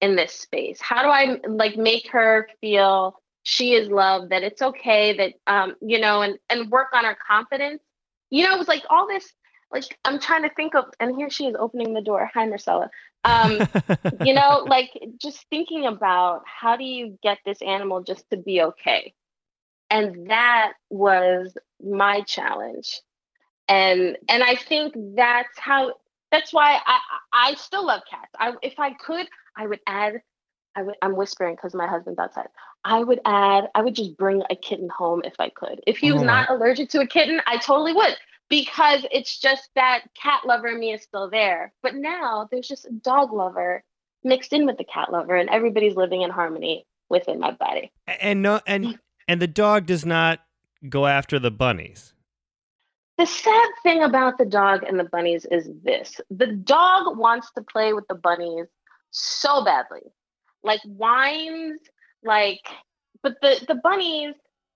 in 0.00 0.16
this 0.16 0.32
space? 0.32 0.80
How 0.80 1.02
do 1.02 1.08
I 1.08 1.40
like 1.48 1.76
make 1.76 2.10
her 2.10 2.48
feel 2.60 3.16
she 3.48 3.74
is 3.74 3.88
loved, 3.88 4.30
that 4.30 4.42
it's 4.42 4.60
okay, 4.60 5.16
that 5.16 5.34
um, 5.46 5.76
you 5.80 6.00
know, 6.00 6.20
and 6.20 6.36
and 6.50 6.68
work 6.68 6.88
on 6.92 7.04
her 7.04 7.16
confidence. 7.28 7.80
You 8.28 8.42
know, 8.44 8.52
it 8.56 8.58
was 8.58 8.66
like 8.66 8.82
all 8.90 9.06
this. 9.06 9.32
Like 9.70 9.96
I'm 10.04 10.18
trying 10.18 10.42
to 10.42 10.50
think 10.56 10.74
of, 10.74 10.86
and 10.98 11.14
here 11.14 11.30
she 11.30 11.46
is 11.46 11.54
opening 11.56 11.94
the 11.94 12.00
door. 12.00 12.28
Hi, 12.34 12.44
Marcella. 12.44 12.90
Um, 13.22 13.60
you 14.24 14.34
know, 14.34 14.66
like 14.68 14.90
just 15.22 15.46
thinking 15.48 15.86
about 15.86 16.42
how 16.44 16.76
do 16.76 16.82
you 16.82 17.16
get 17.22 17.38
this 17.46 17.62
animal 17.62 18.02
just 18.02 18.28
to 18.30 18.36
be 18.36 18.62
okay, 18.62 19.14
and 19.90 20.28
that 20.28 20.72
was 20.90 21.56
my 21.80 22.22
challenge, 22.22 23.00
and 23.68 24.18
and 24.28 24.42
I 24.42 24.56
think 24.56 24.92
that's 25.14 25.56
how. 25.56 25.92
That's 26.30 26.52
why 26.52 26.80
I 26.84 26.98
I 27.32 27.54
still 27.54 27.86
love 27.86 28.02
cats. 28.08 28.32
I 28.38 28.52
if 28.62 28.78
I 28.78 28.92
could, 28.94 29.26
I 29.56 29.66
would 29.66 29.80
add. 29.86 30.22
I 30.74 30.82
would. 30.82 30.96
I'm 31.02 31.16
whispering 31.16 31.54
because 31.54 31.74
my 31.74 31.86
husband's 31.86 32.18
outside. 32.18 32.48
I 32.84 33.02
would 33.02 33.20
add. 33.24 33.68
I 33.74 33.82
would 33.82 33.94
just 33.94 34.16
bring 34.16 34.42
a 34.50 34.56
kitten 34.56 34.88
home 34.88 35.22
if 35.24 35.34
I 35.38 35.48
could. 35.48 35.80
If 35.86 35.98
he 35.98 36.12
was 36.12 36.22
Oh 36.22 36.26
not 36.26 36.50
allergic 36.50 36.90
to 36.90 37.00
a 37.00 37.06
kitten, 37.06 37.40
I 37.46 37.58
totally 37.58 37.92
would 37.92 38.16
because 38.48 39.06
it's 39.10 39.38
just 39.38 39.70
that 39.74 40.04
cat 40.20 40.42
lover 40.46 40.68
in 40.68 40.80
me 40.80 40.92
is 40.92 41.02
still 41.02 41.30
there. 41.30 41.72
But 41.82 41.94
now 41.94 42.48
there's 42.50 42.68
just 42.68 42.84
a 42.86 42.92
dog 42.92 43.32
lover 43.32 43.82
mixed 44.24 44.52
in 44.52 44.66
with 44.66 44.78
the 44.78 44.84
cat 44.84 45.12
lover, 45.12 45.36
and 45.36 45.48
everybody's 45.50 45.96
living 45.96 46.22
in 46.22 46.30
harmony 46.30 46.86
within 47.08 47.38
my 47.38 47.52
body. 47.52 47.92
and 48.06 48.42
no 48.42 48.60
and 48.66 48.98
and 49.28 49.40
the 49.40 49.46
dog 49.46 49.86
does 49.86 50.04
not 50.04 50.40
go 50.88 51.06
after 51.06 51.38
the 51.38 51.50
bunnies. 51.50 52.12
The 53.18 53.26
sad 53.26 53.68
thing 53.82 54.02
about 54.02 54.36
the 54.36 54.44
dog 54.44 54.82
and 54.82 54.98
the 54.98 55.04
bunnies 55.04 55.46
is 55.46 55.70
this 55.82 56.20
the 56.30 56.48
dog 56.48 57.16
wants 57.16 57.50
to 57.52 57.62
play 57.62 57.94
with 57.94 58.06
the 58.08 58.14
bunnies 58.14 58.66
so 59.10 59.64
badly, 59.64 60.02
like 60.62 60.82
whines, 60.82 61.80
like, 62.22 62.66
but 63.22 63.40
the, 63.40 63.64
the 63.66 63.74
bunnies 63.76 64.34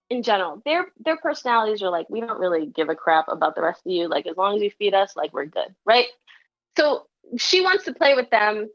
in 0.09 0.22
general, 0.22 0.62
their 0.64 0.86
their 0.99 1.18
personalities 1.18 1.82
are 1.82 1.91
like, 1.91 2.09
we 2.09 2.20
don't 2.20 2.41
really 2.41 2.66
give 2.66 2.88
a 2.88 2.95
crap 2.95 3.26
about 3.28 3.57
the 3.57 3.62
rest 3.62 3.82
of 3.84 3.93
you. 3.93 4.09
Like, 4.09 4.26
as 4.26 4.36
long 4.36 4.57
as 4.57 4.62
you 4.62 4.70
feed 4.70 4.95
us, 4.95 5.14
like, 5.16 5.34
we're 5.34 5.45
good, 5.45 5.74
right? 5.84 6.07
So 6.78 7.07
she 7.38 7.61
wants 7.61 7.84
to 7.84 7.95
play 7.95 8.14
with 8.14 8.30
them. 8.30 8.70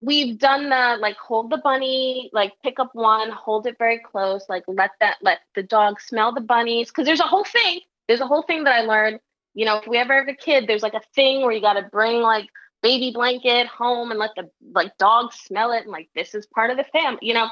We've 0.00 0.38
done 0.38 0.68
the 0.68 0.96
like 1.00 1.16
hold 1.16 1.50
the 1.50 1.58
bunny, 1.58 2.30
like 2.32 2.52
pick 2.62 2.78
up 2.80 2.90
one, 2.94 3.30
hold 3.30 3.66
it 3.66 3.78
very 3.78 3.98
close, 3.98 4.48
like 4.48 4.64
let 4.66 4.92
that 5.00 5.16
let 5.22 5.40
the 5.54 5.62
dog 5.62 6.00
smell 6.00 6.32
the 6.32 6.40
bunnies. 6.40 6.90
Cause 6.90 7.04
there's 7.06 7.20
a 7.20 7.24
whole 7.24 7.44
thing 7.44 7.80
there's 8.08 8.20
a 8.20 8.26
whole 8.26 8.42
thing 8.42 8.64
that 8.64 8.74
I 8.74 8.82
learned. 8.82 9.20
You 9.54 9.66
know, 9.66 9.78
if 9.78 9.86
we 9.86 9.98
ever 9.98 10.18
have 10.18 10.28
a 10.28 10.34
kid, 10.34 10.66
there's 10.66 10.82
like 10.82 10.94
a 10.94 11.02
thing 11.14 11.42
where 11.42 11.52
you 11.52 11.60
got 11.60 11.74
to 11.74 11.88
bring 11.90 12.20
like 12.20 12.46
baby 12.82 13.12
blanket 13.12 13.66
home 13.66 14.10
and 14.10 14.18
let 14.18 14.30
the 14.36 14.50
like 14.72 14.96
dog 14.98 15.32
smell 15.32 15.72
it, 15.72 15.82
and 15.82 15.90
like 15.92 16.08
this 16.14 16.34
is 16.34 16.46
part 16.46 16.70
of 16.70 16.76
the 16.76 16.84
family. 16.84 17.20
You 17.22 17.34
know, 17.34 17.48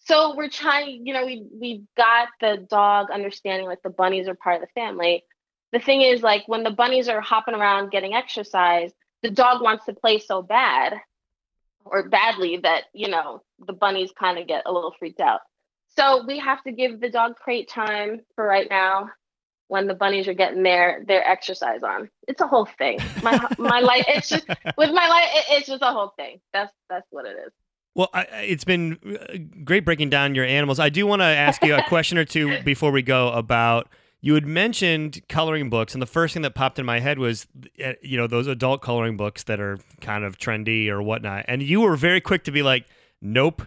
so 0.00 0.36
we're 0.36 0.50
trying. 0.50 1.06
You 1.06 1.14
know, 1.14 1.26
we 1.26 1.46
we've 1.52 1.84
got 1.96 2.28
the 2.40 2.66
dog 2.68 3.10
understanding 3.10 3.66
like 3.66 3.82
the 3.82 3.90
bunnies 3.90 4.28
are 4.28 4.34
part 4.34 4.56
of 4.56 4.62
the 4.62 4.80
family. 4.80 5.24
The 5.72 5.78
thing 5.78 6.02
is, 6.02 6.22
like 6.22 6.44
when 6.46 6.62
the 6.62 6.70
bunnies 6.70 7.08
are 7.08 7.20
hopping 7.20 7.54
around 7.54 7.90
getting 7.90 8.14
exercise, 8.14 8.92
the 9.22 9.30
dog 9.30 9.62
wants 9.62 9.86
to 9.86 9.94
play 9.94 10.18
so 10.18 10.42
bad 10.42 10.94
or 11.84 12.08
badly 12.08 12.58
that 12.58 12.84
you 12.92 13.08
know 13.08 13.42
the 13.66 13.72
bunnies 13.72 14.12
kind 14.18 14.38
of 14.38 14.46
get 14.46 14.64
a 14.66 14.72
little 14.72 14.94
freaked 14.98 15.20
out. 15.20 15.40
So 15.96 16.24
we 16.26 16.38
have 16.38 16.62
to 16.64 16.72
give 16.72 17.00
the 17.00 17.10
dog 17.10 17.36
crate 17.36 17.68
time 17.68 18.20
for 18.34 18.46
right 18.46 18.68
now 18.68 19.10
when 19.70 19.86
the 19.86 19.94
bunnies 19.94 20.26
are 20.26 20.34
getting 20.34 20.64
their 20.64 21.02
their 21.06 21.26
exercise 21.26 21.82
on. 21.84 22.10
It's 22.26 22.40
a 22.40 22.46
whole 22.46 22.66
thing. 22.66 22.98
My 23.22 23.40
my 23.56 23.78
life 23.92 24.04
it's 24.08 24.28
just 24.28 24.46
with 24.48 24.90
my 24.90 25.08
life 25.08 25.28
it, 25.32 25.44
it's 25.50 25.68
just 25.68 25.82
a 25.82 25.92
whole 25.92 26.12
thing. 26.16 26.40
That's 26.52 26.72
that's 26.88 27.06
what 27.10 27.24
it 27.24 27.36
is. 27.46 27.52
Well, 27.94 28.08
I, 28.12 28.22
it's 28.42 28.64
been 28.64 28.98
uh, 29.04 29.36
great 29.64 29.84
breaking 29.84 30.10
down 30.10 30.34
your 30.34 30.44
animals. 30.44 30.80
I 30.80 30.88
do 30.88 31.06
want 31.06 31.22
to 31.22 31.26
ask 31.26 31.62
you 31.64 31.74
a 31.76 31.84
question 31.84 32.18
or 32.18 32.24
two 32.24 32.60
before 32.64 32.90
we 32.90 33.02
go 33.02 33.28
about. 33.30 33.88
You 34.20 34.34
had 34.34 34.44
mentioned 34.44 35.22
coloring 35.28 35.70
books, 35.70 35.94
and 35.94 36.02
the 36.02 36.06
first 36.06 36.34
thing 36.34 36.42
that 36.42 36.54
popped 36.54 36.78
in 36.78 36.84
my 36.84 37.00
head 37.00 37.18
was, 37.18 37.46
uh, 37.82 37.94
you 38.02 38.18
know, 38.18 38.26
those 38.26 38.46
adult 38.46 38.82
coloring 38.82 39.16
books 39.16 39.44
that 39.44 39.60
are 39.60 39.78
kind 40.00 40.24
of 40.24 40.36
trendy 40.36 40.88
or 40.88 41.00
whatnot. 41.00 41.46
And 41.48 41.62
you 41.62 41.80
were 41.80 41.96
very 41.96 42.20
quick 42.20 42.44
to 42.44 42.52
be 42.52 42.62
like, 42.62 42.84
"Nope, 43.22 43.62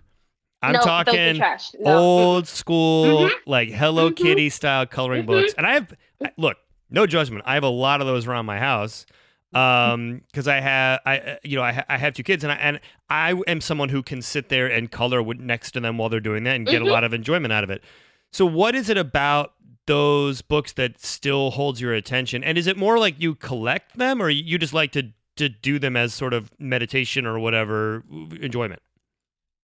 I'm 0.64 0.74
no, 0.74 0.80
talking 0.82 1.36
trash. 1.36 1.72
No. 1.80 1.98
old 1.98 2.48
school, 2.48 3.28
Mhm. 3.28 3.32
like 3.46 3.70
Hello 3.70 4.10
Mhm. 4.10 4.16
Kitty 4.16 4.50
style 4.50 4.86
coloring 4.86 5.24
Mhm. 5.24 5.28
books." 5.28 5.54
And 5.58 5.68
I 5.68 5.74
have, 5.74 5.94
look, 6.38 6.58
no 6.90 7.06
judgment. 7.06 7.44
I 7.46 7.54
have 7.56 7.64
a 7.64 7.70
lot 7.70 8.02
of 8.02 8.08
those 8.08 8.26
around 8.28 8.46
my 8.46 8.60
house 8.60 9.06
um 9.56 10.24
because 10.32 10.48
i 10.48 10.60
have 10.60 11.00
i 11.06 11.20
uh, 11.20 11.36
you 11.44 11.56
know 11.56 11.62
I, 11.62 11.74
ha- 11.74 11.86
I 11.88 12.00
have 12.00 12.16
two 12.16 12.24
kids 12.24 12.44
and 12.44 12.52
i 12.52 12.56
and 12.56 12.80
i 13.08 13.40
am 13.46 13.62
someone 13.62 13.90
who 13.90 14.02
can 14.02 14.24
sit 14.24 14.50
there 14.50 14.66
and 14.66 14.90
color 14.90 15.22
next 15.36 15.74
to 15.74 15.80
them 15.80 16.00
while 16.00 16.10
they're 16.10 16.20
doing 16.20 16.44
that 16.46 16.56
and 16.56 16.66
get 16.66 16.82
a 16.82 16.86
Mhm. 16.86 16.90
lot 16.90 17.04
of 17.04 17.14
enjoyment 17.14 17.54
out 17.54 17.64
of 17.64 17.70
it 17.70 17.84
so 18.32 18.48
what 18.48 18.74
is 18.74 18.90
it 18.90 18.98
about 18.98 19.54
those 19.86 20.42
books 20.42 20.74
that 20.74 21.00
still 21.00 21.52
holds 21.52 21.80
your 21.80 21.94
attention 21.94 22.44
and 22.44 22.58
is 22.58 22.66
it 22.66 22.78
more 22.78 22.98
like 22.98 23.14
you 23.22 23.36
collect 23.36 23.96
them 23.96 24.20
or 24.24 24.28
you 24.32 24.58
just 24.58 24.74
like 24.74 24.92
to 24.94 25.10
to 25.36 25.50
do 25.50 25.78
them 25.78 25.96
as 25.96 26.16
sort 26.16 26.34
of 26.34 26.50
meditation 26.58 27.28
or 27.28 27.38
whatever 27.38 28.04
enjoyment 28.42 28.82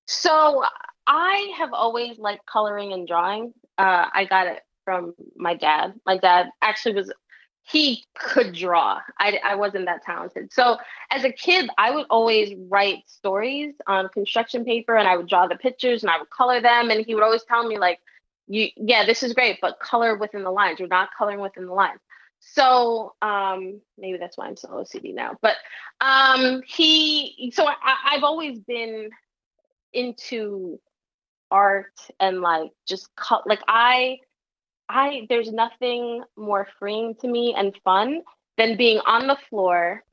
So 0.05 0.63
I 1.09 1.53
have 1.57 1.73
always 1.73 2.19
liked 2.19 2.45
coloring 2.45 2.93
and 2.93 3.07
drawing. 3.07 3.53
Uh, 3.79 4.05
I 4.13 4.25
got 4.25 4.45
it 4.45 4.61
from 4.85 5.15
my 5.35 5.55
dad. 5.55 5.95
My 6.05 6.17
dad 6.17 6.51
actually 6.61 6.95
was 6.95 7.11
he 7.63 8.05
could 8.15 8.53
draw. 8.53 8.99
I, 9.19 9.39
I 9.43 9.55
wasn't 9.55 9.85
that 9.85 10.03
talented. 10.03 10.53
So 10.53 10.77
as 11.11 11.23
a 11.23 11.31
kid, 11.31 11.69
I 11.77 11.91
would 11.91 12.05
always 12.11 12.53
write 12.69 13.03
stories 13.07 13.73
on 13.87 14.09
construction 14.09 14.63
paper 14.63 14.95
and 14.95 15.07
I 15.07 15.17
would 15.17 15.27
draw 15.27 15.47
the 15.47 15.55
pictures 15.55 16.03
and 16.03 16.11
I 16.11 16.19
would 16.19 16.29
color 16.29 16.61
them. 16.61 16.91
And 16.91 17.03
he 17.05 17.15
would 17.15 17.23
always 17.23 17.43
tell 17.43 17.67
me 17.67 17.79
like, 17.79 17.99
you, 18.47 18.69
yeah, 18.75 19.05
this 19.05 19.23
is 19.23 19.33
great, 19.33 19.59
but 19.61 19.79
color 19.79 20.15
within 20.15 20.43
the 20.43 20.51
lines. 20.51 20.79
You're 20.79 20.87
not 20.87 21.09
coloring 21.17 21.41
within 21.41 21.65
the 21.65 21.73
lines. 21.73 21.99
So 22.39 23.13
um, 23.21 23.81
maybe 23.97 24.17
that's 24.17 24.37
why 24.37 24.47
I'm 24.47 24.55
so 24.55 24.69
OCD 24.69 25.13
now. 25.13 25.37
But 25.41 25.57
um, 26.01 26.61
he, 26.67 27.51
so 27.53 27.67
I, 27.67 27.95
I've 28.11 28.23
always 28.23 28.59
been 28.59 29.09
into 29.93 30.79
art 31.51 31.93
and 32.19 32.41
like 32.41 32.71
just 32.87 33.13
cut 33.15 33.45
like 33.47 33.61
i 33.67 34.17
i 34.87 35.25
there's 35.29 35.51
nothing 35.51 36.23
more 36.37 36.67
freeing 36.77 37.15
to 37.15 37.27
me 37.27 37.53
and 37.57 37.75
fun 37.83 38.21
than 38.57 38.77
being 38.77 38.99
on 39.05 39.27
the 39.27 39.37
floor 39.49 40.03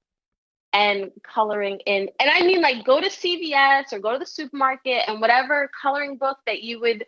and 0.73 1.11
coloring 1.23 1.79
in 1.87 2.09
and 2.21 2.31
i 2.31 2.41
mean 2.43 2.61
like 2.61 2.85
go 2.85 3.01
to 3.01 3.09
cvs 3.09 3.93
or 3.93 3.99
go 3.99 4.13
to 4.13 4.19
the 4.19 4.27
supermarket 4.27 5.03
and 5.07 5.21
whatever 5.21 5.71
coloring 5.81 6.17
book 6.17 6.39
that 6.47 6.63
you 6.63 6.81
would 6.81 7.05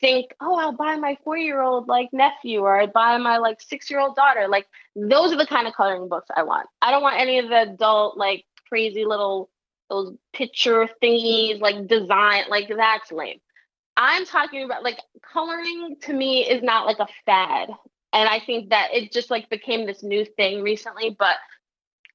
think 0.00 0.32
oh 0.40 0.56
i'll 0.58 0.72
buy 0.72 0.96
my 0.96 1.16
four 1.24 1.36
year 1.36 1.60
old 1.60 1.88
like 1.88 2.08
nephew 2.12 2.60
or 2.60 2.80
i'd 2.80 2.92
buy 2.92 3.16
my 3.18 3.36
like 3.38 3.60
six 3.60 3.90
year 3.90 3.98
old 3.98 4.14
daughter 4.14 4.46
like 4.48 4.66
those 4.94 5.32
are 5.32 5.38
the 5.38 5.46
kind 5.46 5.66
of 5.66 5.74
coloring 5.74 6.08
books 6.08 6.28
i 6.36 6.42
want 6.42 6.68
i 6.82 6.90
don't 6.90 7.02
want 7.02 7.20
any 7.20 7.38
of 7.38 7.48
the 7.48 7.62
adult 7.62 8.16
like 8.16 8.44
crazy 8.68 9.04
little 9.04 9.50
those 9.88 10.14
picture 10.32 10.88
thingies, 11.02 11.60
like 11.60 11.86
design, 11.86 12.44
like 12.48 12.68
that's 12.68 13.10
lame. 13.10 13.40
I'm 13.98 14.24
talking 14.24 14.62
about 14.62 14.84
like 14.84 15.00
coloring 15.32 15.96
to 16.02 16.12
me 16.12 16.48
is 16.48 16.62
not 16.62 16.86
like 16.86 17.00
a 17.00 17.08
fad. 17.26 17.68
And 18.12 18.28
I 18.28 18.38
think 18.38 18.70
that 18.70 18.90
it 18.94 19.12
just 19.12 19.28
like 19.28 19.50
became 19.50 19.86
this 19.86 20.04
new 20.04 20.24
thing 20.24 20.62
recently, 20.62 21.14
but 21.18 21.34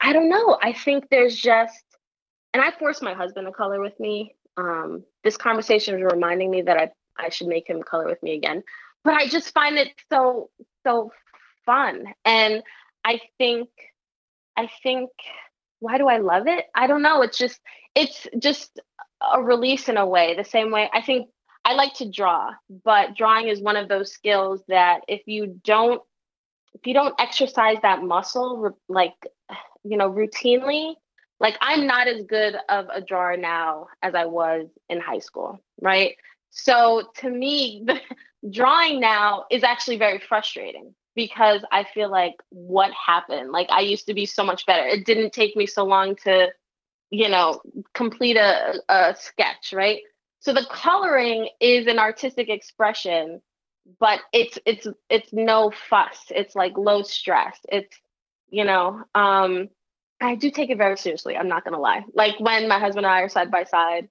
I 0.01 0.13
don't 0.13 0.29
know. 0.29 0.57
I 0.61 0.71
think 0.71 1.09
there's 1.09 1.35
just 1.35 1.83
and 2.53 2.63
I 2.63 2.71
forced 2.71 3.03
my 3.03 3.13
husband 3.13 3.47
to 3.47 3.51
color 3.51 3.81
with 3.81 3.99
me. 3.99 4.35
Um, 4.55 5.03
this 5.23 5.35
conversation 5.35 5.95
is 5.95 6.03
reminding 6.03 6.51
me 6.51 6.61
that 6.61 6.77
I, 6.77 6.91
I 7.17 7.29
should 7.29 7.47
make 7.47 7.67
him 7.67 7.83
color 7.83 8.05
with 8.05 8.21
me 8.23 8.35
again. 8.35 8.63
But 9.03 9.15
I 9.15 9.27
just 9.27 9.53
find 9.53 9.77
it 9.77 9.89
so 10.09 10.49
so 10.85 11.11
fun. 11.65 12.05
And 12.23 12.63
I 13.03 13.19
think 13.37 13.67
I 14.55 14.69
think 14.83 15.09
why 15.79 15.97
do 15.97 16.07
I 16.07 16.19
love 16.19 16.47
it? 16.47 16.65
I 16.73 16.87
don't 16.87 17.01
know. 17.01 17.23
It's 17.23 17.37
just 17.37 17.59
it's 17.93 18.25
just 18.39 18.79
a 19.21 19.43
release 19.43 19.89
in 19.89 19.97
a 19.97 20.07
way. 20.07 20.35
The 20.37 20.45
same 20.45 20.71
way 20.71 20.89
I 20.93 21.01
think 21.01 21.27
I 21.65 21.73
like 21.75 21.93
to 21.95 22.09
draw, 22.09 22.51
but 22.83 23.15
drawing 23.15 23.47
is 23.47 23.61
one 23.61 23.77
of 23.77 23.87
those 23.87 24.11
skills 24.11 24.61
that 24.67 25.01
if 25.07 25.21
you 25.27 25.59
don't 25.63 26.01
if 26.73 26.87
you 26.87 26.93
don't 26.93 27.15
exercise 27.19 27.77
that 27.83 28.01
muscle 28.01 28.77
like 28.89 29.13
you 29.83 29.97
know 29.97 30.11
routinely, 30.11 30.95
like 31.39 31.57
I'm 31.61 31.87
not 31.87 32.07
as 32.07 32.23
good 32.25 32.55
of 32.69 32.87
a 32.93 33.01
drawer 33.01 33.37
now 33.37 33.87
as 34.01 34.15
I 34.15 34.25
was 34.25 34.67
in 34.89 34.99
high 34.99 35.19
school, 35.19 35.59
right? 35.81 36.15
So 36.49 37.09
to 37.17 37.29
me, 37.29 37.85
drawing 38.51 38.99
now 38.99 39.45
is 39.49 39.63
actually 39.63 39.97
very 39.97 40.19
frustrating 40.19 40.93
because 41.15 41.63
I 41.71 41.83
feel 41.83 42.09
like 42.09 42.35
what 42.49 42.91
happened? 42.91 43.51
Like 43.51 43.69
I 43.69 43.81
used 43.81 44.07
to 44.07 44.13
be 44.13 44.25
so 44.25 44.43
much 44.43 44.65
better. 44.65 44.85
It 44.85 45.05
didn't 45.05 45.33
take 45.33 45.55
me 45.55 45.65
so 45.65 45.83
long 45.85 46.15
to, 46.23 46.49
you 47.09 47.29
know, 47.29 47.61
complete 47.93 48.37
a, 48.37 48.81
a 48.89 49.15
sketch, 49.17 49.73
right? 49.73 50.01
So 50.43 50.51
the 50.53 50.65
coloring 50.69 51.47
is 51.61 51.87
an 51.87 51.99
artistic 51.99 52.49
expression, 52.49 53.41
but 53.99 54.19
it's 54.33 54.59
it's 54.65 54.85
it's 55.09 55.31
no 55.31 55.71
fuss. 55.89 56.25
It's 56.29 56.53
like 56.53 56.77
low 56.77 57.01
stress. 57.03 57.57
It's 57.69 57.97
you 58.49 58.65
know, 58.65 59.01
um, 59.15 59.69
I 60.21 60.35
do 60.35 60.51
take 60.51 60.69
it 60.69 60.77
very 60.77 60.97
seriously. 60.97 61.37
I'm 61.37 61.47
not 61.47 61.63
gonna 61.63 61.79
lie. 61.79 62.03
Like 62.13 62.37
when 62.41 62.67
my 62.67 62.77
husband 62.77 63.05
and 63.05 63.15
I 63.15 63.21
are 63.21 63.29
side 63.29 63.51
by 63.51 63.63
side, 63.63 64.09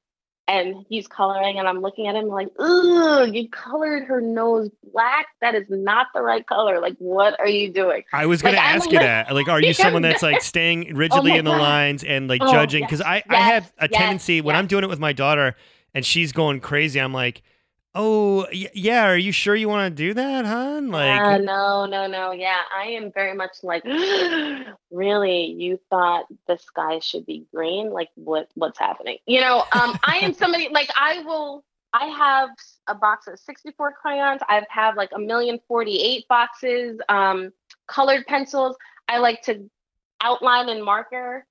and 0.49 0.87
he's 0.89 1.07
coloring 1.07 1.59
and 1.59 1.69
I'm 1.69 1.81
looking 1.83 2.09
at 2.09 2.17
him 2.17 2.29
like, 2.29 2.49
ugh, 2.59 3.33
you 3.33 3.49
colored 3.51 4.05
her 4.07 4.21
nose 4.23 4.71
black. 4.91 5.27
That 5.43 5.55
is 5.55 5.67
not 5.69 6.07
the 6.15 6.23
right 6.23 6.47
color. 6.47 6.81
Like, 6.81 6.97
what 6.99 7.39
are 7.39 7.47
you 7.49 7.71
doing? 7.71 8.03
I 8.13 8.25
was 8.27 8.41
going 8.43 8.55
Like, 8.57 8.63
to 8.65 8.69
I'm 8.71 8.77
ask 8.77 8.91
you 8.91 8.97
like- 8.99 9.07
that. 9.07 9.35
Like, 9.35 9.49
are 9.49 9.61
you 9.63 9.73
someone 9.75 10.03
that's 10.03 10.23
like 10.23 10.41
staying 10.55 10.97
rigidly 10.97 11.33
my 11.33 11.37
in 11.39 11.45
the 11.45 11.53
God. 11.53 11.61
lines 11.61 12.05
and 12.05 12.27
like 12.27 12.41
Oh, 12.43 12.51
judging? 12.51 12.85
Because 12.85 13.01
I, 13.03 13.17
I 13.19 13.23
yes, 13.31 13.53
have 13.53 13.73
a 13.79 13.89
yes, 13.91 13.99
tendency 14.01 14.41
when 14.41 14.57
I'm 14.57 14.67
doing 14.67 14.83
it 14.83 14.89
with 14.89 14.99
my 14.99 15.13
daughter 15.13 15.55
and 15.95 16.05
she's 16.05 16.33
going 16.33 16.61
crazy, 16.61 17.01
I'm 17.01 17.13
like, 17.13 17.43
oh, 17.95 18.47
y- 18.53 18.71
yeah, 18.75 19.05
are 19.07 19.17
you 19.17 19.33
sure 19.33 19.55
you 19.55 19.69
want 19.69 19.91
to 19.91 20.03
do 20.03 20.15
that, 20.15 20.45
hon? 20.47 20.89
Like, 20.89 21.21
Uh, 21.21 21.39
no, 21.39 21.87
no, 21.87 22.07
no. 22.07 22.33
Yeah, 22.33 22.59
I 22.75 22.87
am 22.89 23.13
very 23.13 23.35
much 23.35 23.57
like, 23.63 23.85
really? 24.91 25.47
You 25.47 25.79
thought 25.91 26.27
the 26.47 26.57
sky 26.59 26.99
should 27.01 27.27
be 27.27 27.47
green? 27.55 27.91
Like, 27.91 28.09
what? 28.15 28.49
What's 28.55 28.79
happening? 28.79 29.19
You 29.27 29.41
know, 29.41 29.65
um, 29.73 29.97
I 30.05 30.17
am 30.19 30.33
somebody 30.35 30.69
like 30.71 30.91
I 30.97 31.23
will. 31.23 31.65
I 31.95 32.07
have 32.07 32.49
a 32.87 32.95
box 32.95 33.27
of 33.27 33.39
64 33.39 33.93
crayons. 34.01 34.41
I've 34.49 34.65
have 34.71 34.97
like 34.97 35.11
a 35.15 35.19
million 35.19 35.61
48 35.69 36.27
boxes, 36.27 36.99
um, 37.11 37.53
colored 37.87 38.27
pencils. 38.27 38.77
I 39.09 39.19
like 39.19 39.43
to 39.43 39.69
outline 40.23 40.71
in 40.71 40.83
marker 40.83 41.47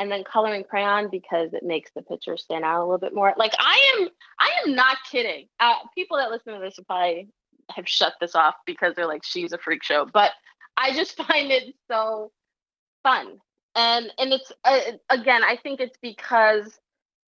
and 0.00 0.10
then 0.10 0.24
coloring 0.24 0.64
crayon 0.64 1.10
because 1.10 1.52
it 1.52 1.62
makes 1.62 1.90
the 1.94 2.00
picture 2.00 2.36
stand 2.38 2.64
out 2.64 2.80
a 2.80 2.84
little 2.84 2.98
bit 2.98 3.14
more. 3.14 3.34
Like 3.36 3.52
I 3.58 3.94
am, 3.98 4.08
I 4.40 4.50
am 4.64 4.74
not 4.74 4.96
kidding. 5.12 5.46
Uh, 5.60 5.74
people 5.94 6.16
that 6.16 6.30
listen 6.30 6.54
to 6.54 6.58
this 6.58 6.78
probably 6.86 7.28
have 7.70 7.86
shut 7.86 8.14
this 8.18 8.34
off 8.34 8.54
because 8.66 8.94
they're 8.96 9.06
like, 9.06 9.22
she's 9.22 9.52
a 9.52 9.58
freak 9.58 9.84
show. 9.84 10.06
But 10.10 10.30
I 10.76 10.94
just 10.94 11.16
find 11.28 11.52
it 11.52 11.74
so 11.88 12.32
fun, 13.02 13.38
and 13.76 14.10
and 14.18 14.32
it's 14.32 14.50
uh, 14.64 14.80
again, 15.10 15.44
I 15.44 15.56
think 15.62 15.80
it's 15.80 15.98
because 16.00 16.80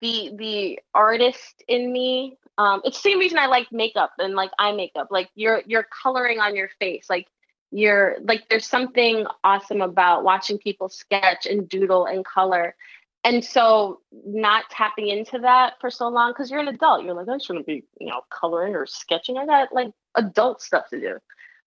the 0.02 0.32
the 0.36 0.80
artist 0.92 1.62
in 1.68 1.90
me. 1.90 2.36
Um, 2.58 2.80
it's 2.84 2.96
the 3.02 3.10
same 3.10 3.18
reason 3.18 3.38
I 3.38 3.46
like 3.46 3.70
makeup 3.70 4.12
and 4.18 4.34
like 4.34 4.50
eye 4.58 4.72
makeup. 4.72 5.08
Like 5.10 5.28
you're 5.36 5.62
you're 5.66 5.86
coloring 6.02 6.40
on 6.40 6.56
your 6.56 6.70
face, 6.80 7.06
like 7.08 7.28
you're 7.76 8.16
like 8.22 8.48
there's 8.48 8.66
something 8.66 9.26
awesome 9.44 9.82
about 9.82 10.24
watching 10.24 10.56
people 10.56 10.88
sketch 10.88 11.44
and 11.44 11.68
doodle 11.68 12.06
and 12.06 12.24
color. 12.24 12.74
And 13.22 13.44
so 13.44 14.00
not 14.24 14.70
tapping 14.70 15.08
into 15.08 15.40
that 15.40 15.74
for 15.78 15.90
so 15.90 16.08
long 16.08 16.30
because 16.30 16.50
you're 16.50 16.60
an 16.60 16.68
adult, 16.68 17.04
you're 17.04 17.12
like, 17.12 17.28
I 17.28 17.36
shouldn't 17.36 17.66
be, 17.66 17.84
you 18.00 18.06
know, 18.06 18.22
coloring 18.30 18.74
or 18.74 18.86
sketching. 18.86 19.36
I 19.36 19.44
got 19.44 19.74
like 19.74 19.92
adult 20.14 20.62
stuff 20.62 20.88
to 20.88 21.00
do. 21.00 21.18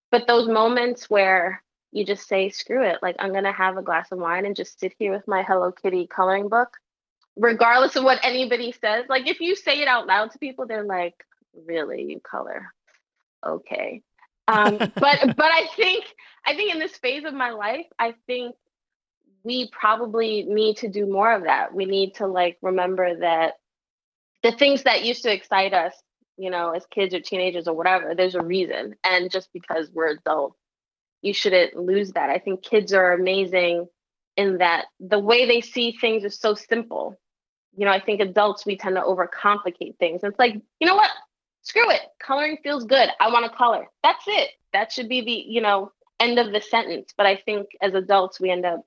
But 0.09 0.25
those 0.25 0.47
moments 0.47 1.11
where 1.11 1.61
you 1.91 2.03
just 2.03 2.27
say, 2.27 2.49
screw 2.49 2.81
it, 2.83 2.97
like 3.03 3.17
I'm 3.19 3.31
gonna 3.31 3.51
have 3.51 3.77
a 3.77 3.83
glass 3.83 4.11
of 4.11 4.17
wine 4.17 4.47
and 4.47 4.55
just 4.55 4.79
sit 4.79 4.95
here 4.97 5.11
with 5.11 5.27
my 5.27 5.43
Hello 5.43 5.71
Kitty 5.71 6.07
coloring 6.07 6.49
book, 6.49 6.77
regardless 7.37 7.95
of 7.95 8.03
what 8.03 8.19
anybody 8.23 8.71
says. 8.71 9.05
Like 9.09 9.27
if 9.27 9.41
you 9.41 9.55
say 9.55 9.79
it 9.79 9.87
out 9.87 10.07
loud 10.07 10.31
to 10.31 10.39
people, 10.39 10.65
they're 10.65 10.83
like, 10.83 11.23
Really, 11.67 12.01
you 12.01 12.19
color? 12.19 12.73
Okay. 13.45 14.01
Um, 14.49 14.77
but 14.95 15.35
but 15.35 15.51
I 15.51 15.67
think 15.75 16.05
I 16.45 16.55
think 16.55 16.73
in 16.73 16.79
this 16.79 16.97
phase 16.97 17.25
of 17.25 17.33
my 17.33 17.51
life, 17.51 17.85
I 17.97 18.15
think 18.27 18.55
we 19.43 19.69
probably 19.71 20.43
need 20.43 20.77
to 20.77 20.89
do 20.89 21.05
more 21.05 21.33
of 21.33 21.43
that. 21.43 21.73
We 21.73 21.85
need 21.85 22.15
to 22.15 22.27
like 22.27 22.57
remember 22.61 23.19
that 23.19 23.53
the 24.43 24.51
things 24.51 24.83
that 24.83 25.05
used 25.05 25.23
to 25.23 25.33
excite 25.33 25.73
us, 25.73 25.93
you 26.37 26.49
know, 26.49 26.71
as 26.71 26.85
kids 26.91 27.13
or 27.13 27.19
teenagers 27.19 27.67
or 27.67 27.75
whatever, 27.75 28.15
there's 28.15 28.35
a 28.35 28.43
reason. 28.43 28.95
And 29.03 29.31
just 29.31 29.49
because 29.53 29.89
we're 29.93 30.11
adults, 30.11 30.57
you 31.21 31.33
shouldn't 31.33 31.75
lose 31.75 32.13
that. 32.13 32.29
I 32.29 32.37
think 32.37 32.63
kids 32.63 32.93
are 32.93 33.13
amazing 33.13 33.87
in 34.37 34.57
that 34.59 34.85
the 34.99 35.19
way 35.19 35.45
they 35.45 35.61
see 35.61 35.91
things 35.99 36.23
is 36.23 36.39
so 36.39 36.53
simple. 36.53 37.19
You 37.77 37.85
know, 37.85 37.91
I 37.91 37.99
think 37.99 38.21
adults 38.21 38.65
we 38.65 38.77
tend 38.77 38.95
to 38.95 39.01
overcomplicate 39.01 39.97
things. 39.99 40.21
It's 40.23 40.39
like, 40.39 40.55
you 40.79 40.87
know 40.87 40.95
what? 40.95 41.11
Screw 41.61 41.89
it. 41.91 42.01
Coloring 42.19 42.57
feels 42.63 42.85
good. 42.85 43.09
I 43.19 43.31
want 43.31 43.49
to 43.49 43.57
color. 43.57 43.87
That's 44.03 44.23
it. 44.27 44.51
That 44.73 44.91
should 44.91 45.09
be 45.09 45.21
the, 45.21 45.31
you 45.31 45.61
know, 45.61 45.91
end 46.19 46.39
of 46.39 46.51
the 46.51 46.61
sentence. 46.61 47.13
But 47.15 47.25
I 47.25 47.35
think 47.37 47.69
as 47.81 47.93
adults 47.93 48.39
we 48.39 48.49
end 48.49 48.65
up 48.65 48.85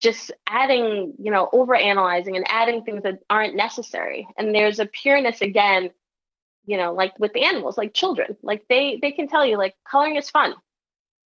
just 0.00 0.32
adding, 0.46 1.14
you 1.18 1.30
know, 1.30 1.48
over 1.52 1.74
analyzing 1.74 2.36
and 2.36 2.44
adding 2.48 2.84
things 2.84 3.02
that 3.04 3.20
aren't 3.30 3.56
necessary. 3.56 4.28
And 4.36 4.54
there's 4.54 4.78
a 4.78 4.86
pureness 4.86 5.40
again, 5.40 5.90
you 6.66 6.76
know, 6.76 6.92
like 6.92 7.18
with 7.18 7.32
the 7.32 7.44
animals, 7.44 7.78
like 7.78 7.94
children, 7.94 8.36
like 8.42 8.66
they 8.68 8.98
they 9.00 9.12
can 9.12 9.28
tell 9.28 9.44
you 9.46 9.56
like 9.56 9.74
coloring 9.88 10.16
is 10.16 10.30
fun. 10.30 10.54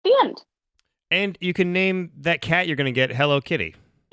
The 0.05 0.15
end. 0.23 0.41
and 1.11 1.37
you 1.41 1.53
can 1.53 1.73
name 1.73 2.13
that 2.19 2.41
cat 2.41 2.67
you're 2.69 2.77
going 2.77 2.85
to 2.87 2.93
get 2.93 3.11
Hello 3.11 3.41
Kitty. 3.41 3.75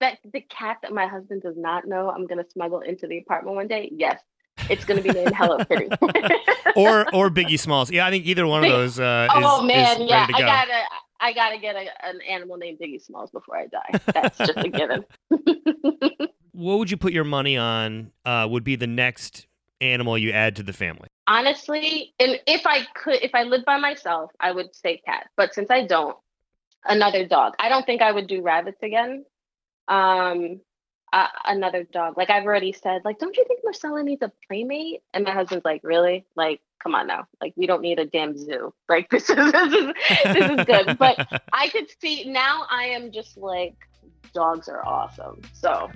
that 0.00 0.18
the 0.32 0.40
cat 0.40 0.78
that 0.82 0.92
my 0.92 1.06
husband 1.06 1.42
does 1.42 1.56
not 1.56 1.86
know 1.86 2.10
I'm 2.10 2.26
gonna 2.26 2.48
smuggle 2.52 2.80
into 2.80 3.06
the 3.06 3.18
apartment 3.18 3.56
one 3.56 3.68
day. 3.68 3.90
Yes, 3.92 4.20
it's 4.70 4.84
gonna 4.84 5.02
be 5.02 5.10
named 5.10 5.34
Hello 5.34 5.64
Kitty. 5.64 5.88
or 6.76 7.14
or 7.14 7.30
Biggie 7.30 7.58
Smalls. 7.58 7.90
Yeah, 7.90 8.06
I 8.06 8.10
think 8.10 8.26
either 8.26 8.46
one 8.46 8.64
of 8.64 8.70
those 8.70 8.98
uh, 8.98 9.28
is, 9.30 9.42
oh 9.44 9.62
man, 9.62 10.02
is 10.02 10.08
yeah, 10.08 10.26
to 10.26 10.36
I 10.36 10.40
gotta 10.40 10.82
I 11.20 11.32
gotta 11.32 11.58
get 11.58 11.76
a, 11.76 12.06
an 12.06 12.20
animal 12.22 12.56
named 12.56 12.78
Biggie 12.78 13.02
Smalls 13.02 13.30
before 13.30 13.56
I 13.56 13.66
die. 13.66 14.00
That's 14.12 14.38
just 14.38 14.56
a 14.56 14.68
given. 14.68 15.04
What 16.52 16.78
would 16.78 16.90
you 16.90 16.98
put 16.98 17.14
your 17.14 17.24
money 17.24 17.56
on? 17.56 18.12
Uh, 18.26 18.46
would 18.50 18.64
be 18.64 18.76
the 18.76 18.86
next 18.86 19.46
animal 19.80 20.18
you 20.18 20.30
add 20.32 20.56
to 20.56 20.62
the 20.62 20.74
family? 20.74 21.08
Honestly, 21.26 22.12
and 22.20 22.38
if 22.46 22.66
I 22.66 22.84
could, 22.94 23.22
if 23.22 23.34
I 23.34 23.44
lived 23.44 23.64
by 23.64 23.78
myself, 23.78 24.30
I 24.40 24.52
would 24.52 24.74
say 24.74 25.00
cat. 25.06 25.28
But 25.38 25.54
since 25.54 25.70
I 25.70 25.86
don't, 25.86 26.16
another 26.84 27.26
dog. 27.26 27.54
I 27.58 27.70
don't 27.70 27.86
think 27.86 28.02
I 28.02 28.12
would 28.12 28.26
do 28.26 28.42
rabbits 28.42 28.82
again. 28.82 29.24
Um, 29.88 30.60
uh, 31.12 31.26
another 31.46 31.84
dog. 31.84 32.16
Like 32.16 32.30
I've 32.30 32.44
already 32.44 32.72
said, 32.72 33.02
like, 33.04 33.18
don't 33.18 33.36
you 33.36 33.44
think 33.46 33.60
Marcella 33.64 34.02
needs 34.02 34.22
a 34.22 34.32
playmate? 34.46 35.02
And 35.14 35.24
my 35.24 35.32
husband's 35.32 35.64
like, 35.64 35.80
really? 35.82 36.24
Like, 36.36 36.60
come 36.82 36.94
on 36.94 37.06
now. 37.06 37.26
Like, 37.40 37.52
we 37.56 37.66
don't 37.66 37.82
need 37.82 37.98
a 37.98 38.06
damn 38.06 38.36
zoo. 38.36 38.72
Like, 38.88 39.10
this 39.10 39.28
is 39.28 39.36
this 39.36 39.72
is 39.72 39.94
this 40.24 40.50
is 40.58 40.64
good. 40.64 40.98
But 40.98 41.42
I 41.52 41.68
could 41.68 41.88
see 42.00 42.24
now. 42.24 42.66
I 42.70 42.84
am 42.84 43.12
just 43.12 43.36
like, 43.36 43.74
dogs 44.32 44.68
are 44.68 44.86
awesome. 44.86 45.40
So. 45.52 45.90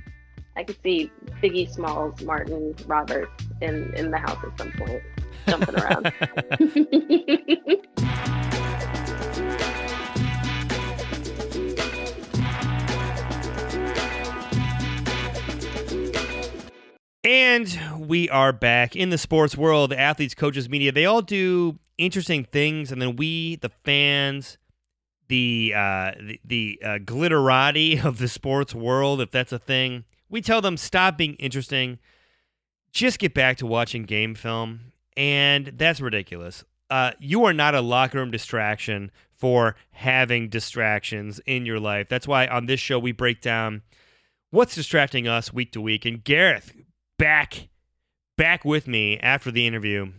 I 0.56 0.62
could 0.62 0.80
see 0.84 1.10
Biggie 1.42 1.68
Smalls, 1.68 2.22
Martin, 2.22 2.76
Robert 2.86 3.28
in 3.60 3.92
in 3.94 4.12
the 4.12 4.18
house 4.18 4.38
at 4.44 4.56
some 4.56 4.70
point, 4.78 5.02
jumping 5.48 5.74
around. 5.74 6.12
And 17.24 17.80
we 17.98 18.28
are 18.28 18.52
back 18.52 18.94
in 18.94 19.08
the 19.08 19.16
sports 19.16 19.56
world. 19.56 19.94
Athletes, 19.94 20.34
coaches, 20.34 20.68
media, 20.68 20.92
they 20.92 21.06
all 21.06 21.22
do 21.22 21.78
interesting 21.96 22.44
things. 22.44 22.92
And 22.92 23.00
then 23.00 23.16
we, 23.16 23.56
the 23.56 23.70
fans, 23.70 24.58
the 25.28 25.72
uh, 25.74 26.12
the, 26.20 26.40
the 26.44 26.80
uh, 26.84 26.88
glitterati 26.98 28.04
of 28.04 28.18
the 28.18 28.28
sports 28.28 28.74
world, 28.74 29.22
if 29.22 29.30
that's 29.30 29.52
a 29.52 29.58
thing, 29.58 30.04
we 30.28 30.42
tell 30.42 30.60
them 30.60 30.76
stop 30.76 31.16
being 31.16 31.34
interesting. 31.36 31.98
Just 32.92 33.18
get 33.18 33.32
back 33.32 33.56
to 33.56 33.66
watching 33.66 34.02
game 34.02 34.34
film. 34.34 34.92
And 35.16 35.72
that's 35.78 36.02
ridiculous. 36.02 36.62
Uh, 36.90 37.12
you 37.18 37.44
are 37.46 37.54
not 37.54 37.74
a 37.74 37.80
locker 37.80 38.18
room 38.18 38.30
distraction 38.30 39.10
for 39.32 39.76
having 39.92 40.50
distractions 40.50 41.40
in 41.46 41.64
your 41.64 41.80
life. 41.80 42.08
That's 42.10 42.28
why 42.28 42.46
on 42.46 42.66
this 42.66 42.80
show 42.80 42.98
we 42.98 43.12
break 43.12 43.40
down 43.40 43.80
what's 44.50 44.74
distracting 44.74 45.26
us 45.26 45.52
week 45.52 45.72
to 45.72 45.80
week. 45.80 46.04
And 46.04 46.22
Gareth, 46.22 46.72
back 47.18 47.68
back 48.36 48.64
with 48.64 48.88
me 48.88 49.18
after 49.18 49.50
the 49.50 49.66
interview. 49.66 50.12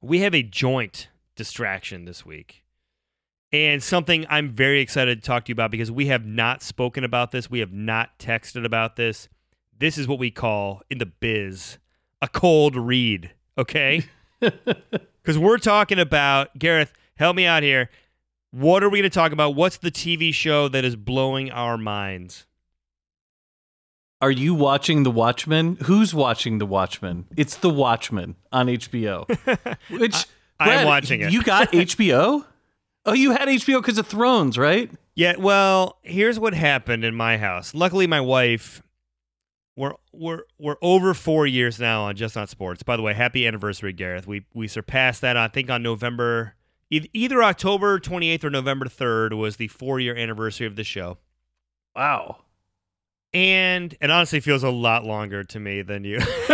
We 0.00 0.20
have 0.20 0.34
a 0.34 0.42
joint 0.42 1.08
distraction 1.36 2.04
this 2.04 2.24
week. 2.24 2.64
And 3.52 3.82
something 3.82 4.26
I'm 4.28 4.48
very 4.48 4.80
excited 4.80 5.20
to 5.20 5.26
talk 5.26 5.44
to 5.44 5.48
you 5.50 5.54
about 5.54 5.70
because 5.72 5.90
we 5.90 6.06
have 6.06 6.24
not 6.24 6.62
spoken 6.62 7.02
about 7.02 7.32
this. 7.32 7.50
We 7.50 7.58
have 7.58 7.72
not 7.72 8.18
texted 8.18 8.64
about 8.64 8.96
this. 8.96 9.28
This 9.76 9.98
is 9.98 10.06
what 10.06 10.18
we 10.18 10.30
call 10.30 10.82
in 10.88 10.98
the 10.98 11.06
biz 11.06 11.78
a 12.22 12.28
cold 12.28 12.76
read, 12.76 13.32
okay? 13.56 14.04
Because 15.22 15.38
we're 15.38 15.58
talking 15.58 15.98
about, 15.98 16.58
Gareth, 16.58 16.94
help 17.16 17.36
me 17.36 17.44
out 17.44 17.62
here. 17.62 17.90
What 18.52 18.82
are 18.82 18.88
we 18.88 19.00
going 19.00 19.10
to 19.10 19.14
talk 19.14 19.32
about? 19.32 19.54
What's 19.54 19.76
the 19.76 19.90
TV 19.90 20.32
show 20.32 20.66
that 20.68 20.82
is 20.82 20.96
blowing 20.96 21.50
our 21.50 21.76
minds? 21.76 22.46
Are 24.22 24.30
you 24.30 24.54
watching 24.54 25.02
The 25.02 25.10
Watchmen? 25.10 25.78
Who's 25.84 26.14
watching 26.14 26.58
The 26.58 26.66
Watchmen? 26.66 27.26
It's 27.36 27.56
The 27.56 27.70
Watchmen 27.70 28.36
on 28.52 28.66
HBO. 28.66 29.26
Which 29.98 30.26
I 30.58 30.74
am 30.74 30.86
watching 30.86 31.22
it. 31.22 31.32
You 31.32 31.42
got 31.42 31.72
HBO? 31.72 32.44
Oh, 33.06 33.14
you 33.14 33.30
had 33.32 33.48
HBO 33.48 33.80
because 33.80 33.96
of 33.96 34.06
Thrones, 34.06 34.58
right? 34.58 34.90
Yeah, 35.14 35.36
well, 35.38 35.98
here's 36.02 36.38
what 36.38 36.52
happened 36.52 37.04
in 37.04 37.14
my 37.14 37.38
house. 37.38 37.74
Luckily, 37.74 38.06
my 38.06 38.20
wife, 38.20 38.82
we're 39.74 39.94
we're 40.12 40.42
we're 40.58 40.76
over 40.82 41.14
four 41.14 41.46
years 41.46 41.80
now 41.80 42.02
on 42.02 42.16
Just 42.16 42.36
Not 42.36 42.50
Sports. 42.50 42.82
By 42.82 42.96
the 42.96 43.02
way, 43.02 43.14
happy 43.14 43.46
anniversary, 43.46 43.94
Gareth. 43.94 44.26
We 44.26 44.44
we 44.52 44.68
surpassed 44.68 45.22
that. 45.22 45.38
I 45.38 45.48
think 45.48 45.70
on 45.70 45.82
November, 45.82 46.56
either 46.90 47.42
October 47.42 47.98
28th 47.98 48.44
or 48.44 48.50
November 48.50 48.86
3rd 48.86 49.38
was 49.38 49.56
the 49.56 49.68
four 49.68 49.98
year 49.98 50.14
anniversary 50.14 50.66
of 50.66 50.76
the 50.76 50.84
show. 50.84 51.16
Wow. 51.96 52.44
And 53.32 53.96
it 54.00 54.10
honestly 54.10 54.40
feels 54.40 54.62
a 54.64 54.70
lot 54.70 55.04
longer 55.04 55.44
to 55.44 55.60
me 55.60 55.82
than 55.82 56.04
you. 56.04 56.18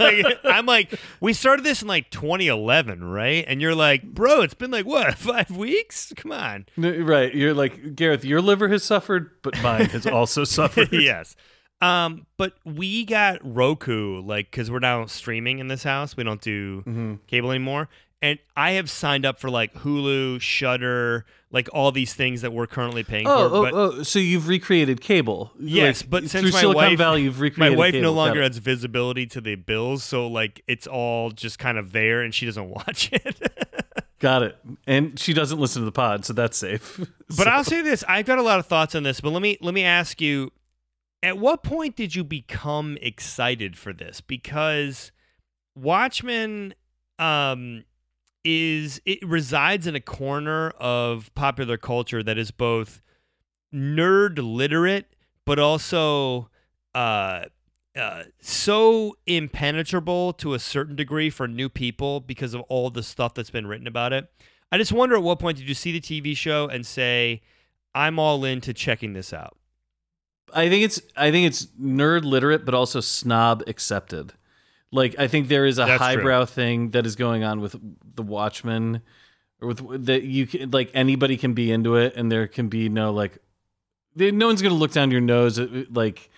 like, 0.00 0.24
I'm 0.44 0.66
like, 0.66 0.98
we 1.20 1.32
started 1.32 1.64
this 1.64 1.82
in 1.82 1.88
like 1.88 2.10
2011, 2.10 3.04
right? 3.04 3.44
And 3.46 3.60
you're 3.60 3.74
like, 3.74 4.02
bro, 4.02 4.40
it's 4.42 4.54
been 4.54 4.70
like 4.70 4.86
what, 4.86 5.14
five 5.18 5.50
weeks? 5.50 6.12
Come 6.16 6.32
on. 6.32 6.66
Right. 6.76 7.34
You're 7.34 7.54
like, 7.54 7.94
Gareth, 7.94 8.24
your 8.24 8.40
liver 8.40 8.68
has 8.68 8.82
suffered, 8.82 9.30
but 9.42 9.60
mine 9.62 9.90
has 9.90 10.06
also 10.06 10.44
suffered. 10.58 10.88
yes. 10.92 11.36
Um, 11.82 12.26
but 12.38 12.54
we 12.64 13.04
got 13.04 13.40
Roku, 13.42 14.22
like, 14.22 14.50
because 14.50 14.70
we're 14.70 14.78
now 14.78 15.04
streaming 15.06 15.58
in 15.58 15.66
this 15.68 15.82
house. 15.82 16.16
We 16.16 16.22
don't 16.24 16.40
do 16.40 16.82
Mhm. 16.86 17.18
cable 17.26 17.50
anymore. 17.50 17.88
And 18.22 18.38
I 18.56 18.72
have 18.72 18.88
signed 18.88 19.26
up 19.26 19.40
for 19.40 19.50
like 19.50 19.74
Hulu, 19.74 20.40
Shudder, 20.40 21.26
like 21.50 21.68
all 21.72 21.90
these 21.90 22.14
things 22.14 22.40
that 22.42 22.52
we're 22.52 22.68
currently 22.68 23.02
paying 23.02 23.26
Oh, 23.26 23.48
for. 23.48 23.54
oh, 23.56 23.62
but 23.62 23.74
oh, 23.74 24.02
so 24.04 24.20
you've 24.20 24.46
recreated 24.46 25.00
cable. 25.00 25.50
Yes, 25.58 26.02
Like, 26.02 26.10
but 26.10 26.22
since 26.30 26.42
through 26.44 26.52
my 26.52 26.60
Silicon 26.60 26.82
wife- 26.90 26.98
Valley, 26.98 27.22
you've 27.22 27.58
my 27.58 27.70
wife 27.70 27.92
cable. 27.92 28.02
no 28.04 28.12
longer 28.12 28.40
has 28.40 28.58
visibility 28.58 29.26
to 29.26 29.40
the 29.40 29.56
bills, 29.56 30.04
so 30.04 30.28
like 30.28 30.62
it's 30.68 30.86
all 30.86 31.30
just 31.32 31.58
kind 31.58 31.76
of 31.78 31.90
there, 31.90 32.22
and 32.22 32.32
she 32.32 32.46
doesn't 32.46 32.68
watch 32.70 33.10
it. 33.12 33.42
Got 34.20 34.44
it. 34.44 34.56
And 34.86 35.18
she 35.18 35.34
doesn't 35.34 35.58
listen 35.58 35.82
to 35.82 35.86
the 35.86 35.90
pod, 35.90 36.24
so 36.24 36.32
that's 36.32 36.56
safe. 36.56 37.00
But 37.36 37.48
I'll 37.48 37.64
say 37.64 37.82
this: 37.82 38.04
I've 38.06 38.26
got 38.26 38.38
a 38.38 38.42
lot 38.42 38.60
of 38.60 38.66
thoughts 38.66 38.94
on 38.94 39.02
this. 39.02 39.20
But 39.20 39.30
let 39.30 39.42
me 39.42 39.58
let 39.60 39.74
me 39.74 39.82
ask 39.82 40.20
you: 40.20 40.52
At 41.24 41.38
what 41.38 41.64
point 41.64 41.96
did 41.96 42.14
you 42.14 42.22
become 42.22 42.98
excited 43.02 43.76
for 43.76 43.92
this? 43.92 44.20
Because 44.20 45.10
Watchmen 45.74 46.74
um, 47.18 47.84
is 48.44 49.00
it 49.04 49.26
resides 49.26 49.86
in 49.86 49.94
a 49.94 50.00
corner 50.00 50.70
of 50.70 51.32
popular 51.34 51.76
culture 51.76 52.22
that 52.22 52.38
is 52.38 52.50
both 52.50 53.00
nerd 53.74 54.38
literate, 54.38 55.14
but 55.44 55.58
also 55.58 56.48
uh, 56.94 57.44
uh, 57.96 58.24
so 58.40 59.16
impenetrable 59.26 60.32
to 60.32 60.54
a 60.54 60.58
certain 60.58 60.96
degree 60.96 61.30
for 61.30 61.46
new 61.46 61.68
people 61.68 62.20
because 62.20 62.54
of 62.54 62.62
all 62.62 62.90
the 62.90 63.02
stuff 63.02 63.34
that's 63.34 63.50
been 63.50 63.66
written 63.66 63.86
about 63.86 64.12
it. 64.12 64.30
I 64.70 64.78
just 64.78 64.92
wonder 64.92 65.16
at 65.16 65.22
what 65.22 65.38
point 65.38 65.58
did 65.58 65.68
you 65.68 65.74
see 65.74 65.92
the 65.92 66.00
TV 66.00 66.36
show 66.36 66.68
and 66.68 66.86
say, 66.86 67.42
I'm 67.94 68.18
all 68.18 68.44
into 68.44 68.72
checking 68.72 69.12
this 69.12 69.32
out? 69.32 69.56
I 70.54 70.68
think 70.68 70.84
it's 70.84 71.00
I 71.16 71.30
think 71.30 71.46
it's 71.46 71.66
nerd 71.80 72.24
literate, 72.24 72.64
but 72.64 72.74
also 72.74 73.00
snob 73.00 73.62
accepted. 73.66 74.34
Like 74.92 75.18
I 75.18 75.26
think 75.26 75.48
there 75.48 75.64
is 75.66 75.78
a 75.78 75.86
That's 75.86 75.96
true. 75.98 76.06
highbrow 76.06 76.44
thing 76.44 76.90
that 76.90 77.06
is 77.06 77.16
going 77.16 77.42
on 77.42 77.60
with 77.60 77.74
the 78.14 78.22
Watchmen, 78.22 79.00
or 79.60 79.68
with 79.68 80.06
that 80.06 80.22
you 80.22 80.46
can 80.46 80.70
like 80.70 80.90
anybody 80.92 81.36
can 81.36 81.54
be 81.54 81.72
into 81.72 81.96
it, 81.96 82.14
and 82.14 82.30
there 82.30 82.46
can 82.46 82.68
be 82.68 82.88
no 82.88 83.12
like, 83.12 83.38
no 84.14 84.46
one's 84.46 84.60
gonna 84.60 84.74
look 84.74 84.92
down 84.92 85.10
your 85.10 85.22
nose 85.22 85.58
at, 85.58 85.92
like 85.92 86.30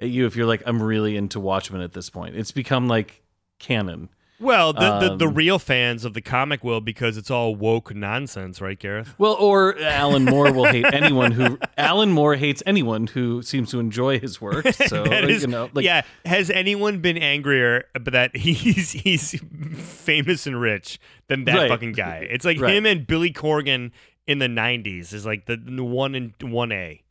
at 0.00 0.08
you 0.08 0.26
if 0.26 0.34
you're 0.34 0.46
like 0.46 0.62
I'm 0.66 0.82
really 0.82 1.16
into 1.16 1.38
Watchmen 1.38 1.80
at 1.82 1.92
this 1.92 2.10
point. 2.10 2.36
It's 2.36 2.52
become 2.52 2.88
like 2.88 3.22
canon. 3.60 4.08
Well, 4.40 4.72
the, 4.72 4.98
the, 5.00 5.16
the 5.16 5.26
Um, 5.28 5.34
real 5.34 5.58
fans 5.58 6.04
of 6.06 6.14
the 6.14 6.22
comic 6.22 6.64
will 6.64 6.80
because 6.80 7.16
it's 7.18 7.30
all 7.30 7.54
woke 7.54 7.94
nonsense, 7.94 8.60
right, 8.60 8.78
Gareth? 8.78 9.14
Well, 9.18 9.34
or 9.34 9.78
Alan 9.78 10.24
Moore 10.24 10.50
will 10.52 10.64
hate 10.64 10.86
anyone 10.92 11.32
who 11.32 11.58
Alan 11.76 12.10
Moore 12.10 12.36
hates 12.36 12.62
anyone 12.64 13.06
who 13.08 13.42
seems 13.42 13.70
to 13.72 13.78
enjoy 13.80 14.18
his 14.18 14.40
work. 14.40 14.66
So 14.88 15.04
is- 15.04 15.42
you 15.42 15.48
know, 15.48 15.68
like 15.74 15.84
yeah. 15.84 16.02
Has 16.24 16.48
anyone 16.50 17.00
been 17.00 17.18
angrier 17.18 17.84
but 17.92 18.12
that 18.14 18.34
he's 18.36 18.92
he's 18.92 19.38
famous 19.76 20.46
and 20.46 20.58
rich 20.60 20.98
than 21.28 21.44
that 21.44 21.54
Right. 21.56 21.68
fucking 21.70 21.92
guy? 21.92 22.26
It's 22.30 22.44
like 22.46 22.58
Right. 22.60 22.74
him 22.74 22.86
and 22.86 23.06
Billy 23.06 23.32
Corgan 23.32 23.90
in 24.26 24.38
the 24.38 24.46
'90s 24.48 25.12
is 25.12 25.26
like 25.26 25.46
the 25.46 25.56
the 25.56 25.84
one 25.84 26.14
in 26.14 26.32
one 26.40 26.72
A. 26.72 27.02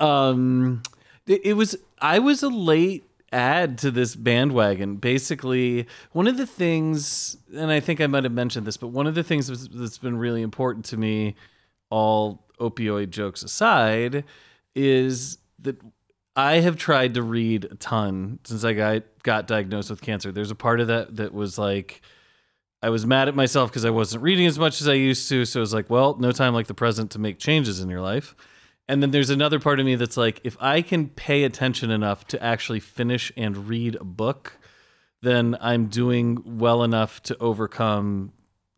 um 0.00 0.82
it 1.26 1.56
was 1.56 1.76
i 2.00 2.18
was 2.18 2.42
a 2.42 2.48
late 2.48 3.04
add 3.34 3.78
to 3.78 3.90
this 3.90 4.14
bandwagon 4.14 4.94
basically 4.94 5.86
one 6.12 6.28
of 6.28 6.36
the 6.36 6.46
things 6.46 7.36
and 7.54 7.70
i 7.72 7.80
think 7.80 8.00
i 8.00 8.06
might 8.06 8.22
have 8.22 8.32
mentioned 8.32 8.64
this 8.64 8.76
but 8.76 8.88
one 8.88 9.08
of 9.08 9.16
the 9.16 9.24
things 9.24 9.48
that's, 9.48 9.98
been 9.98 10.16
really 10.16 10.40
important 10.40 10.84
to 10.84 10.96
me 10.96 11.34
all 11.90 12.46
opioid 12.60 13.10
jokes 13.10 13.42
aside 13.42 14.22
is 14.76 15.38
that 15.58 15.76
i 16.36 16.60
have 16.60 16.76
tried 16.76 17.12
to 17.14 17.22
read 17.22 17.64
a 17.64 17.74
ton 17.74 18.38
since 18.44 18.64
i 18.64 18.72
got 18.72 19.02
got 19.24 19.48
diagnosed 19.48 19.90
with 19.90 20.00
cancer 20.00 20.30
there's 20.30 20.52
a 20.52 20.56
part 20.56 20.78
of 20.78 20.86
that 20.86 21.16
that 21.16 21.34
was 21.34 21.58
like 21.58 22.00
I 22.82 22.90
was 22.90 23.06
mad 23.06 23.28
at 23.28 23.34
myself 23.34 23.70
because 23.70 23.86
I 23.86 23.90
wasn't 23.90 24.22
reading 24.22 24.44
as 24.44 24.58
much 24.58 24.82
as 24.82 24.88
I 24.88 24.92
used 24.92 25.26
to. 25.30 25.46
So 25.46 25.60
it 25.60 25.62
was 25.62 25.72
like, 25.72 25.88
well, 25.88 26.18
no 26.20 26.32
time 26.32 26.52
like 26.52 26.66
the 26.66 26.74
present 26.74 27.12
to 27.12 27.18
make 27.18 27.38
changes 27.38 27.80
in 27.80 27.88
your 27.88 28.02
life. 28.02 28.36
And 28.88 29.02
then 29.02 29.10
there's 29.10 29.30
another 29.30 29.58
part 29.58 29.80
of 29.80 29.86
me 29.86 29.94
that's 29.94 30.16
like, 30.16 30.40
if 30.44 30.56
I 30.60 30.82
can 30.82 31.08
pay 31.08 31.44
attention 31.44 31.90
enough 31.90 32.26
to 32.28 32.42
actually 32.42 32.80
finish 32.80 33.32
and 33.36 33.68
read 33.68 33.96
a 33.96 34.04
book, 34.04 34.58
then 35.22 35.56
I'm 35.60 35.86
doing 35.86 36.58
well 36.58 36.82
enough 36.82 37.22
to 37.24 37.38
overcome 37.38 38.32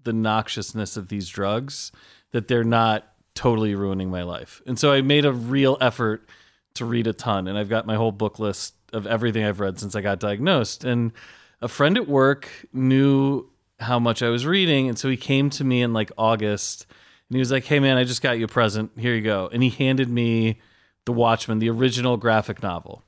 the 0.05 0.13
noxiousness 0.13 0.97
of 0.97 1.09
these 1.09 1.29
drugs 1.29 1.91
that 2.31 2.47
they're 2.47 2.63
not 2.63 3.13
totally 3.35 3.75
ruining 3.75 4.11
my 4.11 4.23
life. 4.23 4.63
And 4.65 4.79
so 4.79 4.93
I 4.93 5.03
made 5.03 5.25
a 5.25 5.33
real 5.33 5.77
effort 5.81 6.29
to 6.75 6.85
read 6.85 7.09
a 7.09 7.13
ton. 7.13 7.49
And 7.49 7.59
I've 7.59 7.69
got 7.69 7.87
my 7.87 7.97
whole 7.97 8.13
book 8.13 8.39
list 8.39 8.75
of 8.93 9.07
everything 9.07 9.45
I've 9.45 9.61
read 9.61 9.81
since 9.81 9.97
I 9.97 10.01
got 10.03 10.21
diagnosed. 10.21 10.85
And 10.85 11.13
a 11.61 11.69
friend 11.69 11.97
at 11.97 12.07
work 12.07 12.49
knew 12.73 13.51
how 13.81 13.99
much 13.99 14.23
I 14.23 14.29
was 14.29 14.47
reading. 14.47 14.89
And 14.89 14.99
so 14.99 15.09
he 15.09 15.17
came 15.17 15.51
to 15.51 15.65
me 15.65 15.83
in 15.83 15.93
like 15.93 16.13
August 16.17 16.87
and 17.29 17.37
he 17.37 17.39
was 17.39 17.51
like, 17.51 17.65
Hey 17.65 17.81
man, 17.81 17.97
I 17.97 18.05
just 18.05 18.23
got 18.23 18.39
you 18.39 18.45
a 18.45 18.49
present. 18.49 18.93
Here 18.99 19.15
you 19.15 19.23
go. 19.23 19.49
And 19.53 19.63
he 19.63 19.71
handed 19.71 20.09
me 20.09 20.61
The 21.05 21.13
Watchmen, 21.13 21.59
the 21.59 21.71
original 21.71 22.17
graphic 22.17 22.63
novel. 22.63 23.03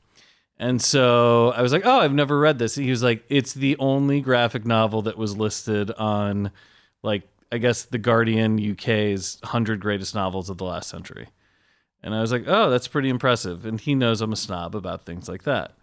And 0.59 0.83
so 0.83 1.53
I 1.53 1.63
was 1.63 1.73
like, 1.73 1.83
Oh, 1.85 2.01
I've 2.01 2.15
never 2.15 2.39
read 2.39 2.59
this. 2.59 2.77
And 2.77 2.85
he 2.85 2.91
was 2.91 3.03
like, 3.03 3.25
It's 3.29 3.55
the 3.55 3.77
only 3.79 4.21
graphic 4.21 4.65
novel 4.65 5.03
that 5.03 5.17
was 5.17 5.37
listed 5.37 5.91
on 5.93 6.51
like 7.03 7.29
I 7.51 7.59
guess 7.59 7.85
the 7.85 7.99
Guardian 7.99 8.59
UK's 8.73 9.39
100 9.43 9.81
greatest 9.81 10.15
novels 10.15 10.51
of 10.51 10.59
the 10.59 10.65
last 10.65 10.91
century. 10.91 11.29
And 12.03 12.15
I 12.15 12.21
was 12.21 12.31
like, 12.31 12.45
"Oh, 12.47 12.71
that's 12.71 12.87
pretty 12.87 13.09
impressive." 13.09 13.65
And 13.65 13.81
he 13.81 13.95
knows 13.95 14.21
I'm 14.21 14.33
a 14.33 14.37
snob 14.37 14.77
about 14.77 15.05
things 15.05 15.29
like 15.29 15.45
that. 15.45 15.77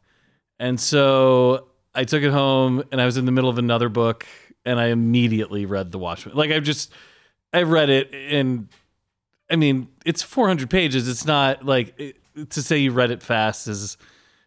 And 0.59 0.79
so 0.79 1.67
I 1.93 2.03
took 2.03 2.23
it 2.23 2.31
home 2.31 2.83
and 2.91 3.01
I 3.01 3.05
was 3.05 3.17
in 3.17 3.25
the 3.25 3.31
middle 3.31 3.49
of 3.49 3.57
another 3.57 3.89
book 3.89 4.25
and 4.65 4.79
I 4.79 4.87
immediately 4.87 5.65
read 5.65 5.91
The 5.91 5.99
Watchmen. 5.99 6.35
Like 6.35 6.51
I've 6.51 6.63
just 6.63 6.93
I 7.55 7.63
read 7.63 7.89
it 7.89 8.13
and 8.13 8.67
I 9.49 9.55
mean, 9.55 9.87
it's 10.05 10.23
400 10.23 10.69
pages. 10.69 11.07
It's 11.07 11.25
not 11.25 11.65
like 11.65 11.93
it, 11.99 12.17
to 12.49 12.61
say 12.61 12.77
you 12.79 12.91
read 12.91 13.11
it 13.11 13.23
fast 13.23 13.67
is 13.67 13.97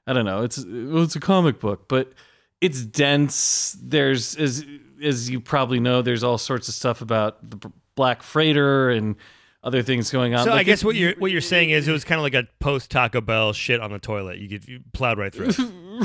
I 0.07 0.13
don't 0.13 0.25
know. 0.25 0.43
It's 0.43 0.59
well, 0.59 1.03
it's 1.03 1.17
a 1.17 1.21
comic 1.21 1.61
book, 1.61 1.89
but 1.89 2.13
it's 2.61 2.83
dense. 2.83 3.77
There's 3.81 4.37
as 4.37 4.65
as 5.03 5.31
you 5.31 5.41
probably 5.41 5.81
know, 5.81 6.03
there's 6.03 6.25
all 6.25 6.39
sorts 6.39 6.69
of 6.69 6.75
stuff 6.75 7.01
about 7.01 7.51
the 7.51 7.71
Black 7.95 8.23
Freighter 8.23 8.91
and 8.91 9.17
other 9.63 9.83
things 9.83 10.11
going 10.11 10.35
on. 10.35 10.45
So 10.45 10.53
I 10.53 10.63
guess 10.63 10.83
it- 10.83 10.87
what 10.87 10.95
you're 10.95 11.15
what 11.19 11.31
you're 11.31 11.41
saying 11.41 11.71
is 11.71 11.89
it 11.89 11.93
was 11.93 12.05
kind 12.05 12.19
of 12.19 12.23
like 12.23 12.35
a 12.35 12.47
post 12.61 12.91
Taco 12.91 13.21
Bell 13.21 13.53
shit 13.53 13.81
on 13.81 13.91
the 13.91 13.99
toilet. 13.99 14.39
You 14.39 14.49
get 14.49 14.69
you 14.69 14.81
plowed 14.93 15.19
right 15.19 15.35
through. 15.35 15.51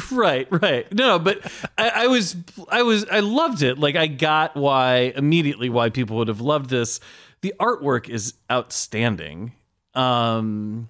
right 0.11 0.47
right. 0.49 0.91
No 0.93 1.19
but 1.19 1.39
I, 1.77 1.89
I 1.89 2.07
was 2.07 2.35
i 2.69 2.81
was 2.81 3.05
i 3.11 3.19
loved 3.19 3.61
it. 3.61 3.77
Like 3.77 3.95
i 3.95 4.07
got 4.07 4.55
why 4.55 5.13
immediately 5.15 5.69
why 5.69 5.89
people 5.89 6.17
would 6.17 6.27
have 6.29 6.41
loved 6.41 6.69
this. 6.69 6.99
The 7.41 7.53
artwork 7.59 8.09
is 8.09 8.33
outstanding. 8.51 9.53
Um 9.93 10.89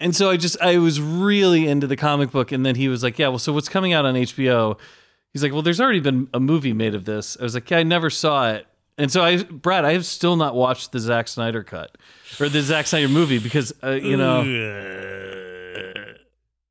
and 0.00 0.14
so 0.16 0.28
i 0.28 0.36
just 0.36 0.60
i 0.60 0.76
was 0.78 1.00
really 1.00 1.68
into 1.68 1.86
the 1.86 1.96
comic 1.96 2.32
book 2.32 2.50
and 2.50 2.66
then 2.66 2.74
he 2.74 2.88
was 2.88 3.04
like 3.04 3.16
yeah 3.16 3.28
well 3.28 3.38
so 3.38 3.52
what's 3.52 3.68
coming 3.68 3.92
out 3.92 4.04
on 4.04 4.14
hbo 4.16 4.76
he's 5.32 5.40
like 5.40 5.52
well 5.52 5.62
there's 5.62 5.80
already 5.80 6.00
been 6.00 6.28
a 6.34 6.40
movie 6.40 6.72
made 6.72 6.96
of 6.96 7.04
this. 7.04 7.36
I 7.38 7.44
was 7.44 7.54
like 7.54 7.70
yeah 7.70 7.78
i 7.78 7.82
never 7.84 8.10
saw 8.10 8.50
it 8.50 8.66
and 8.98 9.10
so 9.10 9.22
i 9.22 9.42
brad 9.42 9.84
i 9.84 9.92
have 9.92 10.06
still 10.06 10.36
not 10.36 10.54
watched 10.54 10.92
the 10.92 10.98
Zack 11.00 11.28
snyder 11.28 11.62
cut 11.62 11.96
or 12.40 12.48
the 12.48 12.62
Zack 12.62 12.86
snyder 12.86 13.08
movie 13.08 13.38
because 13.38 13.72
uh, 13.82 13.90
you 13.90 14.16
know 14.16 14.42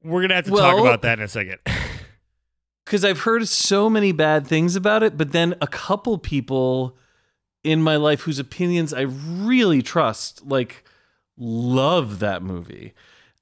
we're 0.04 0.22
gonna 0.22 0.36
have 0.36 0.46
to 0.46 0.52
talk 0.52 0.80
about 0.80 1.02
that 1.04 1.20
in 1.20 1.24
a 1.26 1.28
second. 1.28 1.60
because 2.86 3.06
I've 3.06 3.22
heard 3.22 3.48
so 3.48 3.90
many 3.90 4.12
bad 4.12 4.46
things 4.46 4.76
about 4.76 5.02
it, 5.04 5.18
but 5.18 5.32
then 5.32 5.56
a 5.62 5.68
couple 5.68 6.18
people 6.18 6.98
in 7.64 7.82
my 7.82 7.96
life 7.96 8.22
whose 8.22 8.40
opinions 8.40 8.94
I 8.94 9.02
really 9.02 9.82
trust, 9.82 10.46
like, 10.46 10.84
love 11.38 12.20
that 12.20 12.44
movie. 12.44 12.94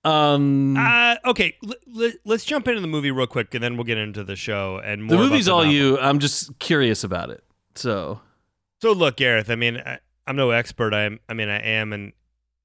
Um, 0.04 0.78
Uh, 0.78 1.16
okay, 1.26 1.56
l- 1.68 1.74
l- 2.04 2.12
let's 2.26 2.46
jump 2.46 2.68
into 2.68 2.82
the 2.82 2.88
movie 2.88 3.10
real 3.10 3.26
quick, 3.28 3.54
and 3.56 3.64
then 3.64 3.76
we'll 3.78 3.84
get 3.84 3.98
into 3.98 4.24
the 4.24 4.36
show 4.36 4.80
and 4.84 5.04
more. 5.04 5.10
the 5.10 5.16
about 5.16 5.30
movie's 5.32 5.46
the 5.48 5.54
all 5.54 5.60
novel. 5.64 5.74
you. 5.74 6.00
I'm 6.00 6.20
just 6.20 6.60
curious 6.60 7.04
about 7.04 7.32
it. 7.32 7.44
So, 7.74 8.22
So 8.82 8.92
look, 8.94 9.18
Gareth. 9.18 9.50
I 9.50 9.56
mean, 9.56 9.78
I, 9.78 10.00
I'm 10.28 10.36
no 10.36 10.52
expert. 10.52 10.94
I'm. 10.94 11.20
I 11.30 11.34
mean, 11.34 11.50
I 11.50 11.60
am 11.60 11.94
an 11.94 12.14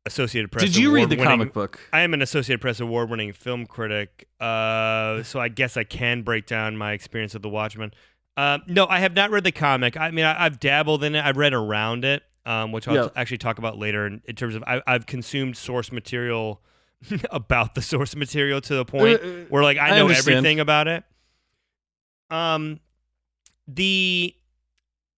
Associated 0.06 0.50
Press. 0.52 0.64
did 0.64 0.76
you 0.76 0.92
read 0.94 1.10
the 1.10 1.16
comic 1.16 1.52
book? 1.52 1.80
I 1.92 2.00
am 2.00 2.14
an 2.14 2.22
Associated 2.22 2.60
Press 2.60 2.80
award-winning 2.80 3.32
film 3.32 3.66
critic, 3.66 4.28
uh, 4.40 5.22
so 5.24 5.40
I 5.40 5.48
guess 5.48 5.76
I 5.76 5.84
can 5.84 6.22
break 6.22 6.46
down 6.46 6.76
my 6.76 6.92
experience 6.92 7.34
of 7.34 7.42
The 7.42 7.48
Watchmen. 7.48 7.92
Uh, 8.36 8.58
no, 8.66 8.86
I 8.86 9.00
have 9.00 9.14
not 9.14 9.30
read 9.30 9.44
the 9.44 9.52
comic. 9.52 9.96
I 9.96 10.10
mean, 10.10 10.24
I, 10.24 10.44
I've 10.44 10.60
dabbled 10.60 11.02
in 11.04 11.14
it. 11.14 11.24
I've 11.24 11.36
read 11.38 11.54
around 11.54 12.04
it, 12.04 12.22
um, 12.44 12.70
which 12.70 12.86
I'll 12.86 12.94
Yeah. 12.94 13.02
t- 13.04 13.10
actually 13.16 13.38
talk 13.38 13.58
about 13.58 13.78
later 13.78 14.06
in, 14.06 14.20
in 14.26 14.36
terms 14.36 14.54
of 14.54 14.62
I, 14.66 14.82
I've 14.86 15.06
consumed 15.06 15.56
source 15.56 15.90
material 15.90 16.60
about 17.30 17.74
the 17.74 17.82
source 17.82 18.14
material 18.14 18.60
to 18.62 18.74
the 18.74 18.84
point 18.84 19.20
Uh, 19.20 19.26
uh, 19.26 19.30
where 19.48 19.62
like 19.62 19.78
I 19.78 19.88
I 19.88 19.96
know 19.96 20.02
understand. 20.08 20.36
everything 20.38 20.60
about 20.60 20.86
it. 20.86 21.04
Um, 22.30 22.80
the 23.68 24.34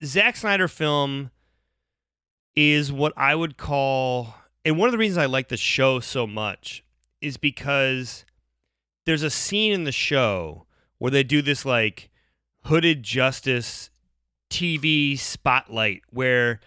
Zack 0.04 0.36
Snyder 0.36 0.68
film 0.68 1.30
is 2.54 2.92
what 2.92 3.12
I 3.16 3.34
would 3.34 3.56
call, 3.56 4.34
and 4.64 4.78
one 4.78 4.88
of 4.88 4.92
the 4.92 4.98
reasons 4.98 5.18
I 5.18 5.26
like 5.26 5.48
the 5.48 5.56
show 5.56 6.00
so 6.00 6.26
much 6.26 6.84
is 7.20 7.36
because 7.36 8.24
there's 9.06 9.22
a 9.22 9.30
scene 9.30 9.72
in 9.72 9.84
the 9.84 9.92
show 9.92 10.66
where 10.98 11.10
they 11.10 11.22
do 11.22 11.42
this 11.42 11.64
like 11.64 12.10
hooded 12.64 13.02
justice 13.02 13.90
TV 14.50 15.18
spotlight 15.18 16.02
where 16.10 16.60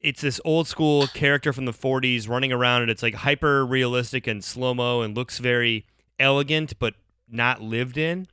it's 0.00 0.20
this 0.20 0.40
old 0.44 0.68
school 0.68 1.06
character 1.08 1.52
from 1.52 1.64
the 1.64 1.72
40s 1.72 2.28
running 2.28 2.52
around 2.52 2.82
and 2.82 2.90
it's 2.90 3.02
like 3.02 3.14
hyper 3.14 3.64
realistic 3.64 4.26
and 4.26 4.44
slow 4.44 4.74
mo 4.74 5.00
and 5.00 5.16
looks 5.16 5.38
very 5.38 5.86
elegant 6.18 6.78
but 6.78 6.94
not 7.28 7.60
lived 7.60 7.96
in. 7.96 8.26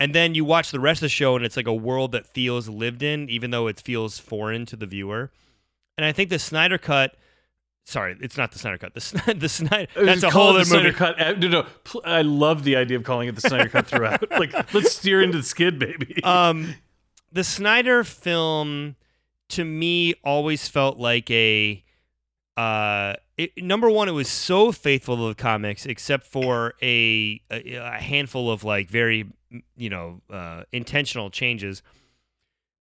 And 0.00 0.14
then 0.14 0.34
you 0.34 0.44
watch 0.44 0.70
the 0.70 0.80
rest 0.80 0.98
of 0.98 1.02
the 1.02 1.08
show 1.10 1.36
and 1.36 1.44
it's 1.44 1.56
like 1.56 1.66
a 1.68 1.74
world 1.74 2.12
that 2.12 2.26
feels 2.26 2.68
lived 2.68 3.02
in, 3.02 3.28
even 3.28 3.50
though 3.50 3.66
it 3.68 3.78
feels 3.78 4.18
foreign 4.18 4.64
to 4.66 4.74
the 4.76 4.86
viewer. 4.86 5.30
And 5.98 6.04
I 6.06 6.12
think 6.12 6.30
the 6.30 6.38
Snyder 6.38 6.78
Cut, 6.78 7.14
sorry, 7.84 8.16
it's 8.22 8.38
not 8.38 8.52
the 8.52 8.58
Snyder 8.58 8.78
Cut. 8.78 8.94
The, 8.94 9.00
Sny- 9.00 9.38
the 9.40 9.48
Snyder, 9.48 9.88
that's 9.94 10.22
a 10.22 10.30
whole 10.30 10.48
other 10.48 10.60
the 10.60 10.64
Snyder 10.64 10.84
movie. 10.84 10.96
Cut. 10.96 11.20
Uh, 11.20 11.32
No, 11.34 11.48
no. 11.48 11.66
I 12.04 12.22
love 12.22 12.64
the 12.64 12.76
idea 12.76 12.96
of 12.96 13.04
calling 13.04 13.28
it 13.28 13.34
the 13.34 13.42
Snyder 13.42 13.68
Cut 13.68 13.86
throughout. 13.86 14.30
like, 14.38 14.54
let's 14.72 14.92
steer 14.92 15.20
into 15.22 15.36
the 15.36 15.44
skid, 15.44 15.78
baby. 15.78 16.18
um, 16.24 16.74
the 17.30 17.44
Snyder 17.44 18.02
film 18.02 18.96
to 19.50 19.64
me 19.64 20.14
always 20.24 20.66
felt 20.66 20.96
like 20.98 21.30
a 21.30 21.84
uh 22.56 23.14
it, 23.36 23.52
number 23.62 23.88
one 23.90 24.08
it 24.08 24.12
was 24.12 24.28
so 24.28 24.70
faithful 24.72 25.16
to 25.16 25.28
the 25.28 25.34
comics 25.34 25.86
except 25.86 26.26
for 26.26 26.74
a 26.82 27.40
a, 27.50 27.74
a 27.74 28.00
handful 28.00 28.50
of 28.50 28.64
like 28.64 28.88
very 28.90 29.26
you 29.76 29.90
know 29.90 30.20
uh 30.30 30.62
intentional 30.72 31.30
changes 31.30 31.82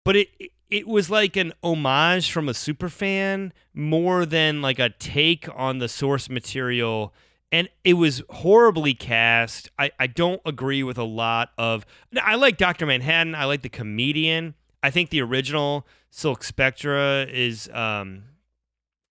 but 0.03 0.15
it 0.15 0.29
it 0.69 0.87
was 0.87 1.09
like 1.09 1.37
an 1.37 1.53
homage 1.63 2.31
from 2.31 2.49
a 2.49 2.53
super 2.53 2.89
fan 2.89 3.53
more 3.73 4.25
than 4.25 4.61
like 4.61 4.79
a 4.79 4.89
take 4.89 5.47
on 5.55 5.79
the 5.79 5.87
source 5.87 6.29
material 6.29 7.13
and 7.51 7.69
it 7.83 7.93
was 7.93 8.23
horribly 8.29 8.93
cast. 8.93 9.71
I, 9.79 9.91
I 9.99 10.07
don't 10.07 10.41
agree 10.45 10.83
with 10.83 10.97
a 10.97 11.03
lot 11.03 11.51
of. 11.57 11.85
I 12.21 12.35
like 12.35 12.57
Doctor 12.57 12.85
Manhattan. 12.85 13.35
I 13.35 13.45
like 13.45 13.61
the 13.61 13.69
comedian. 13.69 14.55
I 14.83 14.89
think 14.91 15.09
the 15.09 15.21
original 15.21 15.87
Silk 16.09 16.43
Spectre 16.43 17.23
is 17.29 17.69
um 17.73 18.23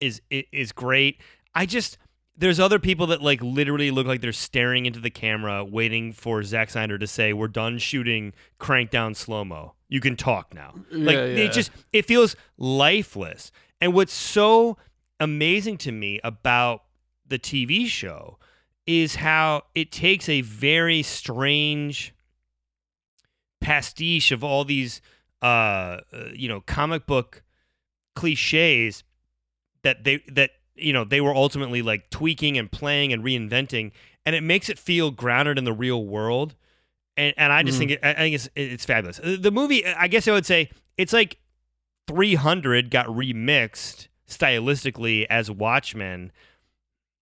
is 0.01 0.21
is 0.31 0.73
great. 0.73 1.21
I 1.55 1.67
just 1.67 1.99
there's 2.37 2.61
other 2.61 2.79
people 2.79 3.07
that 3.09 3.23
like 3.23 3.43
literally 3.43 3.91
look 3.91 4.07
like 4.07 4.21
they're 4.21 4.33
staring 4.33 4.87
into 4.87 5.01
the 5.01 5.11
camera, 5.11 5.65
waiting 5.65 6.13
for 6.13 6.43
Zack 6.43 6.71
Snyder 6.71 6.99
to 6.99 7.07
say, 7.07 7.33
"We're 7.33 7.49
done 7.49 7.79
shooting. 7.79 8.33
Crank 8.59 8.91
down 8.91 9.15
slow 9.15 9.45
mo. 9.45 9.75
You 9.89 10.01
can 10.01 10.17
talk 10.17 10.55
now." 10.55 10.75
Like 10.91 11.17
Yeah, 11.17 11.25
yeah. 11.25 11.45
it 11.45 11.53
just 11.53 11.71
it 11.93 12.07
feels 12.07 12.37
lifeless. 12.59 13.53
And 13.81 13.95
what's 13.95 14.13
so 14.13 14.77
amazing 15.19 15.79
to 15.79 15.93
me 15.93 16.21
about 16.23 16.85
the 17.27 17.39
TV 17.39 17.87
show 17.87 18.39
is 18.87 19.17
how 19.17 19.63
it 19.75 19.91
takes 19.91 20.29
a 20.29 20.43
very 20.43 21.03
strange 21.03 22.15
pastiche 23.61 24.31
of 24.31 24.45
all 24.45 24.65
these 24.65 25.01
uh, 25.43 25.47
uh 25.47 26.01
you 26.35 26.49
know 26.49 26.61
comic 26.61 27.07
book 27.07 27.43
cliches 28.15 29.03
that 29.83 30.05
they 30.05 30.23
that 30.29 30.51
you 30.77 30.93
know 30.93 31.05
they 31.05 31.21
were 31.21 31.35
ultimately 31.35 31.83
like 31.83 32.11
tweaking 32.11 32.57
and 32.59 32.71
playing 32.71 33.13
and 33.13 33.23
reinventing 33.25 33.93
and 34.25 34.35
it 34.37 34.43
makes 34.43 34.69
it 34.69 34.79
feel 34.79 35.11
grounded 35.11 35.59
in 35.59 35.65
the 35.65 35.73
real 35.73 36.05
world 36.05 36.55
and 37.17 37.33
and 37.37 37.53
I 37.53 37.63
just 37.63 37.77
Mhm. 37.77 37.79
think 37.79 37.91
it, 37.93 38.01
I 38.03 38.13
think 38.15 38.35
it's 38.35 38.49
it's 38.55 38.85
fabulous. 38.85 39.19
Uh, 39.21 39.37
The 39.41 39.51
movie, 39.51 39.87
I 39.87 40.07
guess 40.09 40.29
I 40.29 40.33
would 40.33 40.45
say, 40.47 40.71
it's 40.99 41.13
like 41.13 41.39
300 42.07 42.91
got 42.91 43.07
remixed 43.07 44.09
stylistically 44.29 45.25
as 45.31 45.51
Watchmen, 45.51 46.31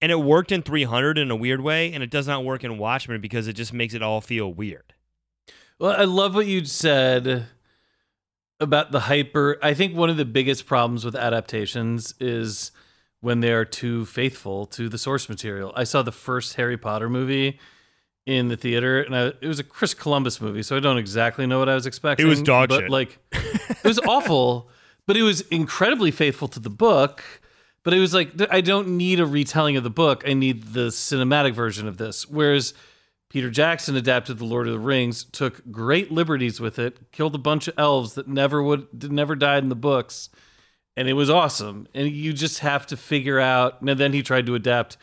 and 0.00 0.10
it 0.12 0.16
worked 0.20 0.50
in 0.52 0.62
300 0.62 1.16
in 1.16 1.30
a 1.30 1.36
weird 1.36 1.60
way, 1.60 1.92
and 1.92 2.02
it 2.02 2.10
does 2.10 2.26
not 2.26 2.44
work 2.44 2.64
in 2.64 2.76
Watchmen 2.78 3.20
because 3.20 3.46
it 3.46 3.52
just 3.54 3.72
makes 3.72 3.94
it 3.94 4.02
all 4.02 4.20
feel 4.20 4.52
weird. 4.52 4.94
Well, 5.78 5.94
I 5.98 6.04
love 6.04 6.34
what 6.34 6.46
you 6.46 6.64
said 6.64 7.46
about 8.60 8.90
the 8.92 9.00
hyper. 9.00 9.58
I 9.62 9.74
think 9.74 9.94
one 9.96 10.10
of 10.10 10.16
the 10.16 10.24
biggest 10.24 10.66
problems 10.66 11.04
with 11.04 11.14
adaptations 11.14 12.14
is 12.20 12.72
when 13.24 13.40
they 13.40 13.52
are 13.52 13.64
too 13.64 14.04
faithful 14.04 14.66
to 14.66 14.88
the 14.90 14.98
source 14.98 15.30
material. 15.30 15.72
I 15.74 15.84
saw 15.84 16.02
the 16.02 16.12
first 16.12 16.54
Harry 16.56 16.76
Potter 16.76 17.08
movie 17.08 17.58
in 18.26 18.48
the 18.48 18.56
theater, 18.56 19.02
and 19.02 19.16
I, 19.16 19.32
it 19.40 19.48
was 19.48 19.58
a 19.58 19.64
Chris 19.64 19.94
Columbus 19.94 20.42
movie, 20.42 20.62
so 20.62 20.76
I 20.76 20.80
don't 20.80 20.98
exactly 20.98 21.46
know 21.46 21.58
what 21.58 21.70
I 21.70 21.74
was 21.74 21.86
expecting. 21.86 22.26
It 22.26 22.28
was 22.28 22.42
dog 22.42 22.68
but 22.68 22.80
shit. 22.80 22.90
Like, 22.90 23.18
it 23.32 23.84
was 23.84 23.98
awful, 24.00 24.68
but 25.06 25.16
it 25.16 25.22
was 25.22 25.40
incredibly 25.48 26.10
faithful 26.10 26.48
to 26.48 26.60
the 26.60 26.68
book. 26.68 27.24
But 27.82 27.94
it 27.94 27.98
was 27.98 28.12
like 28.12 28.32
I 28.50 28.60
don't 28.60 28.96
need 28.96 29.20
a 29.20 29.26
retelling 29.26 29.76
of 29.76 29.84
the 29.84 29.90
book. 29.90 30.24
I 30.26 30.34
need 30.34 30.72
the 30.72 30.88
cinematic 30.88 31.54
version 31.54 31.88
of 31.88 31.98
this. 31.98 32.28
Whereas 32.28 32.72
Peter 33.30 33.50
Jackson 33.50 33.96
adapted 33.96 34.38
The 34.38 34.44
Lord 34.44 34.66
of 34.66 34.72
the 34.72 34.78
Rings, 34.78 35.24
took 35.24 35.70
great 35.70 36.10
liberties 36.10 36.60
with 36.60 36.78
it, 36.78 37.10
killed 37.10 37.34
a 37.34 37.38
bunch 37.38 37.68
of 37.68 37.74
elves 37.78 38.14
that 38.14 38.28
never 38.28 38.62
would 38.62 39.10
never 39.10 39.34
died 39.34 39.62
in 39.62 39.70
the 39.70 39.74
books, 39.74 40.28
and 40.96 41.08
it 41.08 41.14
was 41.14 41.30
awesome. 41.30 41.88
And 41.94 42.08
you 42.10 42.32
just 42.32 42.60
have 42.60 42.86
to 42.88 42.96
figure 42.96 43.40
out. 43.40 43.80
And 43.80 43.98
then 43.98 44.12
he 44.12 44.22
tried 44.22 44.46
to 44.46 44.54
adapt 44.54 44.96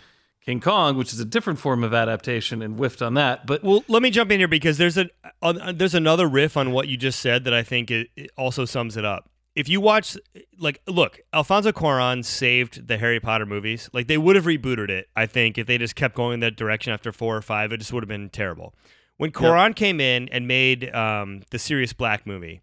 King 0.44 0.60
Kong, 0.60 0.98
which 0.98 1.14
is 1.14 1.20
a 1.20 1.26
different 1.26 1.60
form 1.60 1.84
of 1.84 1.94
adaptation, 1.94 2.62
and 2.62 2.78
whiffed 2.78 3.02
on 3.02 3.14
that. 3.14 3.46
But 3.46 3.64
Well, 3.64 3.84
let 3.88 4.02
me 4.02 4.10
jump 4.10 4.32
in 4.32 4.40
here 4.40 4.48
because 4.48 4.78
there's 4.78 4.98
a 4.98 5.10
uh, 5.42 5.72
there's 5.72 5.96
another 5.96 6.28
riff 6.28 6.58
on 6.58 6.72
what 6.72 6.88
you 6.88 6.98
just 6.98 7.20
said 7.20 7.44
that 7.44 7.54
I 7.54 7.64
think 7.64 7.92
it, 7.92 8.10
it 8.16 8.32
also 8.38 8.66
sums 8.66 8.98
it 8.98 9.06
up. 9.06 9.30
If 9.54 9.68
you 9.68 9.82
watch, 9.82 10.18
like, 10.58 10.82
look, 10.88 11.20
Alfonso 11.34 11.74
Cuarón 11.74 12.24
saved 12.24 12.88
the 12.88 12.98
Harry 12.98 13.20
Potter 13.20 13.46
movies. 13.46 13.90
Like, 13.92 14.08
they 14.08 14.18
would 14.18 14.38
have 14.38 14.46
rebooted 14.46 14.90
it, 14.90 15.10
I 15.14 15.26
think, 15.26 15.58
if 15.58 15.68
they 15.68 15.78
just 15.78 15.94
kept 15.94 16.16
going 16.16 16.36
in 16.36 16.40
that 16.40 16.56
direction 16.56 16.94
after 16.94 17.12
four 17.12 17.36
or 17.36 17.42
five. 17.42 17.74
It 17.74 17.80
just 17.80 17.92
would 17.92 18.02
have 18.02 18.08
been 18.08 18.30
terrible. 18.30 18.74
When 19.18 19.32
Cuarón 19.32 19.76
came 19.76 20.00
in 20.00 20.30
and 20.30 20.48
made 20.48 20.90
um, 20.96 21.42
the 21.52 21.60
Sirius 21.60 21.92
Black 21.92 22.26
movie, 22.26 22.62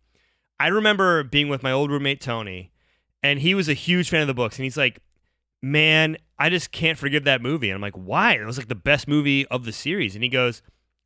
I 0.58 0.68
remember 0.68 1.22
being 1.22 1.50
with 1.50 1.62
my 1.62 1.70
old 1.72 1.90
roommate 1.90 2.22
Tony, 2.22 2.72
and 3.22 3.40
he 3.40 3.54
was 3.54 3.68
a 3.68 3.74
huge 3.74 4.10
fan 4.10 4.20
of 4.20 4.26
the 4.26 4.34
books, 4.34 4.56
and 4.58 4.64
he's 4.64 4.76
like, 4.76 5.00
"Man, 5.62 6.16
I 6.38 6.50
just 6.50 6.70
can't 6.72 6.98
forgive 6.98 7.24
that 7.24 7.42
movie." 7.42 7.70
And 7.70 7.74
I'm 7.76 7.80
like, 7.82 7.94
"Why?" 7.96 8.34
It 8.34 8.44
was 8.44 8.58
like 8.58 8.68
the 8.68 8.74
best 8.74 9.08
movie 9.08 9.46
of 9.46 9.64
the 9.64 9.72
series, 9.72 10.14
and 10.14 10.22
he 10.22 10.30
goes, 10.30 10.62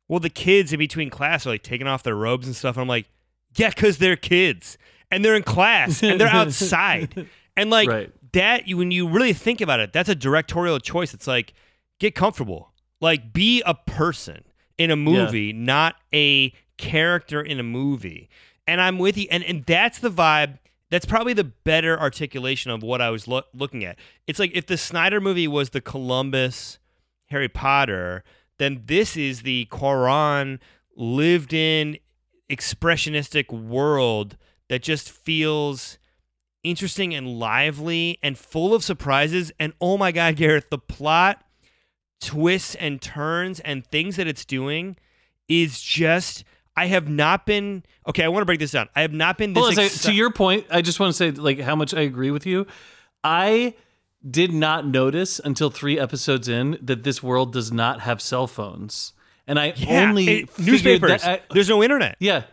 "Well, 0.07 0.19
the 0.19 0.29
kids 0.29 0.73
in 0.73 0.79
between 0.79 1.09
class 1.09 1.45
are 1.45 1.49
like 1.49 1.63
taking 1.63 1.87
off 1.87 2.03
their 2.03 2.15
robes 2.15 2.47
and 2.47 2.55
stuff." 2.55 2.75
And 2.75 2.81
I'm 2.81 2.87
like, 2.87 3.07
"Yeah, 3.55 3.69
because 3.69 3.97
they're 3.97 4.15
kids, 4.15 4.77
and 5.11 5.23
they're 5.23 5.35
in 5.35 5.43
class, 5.43 6.03
and 6.03 6.19
they're 6.19 6.27
outside, 6.27 7.27
and 7.57 7.69
like 7.69 7.89
Right. 7.89 8.11
that. 8.33 8.67
You 8.67 8.77
when 8.77 8.91
you 8.91 9.07
really 9.07 9.33
think 9.33 9.61
about 9.61 9.79
it, 9.79 9.93
that's 9.93 10.09
a 10.09 10.15
directorial 10.15 10.79
choice. 10.79 11.13
It's 11.13 11.27
like 11.27 11.53
get 11.99 12.15
comfortable, 12.15 12.73
like 13.01 13.33
be 13.33 13.61
a 13.65 13.73
person 13.73 14.43
in 14.77 14.91
a 14.91 14.95
movie, 14.95 15.53
not 15.53 15.95
a 16.13 16.51
character 16.77 17.41
in 17.41 17.59
a 17.59 17.63
movie. 17.63 18.29
And 18.67 18.79
I'm 18.81 18.97
with 18.97 19.17
you, 19.17 19.27
and 19.31 19.43
and 19.43 19.63
that's 19.65 19.99
the 19.99 20.09
vibe. 20.11 20.59
That's 20.93 21.07
probably 21.07 21.33
the 21.33 21.43
better 21.43 21.99
articulation 21.99 22.69
of 22.69 22.83
what 22.83 23.01
I 23.01 23.09
was 23.09 23.27
lo- 23.27 23.41
looking 23.51 23.83
at. 23.83 23.97
It's 24.27 24.37
like 24.37 24.51
if 24.53 24.67
the 24.67 24.77
Snyder 24.77 25.19
movie 25.19 25.47
was 25.47 25.71
the 25.71 25.81
Columbus 25.81 26.77
Harry 27.31 27.49
Potter, 27.49 28.23
then 28.59 28.83
this 28.85 29.17
is 29.17 29.41
the 29.41 29.67
Cuarón 29.71 30.59
lived 30.95 31.51
in 31.51 31.97
expressionistic 32.47 33.51
world 33.51 34.37
that 34.69 34.83
just 34.83 35.09
feels 35.09 35.97
interesting 36.63 37.15
and 37.15 37.39
lively 37.39 38.19
and 38.21 38.37
full 38.37 38.75
of 38.75 38.83
surprises. 38.83 39.51
And 39.59 39.73
oh 39.81 39.97
my 39.97 40.11
God, 40.11 40.35
Gareth, 40.35 40.69
the 40.69 40.77
plot 40.77 41.43
twists 42.21 42.75
and 42.75 43.01
turns 43.01 43.59
and 43.61 43.83
things 43.87 44.17
that 44.17 44.27
it's 44.27 44.45
doing 44.45 44.97
is 45.47 45.81
just. 45.81 46.43
I 46.75 46.87
have 46.87 47.07
not 47.07 47.45
been 47.45 47.83
okay. 48.07 48.23
I 48.23 48.27
want 48.29 48.41
to 48.41 48.45
break 48.45 48.59
this 48.59 48.71
down. 48.71 48.89
I 48.95 49.01
have 49.01 49.13
not 49.13 49.37
been 49.37 49.53
this. 49.53 49.77
On 49.77 49.83
a 49.83 49.89
to 49.89 50.11
your 50.13 50.31
point, 50.31 50.65
I 50.71 50.81
just 50.81 50.99
want 50.99 51.11
to 51.11 51.17
say 51.17 51.31
like 51.31 51.59
how 51.59 51.75
much 51.75 51.93
I 51.93 52.01
agree 52.01 52.31
with 52.31 52.45
you. 52.45 52.65
I 53.23 53.75
did 54.29 54.53
not 54.53 54.85
notice 54.87 55.39
until 55.39 55.69
three 55.69 55.99
episodes 55.99 56.47
in 56.47 56.77
that 56.81 57.03
this 57.03 57.21
world 57.21 57.53
does 57.53 57.71
not 57.71 58.01
have 58.01 58.21
cell 58.21 58.47
phones, 58.47 59.13
and 59.45 59.59
I 59.59 59.73
Yeah, 59.75 60.09
only 60.09 60.27
it- 60.43 60.59
newspapers. 60.59 61.21
That 61.21 61.41
I- 61.49 61.53
There's 61.53 61.69
no 61.69 61.83
internet. 61.83 62.15
yeah, 62.19 62.43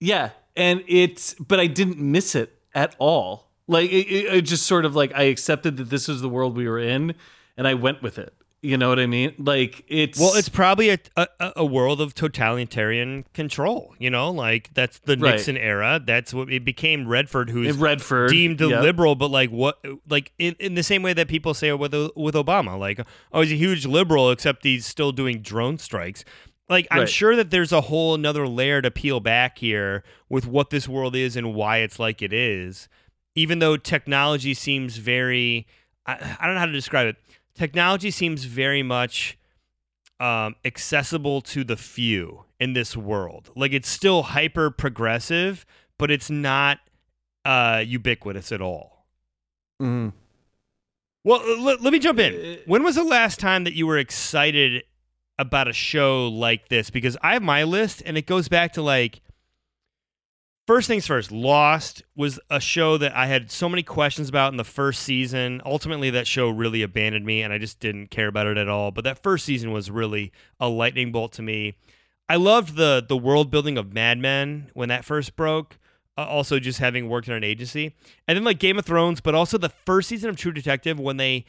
yeah, 0.00 0.30
and 0.56 0.84
it's 0.86 1.34
but 1.34 1.58
I 1.58 1.66
didn't 1.66 1.98
miss 1.98 2.34
it 2.34 2.56
at 2.74 2.94
all. 2.98 3.50
Like 3.66 3.90
it, 3.90 4.06
it, 4.06 4.34
it 4.34 4.42
just 4.42 4.66
sort 4.66 4.84
of 4.84 4.94
like 4.94 5.12
I 5.14 5.24
accepted 5.24 5.76
that 5.78 5.90
this 5.90 6.08
was 6.08 6.20
the 6.20 6.28
world 6.28 6.56
we 6.56 6.68
were 6.68 6.78
in, 6.78 7.14
and 7.56 7.66
I 7.66 7.74
went 7.74 8.02
with 8.02 8.18
it. 8.18 8.34
You 8.64 8.78
know 8.78 8.88
what 8.88 9.00
I 9.00 9.06
mean? 9.06 9.34
Like 9.38 9.84
it's 9.88 10.20
Well, 10.20 10.34
it's 10.36 10.48
probably 10.48 10.90
a, 10.90 10.98
a 11.16 11.26
a 11.56 11.64
world 11.64 12.00
of 12.00 12.14
totalitarian 12.14 13.24
control. 13.34 13.92
You 13.98 14.08
know, 14.08 14.30
like 14.30 14.72
that's 14.72 15.00
the 15.00 15.16
Right. 15.16 15.32
Nixon 15.32 15.56
era. 15.56 16.00
That's 16.04 16.32
what 16.32 16.48
it 16.52 16.64
became. 16.64 17.08
Redford, 17.08 17.50
who's 17.50 17.76
Redford 17.76 18.30
deemed 18.30 18.60
a 18.60 18.68
yeah. 18.68 18.80
liberal, 18.80 19.16
but 19.16 19.32
like 19.32 19.50
what, 19.50 19.84
like 20.08 20.32
in, 20.38 20.54
in 20.60 20.74
the 20.74 20.84
same 20.84 21.02
way 21.02 21.12
that 21.12 21.26
people 21.26 21.54
say 21.54 21.72
with 21.72 21.92
with 22.14 22.36
Obama, 22.36 22.78
like 22.78 23.04
oh 23.32 23.40
he's 23.40 23.50
a 23.50 23.56
huge 23.56 23.84
liberal, 23.84 24.30
except 24.30 24.62
he's 24.62 24.86
still 24.86 25.10
doing 25.10 25.42
drone 25.42 25.76
strikes. 25.78 26.24
Like 26.68 26.86
I'm 26.92 27.00
Right. 27.00 27.08
sure 27.08 27.34
that 27.34 27.50
there's 27.50 27.72
a 27.72 27.80
whole 27.80 28.14
another 28.14 28.46
layer 28.46 28.80
to 28.80 28.92
peel 28.92 29.18
back 29.18 29.58
here 29.58 30.04
with 30.28 30.46
what 30.46 30.70
this 30.70 30.88
world 30.88 31.16
is 31.16 31.34
and 31.34 31.52
why 31.52 31.78
it's 31.78 31.98
like 31.98 32.22
it 32.22 32.32
is. 32.32 32.88
Even 33.34 33.58
though 33.58 33.76
technology 33.76 34.54
seems 34.54 34.98
very, 34.98 35.66
I, 36.06 36.36
I 36.38 36.46
don't 36.46 36.54
know 36.54 36.60
how 36.60 36.66
to 36.66 36.72
describe 36.72 37.08
it. 37.08 37.16
Technology 37.54 38.10
seems 38.10 38.44
very 38.44 38.82
much 38.82 39.38
um, 40.20 40.56
accessible 40.64 41.40
to 41.42 41.64
the 41.64 41.76
few 41.76 42.44
in 42.58 42.72
this 42.72 42.96
world. 42.96 43.50
Like 43.56 43.72
it's 43.72 43.88
still 43.88 44.22
hyper 44.22 44.70
progressive, 44.70 45.66
but 45.98 46.10
it's 46.10 46.30
not 46.30 46.78
uh, 47.44 47.82
ubiquitous 47.84 48.52
at 48.52 48.60
all. 48.62 49.06
Mhm. 49.80 50.12
Well, 51.24 51.40
uh, 51.40 51.78
let, 51.80 51.92
me 51.92 51.98
jump 51.98 52.18
in. 52.18 52.34
Uh, 52.34 52.62
When 52.66 52.82
was 52.82 52.96
the 52.96 53.04
last 53.04 53.38
time 53.38 53.64
that 53.64 53.74
you 53.74 53.86
were 53.86 53.98
excited 53.98 54.84
about 55.38 55.68
a 55.68 55.72
show 55.72 56.28
like 56.28 56.68
this? 56.68 56.90
Because 56.90 57.16
I 57.22 57.34
have 57.34 57.42
my 57.42 57.62
list, 57.64 58.02
and 58.04 58.16
it 58.16 58.26
goes 58.26 58.48
back 58.48 58.72
to 58.74 58.82
like 58.82 59.20
first 60.66 60.88
things 60.88 61.06
first. 61.06 61.32
Lost 61.32 62.02
was 62.16 62.38
a 62.50 62.60
show 62.60 62.96
that 62.98 63.14
I 63.16 63.26
had 63.26 63.50
so 63.50 63.68
many 63.68 63.82
questions 63.82 64.28
about 64.28 64.52
in 64.52 64.56
the 64.56 64.64
first 64.64 65.02
season. 65.02 65.60
Ultimately, 65.64 66.10
that 66.10 66.26
show 66.26 66.48
really 66.48 66.82
abandoned 66.82 67.26
me, 67.26 67.42
and 67.42 67.52
I 67.52 67.58
just 67.58 67.80
didn't 67.80 68.08
care 68.08 68.28
about 68.28 68.46
it 68.46 68.56
at 68.56 68.68
all. 68.68 68.90
But 68.90 69.04
that 69.04 69.22
first 69.22 69.44
season 69.44 69.72
was 69.72 69.90
really 69.90 70.32
a 70.60 70.68
lightning 70.68 71.12
bolt 71.12 71.32
to 71.32 71.42
me. 71.42 71.76
I 72.28 72.36
loved 72.36 72.76
the 72.76 73.04
the 73.06 73.16
world 73.16 73.50
building 73.50 73.76
of 73.76 73.92
Mad 73.92 74.18
Men 74.18 74.70
when 74.74 74.88
that 74.88 75.04
first 75.04 75.36
broke. 75.36 75.78
Uh, 76.16 76.26
also, 76.26 76.58
just 76.58 76.78
having 76.78 77.08
worked 77.08 77.26
in 77.26 77.34
an 77.34 77.42
agency, 77.44 77.94
and 78.28 78.36
then 78.36 78.44
like 78.44 78.58
Game 78.58 78.78
of 78.78 78.84
Thrones, 78.84 79.22
but 79.22 79.34
also 79.34 79.56
the 79.56 79.70
first 79.70 80.10
season 80.10 80.28
of 80.28 80.36
True 80.36 80.52
Detective 80.52 81.00
when 81.00 81.16
they 81.16 81.46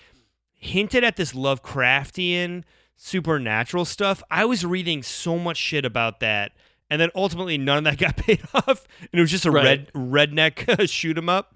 hinted 0.53 1.03
at 1.03 1.17
this 1.17 1.33
Lovecraftian 1.33 2.63
supernatural 2.95 3.83
stuff. 3.83 4.23
I 4.31 4.45
was 4.45 4.65
reading 4.65 5.03
so 5.03 5.37
much 5.37 5.57
shit 5.57 5.83
about 5.83 6.21
that, 6.21 6.53
and 6.93 7.01
then 7.01 7.09
ultimately 7.15 7.57
none 7.57 7.79
of 7.79 7.83
that 7.85 7.97
got 7.97 8.15
paid 8.17 8.41
off, 8.53 8.87
and 9.01 9.09
it 9.13 9.19
was 9.19 9.31
just 9.31 9.45
a 9.45 9.51
Right. 9.51 9.89
red 9.93 10.37
redneck 10.37 10.87
shoot 10.89 11.17
'em 11.17 11.27
up. 11.29 11.55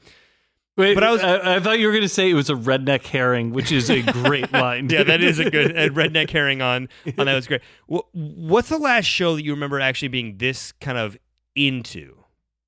Wait, 0.75 0.93
But 0.93 1.03
I 1.03 1.11
was- 1.11 1.21
I, 1.23 1.55
I 1.55 1.59
thought 1.59 1.79
you 1.79 1.87
were 1.87 1.91
going 1.93 2.03
to 2.03 2.09
say 2.09 2.29
it 2.29 2.35
was 2.35 2.49
a 2.51 2.53
redneck 2.55 3.05
herring, 3.07 3.51
which 3.51 3.71
is 3.71 3.89
a 3.89 4.01
great 4.03 4.51
line. 4.53 4.89
Yeah, 4.91 5.01
that 5.03 5.21
is 5.23 5.39
a 5.39 5.49
good 5.49 5.71
a 5.75 5.89
redneck 5.89 6.29
herring 6.29 6.61
on 6.61 6.87
on 7.17 7.25
that 7.25 7.33
was 7.35 7.47
great. 7.47 7.61
Wh- 7.91 8.05
What's 8.13 8.69
the 8.69 8.77
last 8.77 9.05
show 9.05 9.35
that 9.35 9.43
you 9.43 9.53
remember 9.53 9.79
actually 9.79 10.09
being 10.09 10.37
this 10.37 10.71
kind 10.73 10.97
of 10.99 11.17
into? 11.55 12.15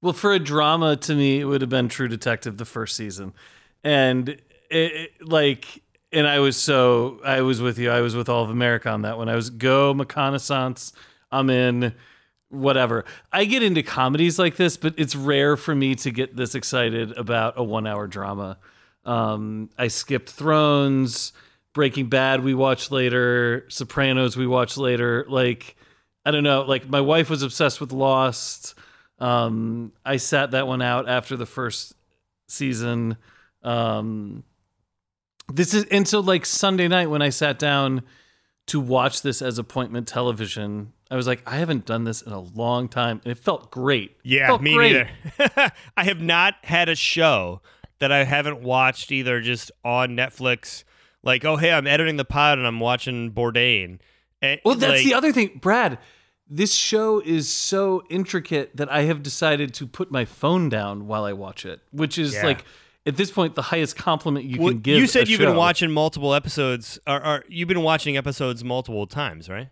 Well, 0.01 0.13
for 0.13 0.33
a 0.33 0.39
drama, 0.39 0.95
to 0.95 1.13
me, 1.13 1.39
it 1.41 1.45
would 1.45 1.61
have 1.61 1.69
been 1.69 1.87
True 1.89 2.07
Detective 2.07 2.57
the 2.57 2.65
first 2.65 2.95
season, 2.95 3.33
and 3.83 4.29
it, 4.29 4.41
it- 4.71 5.11
like, 5.21 5.83
and 6.11 6.25
I 6.27 6.39
was 6.39 6.57
so 6.57 7.19
I 7.23 7.41
was 7.41 7.61
with 7.61 7.77
you. 7.77 7.91
I 7.91 8.01
was 8.01 8.15
with 8.15 8.27
all 8.27 8.43
of 8.43 8.49
America 8.49 8.89
on 8.89 9.03
that 9.03 9.17
one. 9.19 9.29
I 9.29 9.35
was 9.35 9.51
go 9.51 9.91
reconnaissance. 9.93 10.93
I'm 11.31 11.51
in. 11.51 11.93
Whatever. 12.49 13.05
I 13.31 13.45
get 13.45 13.63
into 13.63 13.83
comedies 13.83 14.39
like 14.39 14.55
this, 14.55 14.75
but 14.77 14.95
it's 14.97 15.15
rare 15.15 15.55
for 15.55 15.75
me 15.75 15.95
to 15.95 16.11
get 16.11 16.35
this 16.35 16.55
excited 16.55 17.17
about 17.17 17.53
a 17.57 17.63
one-hour 17.63 18.07
drama. 18.07 18.57
Um, 19.05 19.69
I 19.77 19.87
skipped 19.87 20.29
Thrones, 20.29 21.31
Breaking 21.73 22.09
Bad. 22.09 22.43
We 22.43 22.53
watched 22.53 22.91
later. 22.91 23.65
Sopranos. 23.69 24.35
We 24.35 24.47
watched 24.47 24.77
later. 24.77 25.25
Like, 25.27 25.75
I 26.25 26.31
don't 26.31 26.43
know. 26.43 26.63
Like, 26.63 26.89
my 26.89 27.01
wife 27.01 27.29
was 27.29 27.43
obsessed 27.43 27.79
with 27.79 27.91
Lost. 27.91 28.75
Um, 29.19 29.91
I 30.05 30.17
sat 30.17 30.51
that 30.51 30.67
one 30.67 30.81
out 30.81 31.07
after 31.07 31.37
the 31.37 31.45
first 31.45 31.93
season. 32.47 33.17
Um, 33.63 34.43
this 35.53 35.73
is 35.73 35.85
and 35.85 36.07
so 36.07 36.19
like 36.19 36.45
Sunday 36.45 36.87
night 36.87 37.09
when 37.09 37.21
I 37.21 37.29
sat 37.29 37.59
down 37.59 38.03
to 38.67 38.79
watch 38.79 39.21
this 39.21 39.41
as 39.41 39.57
appointment 39.57 40.07
television, 40.07 40.93
I 41.11 41.15
was 41.15 41.25
like, 41.27 41.41
I 41.47 41.55
haven't 41.57 41.85
done 41.85 42.03
this 42.03 42.21
in 42.21 42.31
a 42.31 42.39
long 42.39 42.87
time, 42.87 43.19
and 43.23 43.31
it 43.31 43.39
felt 43.39 43.71
great. 43.71 44.17
Yeah, 44.23 44.47
Felt 44.47 44.61
me 44.61 44.75
great. 44.75 45.07
neither. 45.37 45.71
I 45.97 46.03
have 46.03 46.21
not 46.21 46.55
had 46.63 46.87
a 46.89 46.95
show 46.95 47.61
that 47.99 48.11
I 48.11 48.23
haven't 48.23 48.61
watched 48.61 49.11
either 49.11 49.41
just 49.41 49.71
on 49.83 50.09
Netflix. 50.15 50.83
Like, 51.23 51.43
oh 51.43 51.57
hey, 51.57 51.71
I'm 51.73 51.87
editing 51.87 52.17
the 52.17 52.25
pod 52.25 52.57
and 52.59 52.67
I'm 52.67 52.79
watching 52.79 53.31
Bourdain. 53.31 53.99
And, 54.41 54.61
Well, 54.63 54.75
that's 54.75 54.93
like, 54.93 55.03
the 55.03 55.13
other 55.15 55.31
thing, 55.33 55.59
Brad. 55.59 55.97
This 56.51 56.73
show 56.73 57.19
is 57.19 57.47
so 57.49 58.03
intricate 58.09 58.75
that 58.77 58.91
I 58.91 59.03
have 59.03 59.21
decided 59.21 59.73
to 59.75 59.85
put 59.87 60.09
my 60.11 60.25
phone 60.25 60.67
down 60.69 61.05
while 61.07 61.23
I 61.25 61.33
watch 61.33 61.65
it, 61.65 61.81
which 61.91 62.17
is 62.17 62.33
Yeah. 62.33 62.45
like 62.45 62.65
at 63.05 63.17
this 63.17 63.29
point 63.31 63.53
the 63.55 63.61
highest 63.63 63.95
compliment 63.97 64.45
you 64.45 64.59
Well, 64.61 64.69
can 64.73 64.79
give. 64.79 64.97
you 64.97 65.05
said 65.07 65.27
you've 65.27 65.39
been 65.39 65.55
watching 65.55 65.91
multiple 65.91 66.33
episodes, 66.33 66.97
or, 67.05 67.23
or 67.25 67.43
you've 67.49 67.67
been 67.67 67.81
watching 67.83 68.15
episodes 68.17 68.63
multiple 68.63 69.05
times, 69.07 69.49
right? 69.49 69.69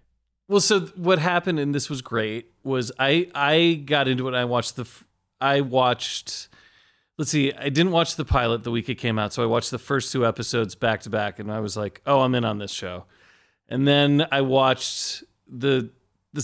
Well, 0.48 0.62
so 0.62 0.82
what 0.96 1.20
happened, 1.20 1.60
and 1.60 1.76
this 1.76 1.90
was 1.90 2.02
great, 2.02 2.52
was 2.64 2.92
I 3.00 3.30
I 3.36 3.84
got 3.86 4.08
into 4.08 4.28
it. 4.28 4.34
I 4.34 4.46
watched 4.46 4.76
the 4.76 4.88
I 5.42 5.62
watched. 5.62 6.48
Let's 7.18 7.32
see, 7.32 7.52
I 7.54 7.70
didn't 7.70 7.92
watch 7.92 8.16
the 8.16 8.26
pilot 8.26 8.64
the 8.64 8.70
week 8.72 8.90
it 8.90 8.96
came 8.96 9.18
out, 9.18 9.34
so 9.34 9.42
I 9.42 9.48
watched 9.48 9.72
the 9.72 9.80
first 9.80 10.12
two 10.12 10.26
episodes 10.26 10.76
back 10.76 11.02
to 11.02 11.10
back, 11.10 11.40
and 11.40 11.52
I 11.52 11.60
was 11.60 11.76
like, 11.76 12.02
"Oh, 12.06 12.22
I'm 12.22 12.36
in 12.36 12.46
on 12.46 12.60
this 12.60 12.72
show." 12.72 13.06
And 13.68 13.88
then 13.88 14.28
I 14.32 14.42
watched 14.42 15.24
the 15.48 15.90
the 16.34 16.42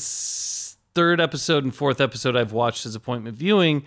third 0.95 1.21
episode 1.21 1.63
and 1.63 1.73
fourth 1.73 2.01
episode. 2.01 2.35
I've 2.35 2.53
watched 2.53 2.85
as 2.85 2.95
appointment 2.95 3.37
viewing, 3.37 3.83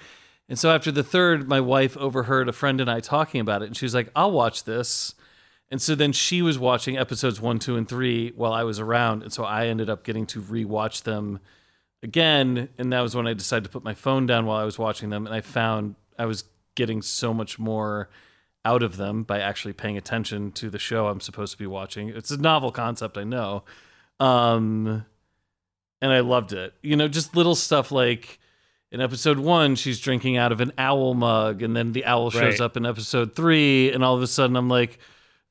and 0.48 0.58
so 0.58 0.70
after 0.74 0.90
the 0.92 1.02
third, 1.02 1.48
my 1.48 1.60
wife 1.60 1.96
overheard 1.98 2.48
a 2.48 2.52
friend 2.52 2.80
and 2.80 2.90
I 2.90 3.00
talking 3.00 3.40
about 3.40 3.62
it, 3.62 3.66
and 3.66 3.76
she 3.76 3.84
was 3.84 3.94
like, 3.94 4.10
"I'll 4.16 4.32
watch 4.32 4.64
this." 4.64 5.14
And 5.70 5.82
so 5.82 5.94
then 5.94 6.12
she 6.12 6.42
was 6.42 6.58
watching 6.58 6.96
episodes 6.96 7.40
one, 7.40 7.58
two, 7.58 7.76
and 7.76 7.88
three 7.88 8.32
while 8.36 8.52
I 8.52 8.62
was 8.62 8.78
around. 8.78 9.22
And 9.24 9.32
so 9.32 9.44
I 9.44 9.66
ended 9.66 9.90
up 9.90 10.04
getting 10.04 10.24
to 10.26 10.40
rewatch 10.40 11.02
them 11.02 11.40
again. 12.02 12.68
And 12.78 12.92
that 12.92 13.00
was 13.00 13.16
when 13.16 13.26
I 13.26 13.32
decided 13.32 13.64
to 13.64 13.70
put 13.70 13.82
my 13.82 13.94
phone 13.94 14.26
down 14.26 14.46
while 14.46 14.58
I 14.60 14.64
was 14.64 14.78
watching 14.78 15.10
them. 15.10 15.26
And 15.26 15.34
I 15.34 15.40
found 15.40 15.96
I 16.18 16.26
was 16.26 16.44
getting 16.76 17.02
so 17.02 17.34
much 17.34 17.58
more 17.58 18.08
out 18.64 18.82
of 18.82 18.96
them 18.96 19.22
by 19.24 19.40
actually 19.40 19.72
paying 19.72 19.96
attention 19.96 20.52
to 20.52 20.70
the 20.70 20.78
show 20.78 21.08
I'm 21.08 21.20
supposed 21.20 21.52
to 21.52 21.58
be 21.58 21.66
watching. 21.66 22.10
It's 22.10 22.30
a 22.30 22.36
novel 22.36 22.70
concept, 22.70 23.16
I 23.16 23.24
know. 23.24 23.64
Um, 24.20 25.04
and 26.00 26.12
I 26.12 26.20
loved 26.20 26.52
it. 26.52 26.74
You 26.82 26.96
know, 26.96 27.08
just 27.08 27.34
little 27.36 27.54
stuff 27.54 27.90
like 27.90 28.38
in 28.92 29.00
episode 29.00 29.38
one, 29.38 29.74
she's 29.74 30.00
drinking 30.00 30.36
out 30.36 30.52
of 30.52 30.60
an 30.60 30.72
owl 30.78 31.14
mug, 31.14 31.62
and 31.62 31.76
then 31.76 31.92
the 31.92 32.04
owl 32.04 32.30
shows 32.30 32.42
Right. 32.42 32.60
up 32.60 32.76
in 32.76 32.86
episode 32.86 33.34
three, 33.34 33.90
and 33.92 34.04
all 34.04 34.14
of 34.14 34.22
a 34.22 34.26
sudden 34.26 34.56
I'm 34.56 34.68
like, 34.68 34.98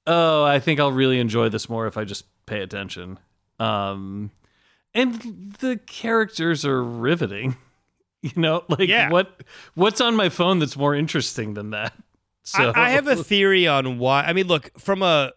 oh, 0.07 0.43
I 0.43 0.59
think 0.59 0.79
I'll 0.79 0.91
really 0.91 1.19
enjoy 1.19 1.49
this 1.49 1.69
more 1.69 1.87
if 1.87 1.97
I 1.97 2.03
just 2.03 2.25
pay 2.45 2.61
attention. 2.61 3.19
Um, 3.59 4.31
and 4.93 5.55
the 5.59 5.77
characters 5.85 6.65
are 6.65 6.83
riveting. 6.83 7.55
You 8.21 8.41
know, 8.41 8.63
like 8.69 8.89
Yeah. 8.89 9.11
what 9.11 9.43
what's 9.75 10.01
on 10.01 10.15
my 10.15 10.29
phone 10.29 10.57
that's 10.57 10.75
more 10.75 10.95
interesting 10.95 11.53
than 11.53 11.69
that? 11.69 11.93
So 12.41 12.71
I, 12.75 12.85
I 12.85 12.89
have 12.89 13.07
a 13.07 13.15
theory 13.23 13.67
on 13.67 13.99
why. 13.99 14.23
I 14.23 14.33
mean, 14.33 14.47
look 14.47 14.71
from 14.79 15.03
a 15.03 15.31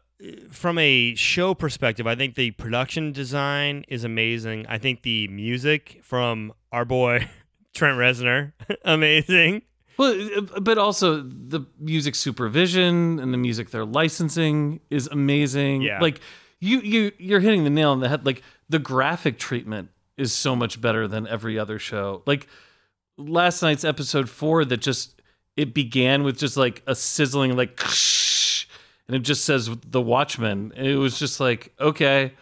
from 0.51 0.79
a 0.79 1.15
show 1.15 1.53
perspective, 1.55 2.07
I 2.07 2.15
think 2.15 2.35
the 2.35 2.53
production 2.53 3.13
design 3.13 3.85
is 3.89 4.05
amazing. 4.05 4.65
I 4.71 4.79
think 4.79 5.03
the 5.03 5.29
music 5.29 6.01
from 6.03 6.55
our 6.73 6.87
boy 6.87 7.29
Trent 7.75 7.99
Reznor, 7.99 8.53
amazing. 8.87 9.63
Well, 9.99 10.29
uh, 10.37 10.61
but 10.61 10.79
also 10.79 11.21
the 11.23 11.67
music 11.79 12.15
supervision 12.15 13.19
and 13.19 13.35
the 13.35 13.39
music 13.39 13.71
they're 13.71 13.85
licensing 13.85 14.81
is 14.91 15.09
amazing. 15.09 15.83
Yeah. 15.83 16.01
Like 16.01 16.21
you 16.61 16.81
you 16.81 17.13
you're 17.19 17.41
hitting 17.41 17.65
the 17.65 17.71
nail 17.71 17.91
on 17.91 18.01
the 18.01 18.09
head. 18.09 18.25
Like 18.25 18.43
the 18.69 18.79
graphic 18.79 19.39
treatment 19.39 19.91
is 20.17 20.33
so 20.33 20.57
much 20.57 20.81
better 20.81 21.07
than 21.09 21.27
every 21.27 21.59
other 21.59 21.79
show. 21.79 22.23
Like 22.27 22.47
last 23.17 23.63
night's 23.63 23.85
episode 23.85 24.31
4 24.31 24.65
that 24.67 24.79
just 24.79 25.21
it 25.57 25.75
began 25.75 26.23
with 26.23 26.39
just 26.39 26.57
like 26.57 26.83
a 26.87 26.95
sizzling 26.95 27.57
like 27.57 27.81
and 29.09 29.17
it 29.17 29.21
just 29.21 29.45
says 29.45 29.71
the 29.87 30.01
watchman. 30.01 30.73
It 30.77 30.97
was 30.97 31.19
just 31.19 31.41
like, 31.41 31.73
okay, 31.81 32.35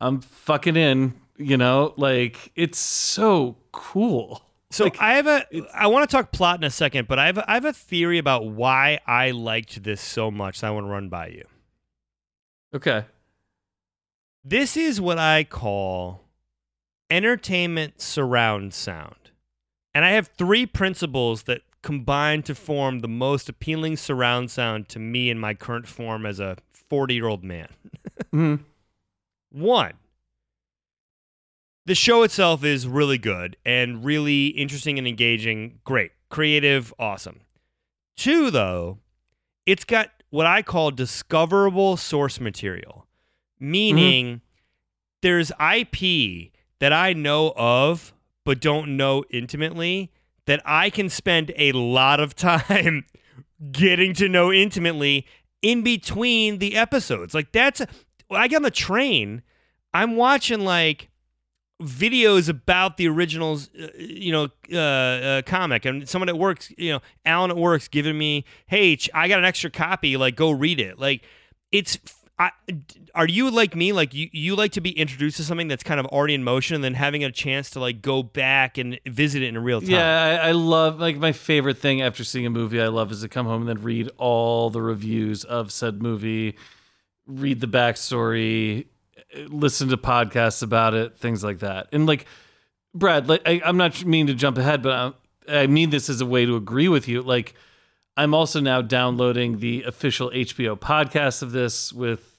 I'm 0.00 0.20
fucking 0.20 0.76
in, 0.76 1.14
you 1.36 1.56
know? 1.56 1.94
Like 1.96 2.52
it's 2.56 2.78
so 2.78 3.56
cool. 3.70 4.42
So 4.70 4.84
Like, 4.84 5.00
I 5.00 5.14
have 5.14 5.26
a. 5.26 5.46
I 5.74 5.86
want 5.86 6.08
to 6.08 6.16
talk 6.16 6.32
plot 6.32 6.58
in 6.58 6.64
a 6.64 6.70
second, 6.70 7.06
but 7.08 7.18
I 7.18 7.26
have 7.26 7.38
a, 7.38 7.50
I 7.50 7.54
have 7.54 7.64
a 7.64 7.72
theory 7.72 8.18
about 8.18 8.46
why 8.46 8.98
I 9.06 9.30
liked 9.30 9.82
this 9.84 10.00
so 10.00 10.30
much. 10.30 10.60
That 10.60 10.68
I 10.68 10.70
want 10.70 10.86
to 10.86 10.90
run 10.90 11.08
by 11.08 11.28
you. 11.28 11.44
Okay. 12.74 13.04
This 14.44 14.76
is 14.76 15.00
what 15.00 15.18
I 15.18 15.44
call 15.44 16.24
entertainment 17.10 18.00
surround 18.00 18.74
sound. 18.74 19.30
And 19.94 20.04
I 20.04 20.10
have 20.10 20.28
three 20.36 20.66
principles 20.66 21.44
that 21.44 21.62
combine 21.82 22.42
to 22.42 22.54
form 22.54 22.98
the 22.98 23.08
most 23.08 23.48
appealing 23.48 23.96
surround 23.96 24.50
sound 24.50 24.88
to 24.90 24.98
me 24.98 25.30
in 25.30 25.38
my 25.38 25.54
current 25.54 25.86
form 25.86 26.26
as 26.26 26.40
a 26.40 26.56
40 26.72 27.14
year 27.14 27.26
old 27.28 27.44
man. 27.44 27.68
Mhm. 28.32 28.60
One, 29.50 29.94
the 31.86 31.94
show 31.94 32.22
itself 32.22 32.64
is 32.64 32.86
really 32.86 33.18
good 33.18 33.56
and 33.64 34.04
really 34.04 34.48
interesting 34.48 34.98
and 34.98 35.06
engaging. 35.06 35.78
Great. 35.84 36.12
Creative, 36.28 36.92
awesome. 36.98 37.40
Two, 38.16 38.50
though, 38.50 38.98
it's 39.64 39.84
got 39.84 40.10
what 40.30 40.46
I 40.46 40.62
call 40.62 40.90
discoverable 40.90 41.96
source 41.96 42.40
material, 42.40 43.06
meaning 43.58 44.26
mm-hmm. 44.26 44.38
there's 45.22 45.50
IP 45.52 46.52
that 46.80 46.92
I 46.92 47.12
know 47.12 47.52
of 47.56 48.12
but 48.44 48.60
don't 48.60 48.96
know 48.96 49.24
intimately 49.30 50.12
that 50.46 50.62
I 50.64 50.88
can 50.88 51.08
spend 51.08 51.52
a 51.56 51.72
lot 51.72 52.20
of 52.20 52.34
time 52.36 53.04
getting 53.72 54.14
to 54.14 54.28
know 54.28 54.52
intimately 54.52 55.26
in 55.62 55.82
between 55.82 56.58
the 56.58 56.76
episodes. 56.76 57.34
Like 57.34 57.52
that's 57.52 57.82
I 58.30 58.48
get 58.48 58.56
on 58.56 58.62
the 58.62 58.70
train, 58.70 59.42
I'm 59.92 60.16
watching 60.16 60.60
like 60.60 61.10
videos 61.82 62.48
about 62.48 62.96
the 62.96 63.08
originals, 63.08 63.70
uh, 63.80 63.88
you 63.98 64.32
know, 64.32 64.48
uh, 64.72 64.78
uh, 64.78 65.42
comic, 65.42 65.84
and 65.84 66.08
someone 66.08 66.28
at 66.28 66.38
works, 66.38 66.72
you 66.76 66.92
know, 66.92 67.00
Alan 67.24 67.50
at 67.50 67.56
work's 67.56 67.88
giving 67.88 68.16
me, 68.16 68.44
hey, 68.66 68.98
I 69.12 69.28
got 69.28 69.38
an 69.38 69.44
extra 69.44 69.70
copy, 69.70 70.16
like 70.16 70.36
go 70.36 70.50
read 70.50 70.80
it. 70.80 70.98
Like 70.98 71.22
it's. 71.72 71.98
I, 72.38 72.50
are 73.14 73.26
you 73.26 73.50
like 73.50 73.74
me? 73.74 73.94
Like 73.94 74.12
you, 74.12 74.28
you 74.30 74.56
like 74.56 74.72
to 74.72 74.82
be 74.82 74.90
introduced 74.90 75.38
to 75.38 75.42
something 75.42 75.68
that's 75.68 75.82
kind 75.82 75.98
of 75.98 76.04
already 76.04 76.34
in 76.34 76.44
motion, 76.44 76.74
and 76.74 76.84
then 76.84 76.92
having 76.92 77.24
a 77.24 77.32
chance 77.32 77.70
to 77.70 77.80
like 77.80 78.02
go 78.02 78.22
back 78.22 78.76
and 78.76 79.00
visit 79.06 79.42
it 79.42 79.46
in 79.46 79.56
real 79.56 79.80
time. 79.80 79.88
Yeah, 79.88 80.40
I, 80.42 80.48
I 80.48 80.52
love 80.52 81.00
like 81.00 81.16
my 81.16 81.32
favorite 81.32 81.78
thing 81.78 82.02
after 82.02 82.24
seeing 82.24 82.44
a 82.44 82.50
movie. 82.50 82.78
I 82.78 82.88
love 82.88 83.10
is 83.10 83.22
to 83.22 83.28
come 83.30 83.46
home 83.46 83.62
and 83.62 83.68
then 83.70 83.82
read 83.82 84.10
all 84.18 84.68
the 84.68 84.82
reviews 84.82 85.44
of 85.44 85.72
said 85.72 86.02
movie, 86.02 86.58
read 87.26 87.62
the 87.62 87.68
backstory, 87.68 88.84
listen 89.48 89.88
to 89.88 89.96
podcasts 89.96 90.62
about 90.62 90.94
it, 90.94 91.18
things 91.18 91.42
like 91.44 91.60
that. 91.60 91.88
And 91.92 92.06
like 92.06 92.26
Brad, 92.94 93.28
like 93.28 93.42
I, 93.46 93.60
I'm 93.64 93.76
not 93.76 94.04
meaning 94.04 94.28
to 94.28 94.34
jump 94.34 94.58
ahead, 94.58 94.82
but 94.82 95.14
I, 95.48 95.62
I 95.62 95.66
mean 95.66 95.90
this 95.90 96.08
as 96.08 96.20
a 96.20 96.26
way 96.26 96.46
to 96.46 96.56
agree 96.56 96.88
with 96.88 97.08
you. 97.08 97.22
Like 97.22 97.54
I'm 98.16 98.32
also 98.34 98.60
now 98.60 98.80
downloading 98.80 99.58
the 99.58 99.82
official 99.82 100.30
HBO 100.30 100.78
podcast 100.78 101.42
of 101.42 101.52
this 101.52 101.92
with 101.92 102.38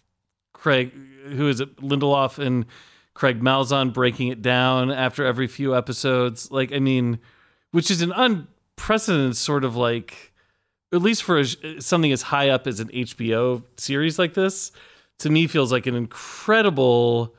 Craig, 0.54 0.92
who 1.28 1.48
is 1.48 1.60
it, 1.60 1.78
Lindelof 1.78 2.40
and 2.40 2.66
Craig 3.14 3.42
Mazin 3.42 3.92
breaking 3.92 4.30
it 4.30 4.42
down 4.42 4.92
after 4.92 5.26
every 5.26 5.48
few 5.48 5.76
episodes. 5.76 6.52
Like, 6.52 6.72
I 6.74 6.80
mean, 6.80 7.20
which 7.72 7.92
is 7.92 8.02
an 8.02 8.12
unprecedented 8.12 9.38
sort 9.38 9.64
of 9.64 9.76
like, 9.76 10.34
at 10.92 11.02
least 11.02 11.24
for 11.24 11.40
a, 11.40 11.46
something 11.82 12.12
as 12.12 12.24
high 12.24 12.50
up 12.50 12.66
as 12.66 12.80
an 12.80 12.90
HBO 12.90 13.64
series 13.78 14.18
like 14.18 14.34
this, 14.34 14.72
to 15.20 15.30
me 15.30 15.48
feels 15.48 15.72
like 15.72 15.88
an 15.88 15.96
incredible 15.96 17.36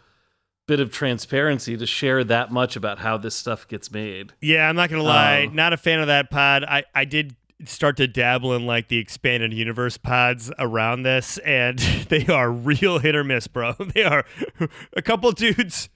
bit 0.67 0.81
of 0.81 0.93
transparency 0.93 1.77
to 1.77 1.87
share 1.87 2.23
that 2.25 2.51
much 2.53 2.77
about 2.77 2.99
how 2.99 3.17
this 3.17 3.35
stuff 3.35 3.67
gets 3.69 3.91
made. 3.91 4.33
Yeah, 4.41 4.69
I'm 4.69 4.77
not 4.77 4.91
gonna 4.91 5.03
lie, 5.03 5.47
Oh. 5.51 5.55
not 5.55 5.73
a 5.73 5.77
fan 5.77 6.01
of 6.01 6.09
that 6.09 6.31
pod. 6.31 6.65
I 6.65 6.85
I 6.95 7.05
did 7.05 7.37
start 7.65 7.97
to 7.97 8.07
dabble 8.07 8.55
in 8.55 8.67
like 8.67 8.89
the 8.89 8.99
expanded 8.99 9.53
universe 9.53 9.97
pods 9.97 10.53
around 10.59 11.03
this, 11.03 11.39
and 11.39 11.79
they 12.09 12.27
are 12.27 12.51
real 12.51 12.99
hit 12.99 13.17
or 13.17 13.25
miss, 13.25 13.47
bro. 13.47 13.75
They 13.95 14.05
are 14.05 14.25
a 14.97 15.03
couple 15.03 15.31
dudes 15.33 15.89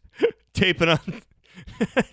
taping 0.55 0.89
on. 0.89 0.99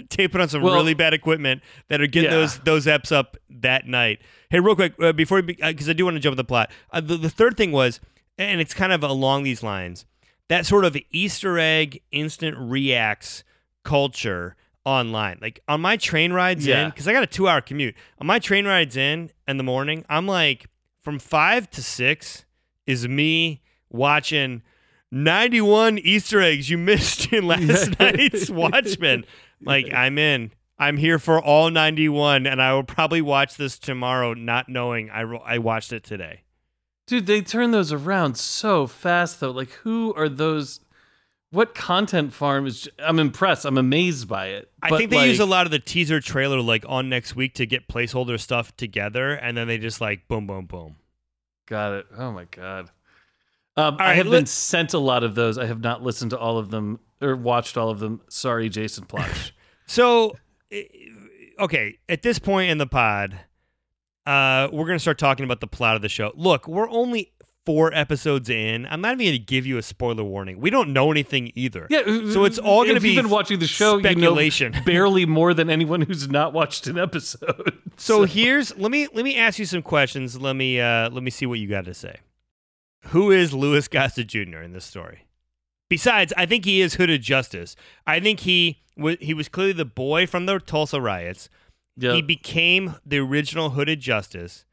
taping 0.10 0.42
on 0.42 0.50
some 0.50 0.62
Well- 0.62 0.76
really 0.76 0.94
bad 0.94 1.14
equipment 1.14 1.62
that 1.88 2.02
are 2.02 2.08
getting 2.08 2.30
Yeah. 2.32 2.38
those 2.38 2.60
those 2.60 2.86
eps 2.86 3.12
up 3.12 3.38
that 3.50 3.88
night. 3.88 4.20
Hey, 4.50 4.60
real 4.60 4.76
quick 4.76 4.94
uh, 5.02 5.14
before 5.14 5.42
because 5.42 5.88
I 5.90 5.94
do 5.94 6.06
want 6.06 6.16
to 6.16 6.20
jump 6.20 6.32
with 6.34 6.38
the 6.38 6.44
plot. 6.44 6.72
Uh, 6.92 7.02
the, 7.02 7.18
the 7.18 7.30
third 7.30 7.56
thing 7.56 7.72
was, 7.72 8.00
and 8.40 8.60
it's 8.62 8.74
kind 8.74 8.92
of 8.92 9.04
along 9.04 9.44
these 9.44 9.62
lines, 9.62 10.06
that 10.48 10.66
sort 10.66 10.86
of 10.86 10.98
Easter 11.12 11.60
egg 11.60 12.02
instant 12.12 12.58
reacts 12.58 13.44
culture 13.84 14.56
online. 14.86 15.38
Like 15.42 15.60
on 15.68 15.82
my 15.82 15.98
train 15.98 16.34
rides 16.34 16.66
Yeah. 16.66 16.86
in, 16.86 16.90
because 16.90 17.08
I 17.08 17.14
got 17.14 17.24
a 17.24 17.28
two 17.28 17.48
hour 17.48 17.62
commute. 17.62 17.96
On 18.20 18.26
my 18.26 18.40
train 18.40 18.66
rides 18.66 18.98
in 18.98 19.30
in 19.48 19.58
the 19.58 19.64
morning, 19.64 20.06
I'm 20.10 20.26
like 20.26 20.68
from 21.02 21.20
five 21.20 21.70
to 21.72 21.84
six 21.84 22.46
is 22.88 23.08
me 23.08 23.62
watching 23.90 24.64
91 25.12 25.98
Easter 26.00 26.40
eggs 26.42 26.70
you 26.70 26.78
missed 26.78 27.32
in 27.34 27.48
last 27.48 28.00
night's 28.00 28.50
Watchmen. 28.50 29.26
Like 29.62 29.94
I'm 29.94 30.18
in. 30.18 30.52
I'm 30.82 30.96
here 30.96 31.20
for 31.20 31.42
all 31.42 31.70
91, 31.70 32.48
and 32.48 32.62
I 32.62 32.74
will 32.74 32.86
probably 32.86 33.22
watch 33.22 33.58
this 33.58 33.78
tomorrow, 33.78 34.34
not 34.34 34.70
knowing 34.70 35.10
I 35.10 35.24
ro- 35.24 35.44
I 35.46 35.58
watched 35.58 35.92
it 35.92 36.06
today. 36.06 36.44
Dude, 37.10 37.26
they 37.26 37.42
turn 37.42 37.72
those 37.72 37.92
around 37.92 38.38
so 38.38 38.86
fast 38.86 39.40
though. 39.40 39.50
Like 39.50 39.72
who 39.72 40.14
are 40.14 40.30
those 40.30 40.80
what 41.50 41.74
content 41.74 42.34
farm 42.34 42.68
is 42.68 42.88
I'm 43.00 43.18
impressed. 43.18 43.66
I'm 43.66 43.80
amazed 43.80 44.28
by 44.28 44.50
it. 44.50 44.70
I 44.80 44.96
think 44.96 45.10
they 45.10 45.28
use 45.28 45.40
a 45.40 45.48
lot 45.48 45.66
of 45.66 45.72
the 45.72 45.80
teaser 45.80 46.20
trailer 46.22 46.62
like 46.62 46.86
on 46.88 47.10
next 47.10 47.36
week 47.36 47.56
to 47.56 47.66
get 47.66 47.88
placeholder 47.88 48.40
stuff 48.40 48.78
together, 48.78 49.32
and 49.32 49.58
then 49.58 49.68
they 49.68 49.80
just 49.80 50.00
like 50.00 50.28
boom, 50.28 50.46
boom, 50.46 50.68
boom. 50.68 50.98
Got 51.66 51.94
it. 51.94 52.06
Oh 52.16 52.32
my 52.32 52.46
god. 52.46 52.92
Um, 53.76 53.98
I 54.00 54.14
have 54.14 54.30
been 54.30 54.46
sent 54.46 54.94
a 54.94 55.00
lot 55.00 55.24
of 55.24 55.34
those. 55.34 55.58
I 55.58 55.66
have 55.66 55.82
not 55.82 56.04
listened 56.04 56.30
to 56.30 56.38
all 56.38 56.60
of 56.60 56.70
them 56.70 57.00
or 57.22 57.36
watched 57.36 57.76
all 57.76 57.90
of 57.90 58.00
them. 58.00 58.22
Sorry, 58.30 58.70
Jason 58.70 59.06
Plotch. 59.06 59.52
So, 59.88 60.38
okay, 61.60 61.98
at 62.08 62.22
this 62.22 62.38
point 62.38 62.70
in 62.70 62.78
the 62.78 62.86
pod, 62.86 63.40
uh, 64.30 64.70
we're 64.72 64.86
gonna 64.86 65.00
start 65.00 65.18
talking 65.18 65.44
about 65.46 65.60
the 65.62 65.68
plot 65.68 65.96
of 65.96 66.02
the 66.02 66.10
show. 66.10 66.32
Look, 66.36 66.68
we're 66.68 66.90
only 66.90 67.32
four 67.66 67.94
episodes 67.94 68.50
in. 68.50 68.86
I'm 68.88 69.02
not 69.02 69.14
even 69.20 69.26
gonna 69.28 69.38
give 69.38 69.66
you 69.66 69.78
a 69.78 69.82
spoiler 69.82 70.24
warning. 70.24 70.60
We 70.60 70.70
don't 70.70 70.92
know 70.94 71.12
anything 71.12 71.52
either. 71.56 71.88
yeah. 71.90 72.04
So 72.32 72.46
it's 72.46 72.58
all 72.58 72.84
gonna 72.84 72.96
if 72.98 73.04
be 73.04 73.10
you've 73.12 73.24
been 73.24 73.32
watching 73.32 73.60
the 73.60 73.68
show, 73.68 74.00
speculation. 74.00 74.74
you 74.74 74.80
know 74.80 74.86
barely 74.88 75.26
more 75.26 75.54
than 75.54 75.70
anyone 75.70 76.02
who's 76.02 76.30
not 76.30 76.54
watched 76.54 76.88
an 76.88 76.98
episode. 76.98 77.78
So 77.98 78.24
here's 78.24 78.78
let 78.78 78.92
me 78.92 79.08
let 79.14 79.26
me 79.26 79.36
ask 79.36 79.60
you 79.60 79.66
some 79.66 79.82
questions. 79.82 80.40
Let 80.40 80.56
me 80.56 80.80
uh 80.80 81.10
let 81.10 81.22
me 81.22 81.30
see 81.32 81.46
what 81.46 81.60
you 81.60 81.68
got 81.68 81.84
to 81.84 81.94
say. 81.94 82.16
Who 83.08 83.30
is 83.30 83.54
Louis 83.54 83.88
Gossett 83.90 84.28
Jr. 84.28 84.60
in 84.62 84.72
this 84.72 84.86
story? 84.86 85.26
Besides, 85.90 86.32
I 86.38 86.46
think 86.46 86.64
he 86.64 86.80
is 86.80 86.94
Hooded 86.94 87.22
Justice. 87.22 87.76
I 88.08 88.22
think 88.22 88.40
he 88.42 88.80
was 88.96 89.18
he 89.20 89.34
was 89.34 89.50
clearly 89.50 89.74
the 89.74 89.84
boy 89.84 90.28
from 90.28 90.46
the 90.46 90.60
Tulsa 90.60 91.02
riots. 91.02 91.50
Yeah. 92.00 92.14
He 92.14 92.22
became 92.22 92.96
the 93.06 93.20
original 93.20 93.72
Hooded 93.72 94.00
Justice, 94.00 94.66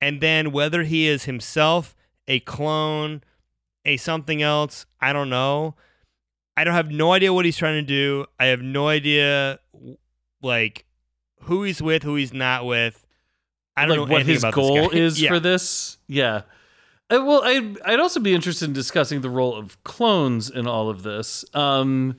and 0.00 0.20
then 0.20 0.52
whether 0.52 0.84
he 0.84 1.08
is 1.08 1.24
himself 1.24 1.96
a 2.28 2.38
clone, 2.40 3.22
a 3.84 3.96
something 3.96 4.42
else, 4.42 4.86
I 5.00 5.12
don't 5.12 5.28
know. 5.28 5.74
I 6.56 6.64
don't 6.64 6.74
have 6.74 6.90
no 6.90 7.12
idea 7.12 7.32
what 7.32 7.44
he's 7.44 7.56
trying 7.56 7.80
to 7.80 7.86
do. 7.86 8.26
I 8.38 8.46
have 8.46 8.62
no 8.62 8.88
idea 8.88 9.58
like 10.40 10.84
who 11.42 11.64
he's 11.64 11.82
with, 11.82 12.04
who 12.04 12.14
he's 12.14 12.32
not 12.32 12.64
with. 12.64 13.04
I 13.76 13.86
don't 13.86 13.98
like 13.98 14.08
know 14.08 14.12
what 14.12 14.26
his 14.26 14.44
goal 14.52 14.90
is 14.92 15.20
yeah. 15.20 15.30
for 15.30 15.40
this. 15.40 15.98
Yeah. 16.06 16.42
Uh, 17.10 17.24
well, 17.24 17.42
I'd, 17.42 17.80
I'd 17.82 18.00
also 18.00 18.20
be 18.20 18.34
interested 18.34 18.66
in 18.66 18.72
discussing 18.72 19.20
the 19.22 19.30
role 19.30 19.56
of 19.56 19.82
clones 19.82 20.50
in 20.50 20.66
all 20.66 20.90
of 20.90 21.02
this. 21.02 21.44
Um, 21.54 22.18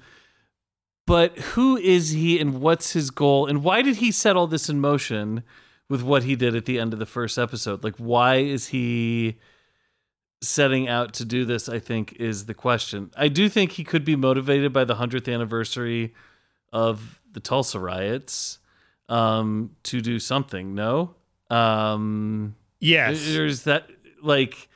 but 1.09 1.37
who 1.39 1.75
is 1.75 2.11
he 2.11 2.39
and 2.39 2.61
what's 2.61 2.93
his 2.93 3.09
goal? 3.11 3.47
And 3.47 3.63
why 3.63 3.81
did 3.81 3.97
he 3.97 4.11
set 4.11 4.37
all 4.37 4.47
this 4.47 4.69
in 4.69 4.79
motion 4.79 5.43
with 5.89 6.03
what 6.03 6.23
he 6.23 6.35
did 6.35 6.55
at 6.55 6.65
the 6.65 6.79
end 6.79 6.93
of 6.93 6.99
the 6.99 7.05
first 7.05 7.37
episode? 7.37 7.83
Like, 7.83 7.95
why 7.97 8.35
is 8.35 8.67
he 8.67 9.37
setting 10.41 10.87
out 10.87 11.13
to 11.15 11.25
do 11.25 11.43
this? 11.45 11.67
I 11.67 11.79
think 11.79 12.13
is 12.19 12.45
the 12.45 12.53
question. 12.53 13.11
I 13.17 13.27
do 13.27 13.49
think 13.49 13.71
he 13.73 13.83
could 13.83 14.05
be 14.05 14.15
motivated 14.15 14.71
by 14.71 14.85
the 14.85 14.95
100th 14.95 15.33
anniversary 15.33 16.13
of 16.71 17.19
the 17.31 17.39
Tulsa 17.39 17.79
riots 17.79 18.59
um, 19.09 19.71
to 19.83 20.01
do 20.01 20.19
something. 20.19 20.75
No? 20.75 21.15
Um, 21.49 22.55
Yes. 22.79 23.25
there's 23.33 23.63
that 23.63 23.89
like 24.21 24.69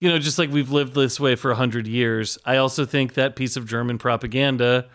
you 0.00 0.10
know 0.10 0.18
just 0.18 0.38
like 0.38 0.50
we've 0.50 0.70
lived 0.70 0.94
this 0.94 1.18
way 1.18 1.36
for 1.36 1.50
a 1.50 1.54
hundred 1.54 1.86
years 1.86 2.36
i 2.44 2.56
also 2.56 2.84
think 2.84 3.14
that 3.14 3.34
piece 3.36 3.56
of 3.56 3.66
german 3.66 3.96
propaganda 3.98 4.88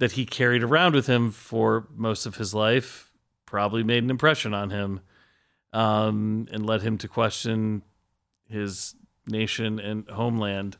that 0.00 0.12
he 0.12 0.26
carried 0.26 0.62
around 0.64 0.94
with 0.94 1.06
him 1.06 1.30
for 1.30 1.86
most 1.94 2.26
of 2.26 2.34
his 2.36 2.52
life 2.52 3.12
probably 3.46 3.82
made 3.84 4.02
an 4.02 4.10
impression 4.10 4.52
on 4.54 4.70
him 4.70 5.00
um, 5.72 6.48
and 6.50 6.66
led 6.66 6.82
him 6.82 6.98
to 6.98 7.06
question 7.06 7.82
his 8.48 8.94
nation 9.26 9.78
and 9.78 10.08
homeland 10.08 10.76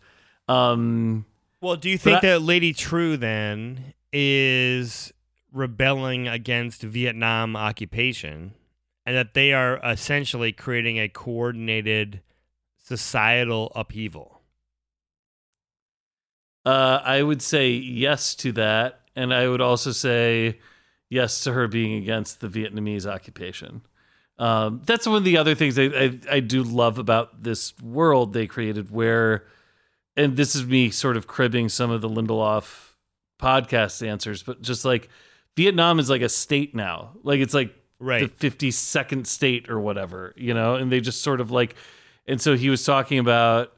um, 0.49 1.25
Well, 1.61 1.77
do 1.77 1.89
you 1.89 1.99
think 1.99 2.19
I- 2.19 2.21
that 2.29 2.43
Lady 2.43 2.73
Trieu 2.73 3.17
then 3.17 3.95
is 4.13 5.13
rebelling 5.53 6.27
against 6.27 6.83
Vietnam 6.83 7.55
occupation 7.57 8.55
and 9.07 9.17
that 9.17 9.35
they 9.35 9.53
are 9.53 9.79
essentially 9.85 10.53
creating 10.53 10.99
a 10.99 11.09
coordinated 11.09 12.21
societal 12.79 13.71
upheaval? 13.77 14.41
Uh, 16.65 17.01
I 17.03 17.23
would 17.23 17.41
say 17.43 17.71
yes 17.71 18.35
to 18.37 18.53
that, 18.53 19.00
and 19.17 19.33
I 19.35 19.49
would 19.49 19.61
also 19.61 19.93
say 19.93 20.59
yes 21.09 21.43
to 21.45 21.53
her 21.53 21.67
being 21.69 21.95
against 22.03 22.41
the 22.41 22.49
Vietnamese 22.49 23.07
occupation. 23.07 23.83
Um, 24.39 24.81
that's 24.87 25.07
one 25.07 25.17
of 25.17 25.25
the 25.25 25.37
other 25.37 25.55
things 25.55 25.79
I, 25.79 25.85
I, 25.85 26.19
I 26.31 26.41
do 26.41 26.63
love 26.63 26.99
about 26.99 27.43
this 27.43 27.79
world 27.83 28.33
they 28.33 28.47
created, 28.47 28.91
where 28.91 29.45
and 30.17 30.37
this 30.37 30.55
is 30.57 30.65
me 30.67 30.91
sort 30.91 31.17
of 31.17 31.27
cribbing 31.27 31.69
some 31.69 31.91
of 31.91 32.01
the 32.01 32.09
Lindelof 32.09 32.93
podcast 33.41 34.07
answers, 34.07 34.43
but 34.43 34.61
just 34.63 34.85
like 34.85 35.09
Vietnam 35.57 35.99
is 35.99 36.09
like 36.11 36.23
a 36.23 36.29
state 36.29 36.75
now. 36.75 37.11
Like 37.23 37.41
it's 37.41 37.55
like 37.55 37.75
Right. 38.03 38.37
the 38.39 38.51
52nd 38.51 39.27
state 39.27 39.69
or 39.69 39.79
whatever, 39.79 40.33
you 40.37 40.55
know, 40.55 40.75
and 40.77 40.91
they 40.91 41.01
just 41.01 41.21
sort 41.21 41.39
of 41.41 41.51
like, 41.51 41.75
and 42.27 42.41
so 42.41 42.57
he 42.57 42.71
was 42.71 42.83
talking 42.83 43.19
about 43.19 43.75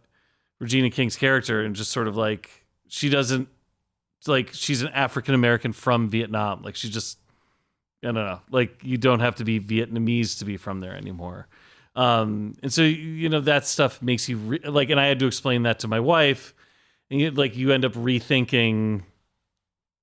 Regina 0.61 0.91
King's 0.91 1.17
character 1.17 1.61
and 1.61 1.75
just 1.75 1.91
sort 1.91 2.07
of 2.07 2.17
like, 2.17 2.49
she 2.87 3.09
doesn't, 3.09 3.49
like, 4.29 4.51
she's 4.53 4.83
an 4.83 4.89
African 4.89 5.35
American 5.35 5.73
from 5.73 6.09
Vietnam. 6.09 6.63
Like, 6.63 6.77
she 6.77 6.89
just, 6.91 7.19
I 8.03 8.07
don't 8.09 8.15
know, 8.15 8.41
like, 8.51 8.79
you 8.83 8.97
don't 8.99 9.21
have 9.21 9.37
to 9.37 9.45
be 9.45 9.61
Vietnamese 9.61 10.39
to 10.39 10.45
be 10.45 10.57
from 10.57 10.81
there 10.81 10.95
anymore. 10.97 11.49
Um, 11.95 12.55
and 12.63 12.73
so, 12.73 12.83
you 12.83 13.29
know, 13.29 13.41
that 13.41 13.67
stuff 13.67 14.01
makes 14.01 14.29
you 14.29 14.37
re- 14.39 14.61
like, 14.65 14.91
and 14.91 14.99
I 14.99 15.07
had 15.07 15.19
to 15.19 15.27
explain 15.27 15.65
that 15.65 15.81
to 15.81 15.89
my 15.89 16.01
wife, 16.01 16.55
and 17.11 17.21
you, 17.21 17.31
like, 17.31 17.57
you 17.57 17.73
end 17.73 17.85
up 17.85 17.93
rethinking 17.93 19.03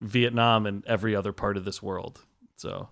Vietnam 0.01 0.65
and 0.65 0.85
every 0.85 1.15
other 1.15 1.33
part 1.33 1.57
of 1.57 1.65
this 1.65 1.81
world. 1.81 2.21
So, 2.57 2.89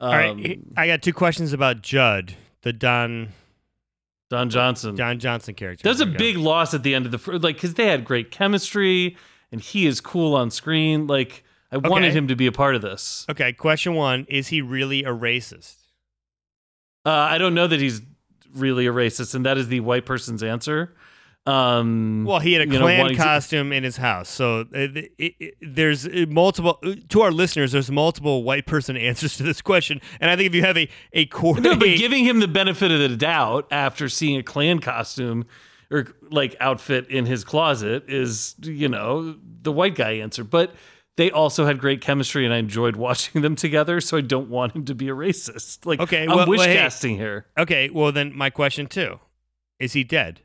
um, 0.00 0.08
All 0.10 0.14
right, 0.16 0.60
I 0.76 0.86
got 0.86 1.02
two 1.02 1.12
questions 1.12 1.52
about 1.52 1.82
Judd, 1.82 2.34
the 2.62 2.72
Don 2.72 3.30
Don 4.30 4.48
Johnson. 4.50 4.94
Don 4.94 5.18
Johnson 5.18 5.54
character. 5.54 5.88
A 5.88 5.94
There 5.94 6.06
we 6.06 6.12
go. 6.12 6.18
big 6.18 6.36
loss 6.38 6.72
at 6.74 6.82
the 6.82 6.94
end 6.94 7.06
of 7.06 7.12
the 7.12 7.38
like 7.38 7.56
because 7.56 7.74
they 7.74 7.86
had 7.86 8.04
great 8.04 8.30
chemistry 8.30 9.16
and 9.52 9.60
he 9.60 9.86
is 9.86 10.00
cool 10.00 10.34
on 10.34 10.50
screen. 10.50 11.06
Like 11.06 11.44
I 11.70 11.76
wanted 11.76 12.12
him 12.14 12.26
to 12.28 12.34
be 12.36 12.46
a 12.46 12.52
part 12.52 12.74
of 12.74 12.82
this. 12.82 13.24
Okay, 13.30 13.52
question 13.52 13.94
one: 13.94 14.26
Is 14.28 14.48
he 14.48 14.60
really 14.62 15.04
a 15.04 15.10
racist? 15.10 15.76
Uh, 17.04 17.10
I 17.10 17.38
don't 17.38 17.54
know 17.54 17.66
that 17.66 17.80
he's 17.80 18.00
really 18.54 18.86
a 18.86 18.92
racist, 18.92 19.34
and 19.34 19.44
that 19.46 19.58
is 19.58 19.68
the 19.68 19.80
white 19.80 20.06
person's 20.06 20.42
answer. 20.42 20.94
Um, 21.44 22.24
Well, 22.24 22.38
he 22.38 22.52
had 22.52 22.62
a 22.62 22.66
know, 22.66 22.78
Klan 22.80 23.08
to- 23.08 23.14
costume 23.16 23.72
in 23.72 23.82
his 23.82 23.96
house, 23.96 24.28
so 24.28 24.60
uh, 24.60 24.64
it, 24.72 25.12
it, 25.18 25.34
it, 25.40 25.54
there's 25.60 26.06
uh, 26.06 26.26
multiple. 26.28 26.78
uh, 26.84 26.94
To 27.08 27.22
our 27.22 27.32
listeners, 27.32 27.72
there's 27.72 27.90
multiple 27.90 28.44
white 28.44 28.66
person 28.66 28.96
answers 29.10 29.36
to 29.38 29.42
this 29.42 29.60
question, 29.60 30.00
and 30.20 30.30
I 30.30 30.36
think 30.36 30.46
if 30.46 30.54
you 30.54 30.62
have 30.62 30.78
a 30.78 30.88
a 31.12 31.26
core, 31.26 31.58
no, 31.60 31.74
but 31.74 31.96
giving 31.96 32.24
him 32.24 32.38
the 32.38 32.46
benefit 32.46 32.92
of 32.92 33.00
the 33.00 33.16
doubt 33.16 33.66
after 33.72 34.08
seeing 34.08 34.36
a 34.38 34.42
Klan 34.44 34.78
costume 34.78 35.44
or 35.92 36.08
like 36.30 36.56
outfit 36.58 37.08
in 37.08 37.26
his 37.26 37.44
closet 37.44 38.04
is, 38.08 38.54
you 38.62 38.88
know, 38.88 39.36
the 39.62 39.70
white 39.70 39.94
guy 39.94 40.12
answer. 40.14 40.42
But 40.42 40.74
they 41.16 41.30
also 41.30 41.66
had 41.66 41.78
great 41.78 42.00
chemistry, 42.00 42.44
and 42.46 42.54
I 42.54 42.56
enjoyed 42.56 42.96
watching 43.06 43.42
them 43.42 43.54
together. 43.54 44.00
So 44.00 44.16
I 44.16 44.22
don't 44.22 44.48
want 44.48 44.74
him 44.74 44.84
to 44.86 44.94
be 44.94 45.08
a 45.08 45.12
racist. 45.14 45.84
Like, 45.86 46.00
Okay, 46.00 46.22
I'm 46.24 46.34
well- 46.36 46.46
wish 46.48 46.58
well, 46.58 46.68
hey. 46.68 46.76
casting 46.76 47.16
here. 47.16 47.46
okay, 47.58 47.90
well 47.90 48.10
then 48.10 48.34
my 48.34 48.48
question 48.50 48.86
too. 48.86 49.20
Is 49.78 49.92
he 49.92 50.02
dead? 50.04 50.40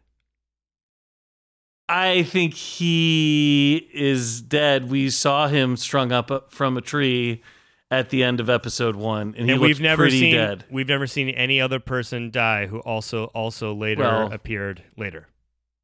I 1.89 2.23
think 2.23 2.53
he 2.53 3.89
is 3.93 4.41
dead. 4.41 4.89
We 4.91 5.09
saw 5.09 5.47
him 5.47 5.77
strung 5.77 6.11
up 6.11 6.29
uh, 6.31 6.41
from 6.49 6.75
a 6.75 6.81
tree 6.81 7.41
at 7.89 8.09
the 8.09 8.23
end 8.23 8.41
of 8.41 8.49
episode 8.49 8.97
one, 8.97 9.33
and 9.37 9.45
he 9.45 9.53
and 9.53 9.61
we've 9.61 9.79
never 9.79 10.03
pretty 10.03 10.19
seen 10.19 10.35
dead. 10.35 10.65
we've 10.69 10.89
never 10.89 11.07
seen 11.07 11.29
any 11.29 11.61
other 11.61 11.79
person 11.79 12.29
die 12.29 12.65
who 12.65 12.79
also 12.79 13.25
also 13.27 13.73
later 13.73 14.01
Well- 14.01 14.33
appeared 14.33 14.83
later. 14.97 15.29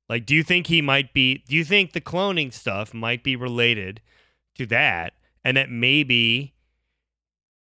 Like, 0.09 0.25
do 0.25 0.35
you 0.35 0.43
think 0.43 0.67
he 0.67 0.81
might 0.81 1.13
be? 1.13 1.43
Do 1.47 1.55
you 1.55 1.63
think 1.63 1.93
the 1.93 2.01
cloning 2.01 2.53
stuff 2.53 2.93
might 2.93 3.23
be 3.23 3.35
related 3.35 4.01
to 4.55 4.65
that, 4.67 5.13
and 5.43 5.57
that 5.57 5.69
maybe? 5.69 6.53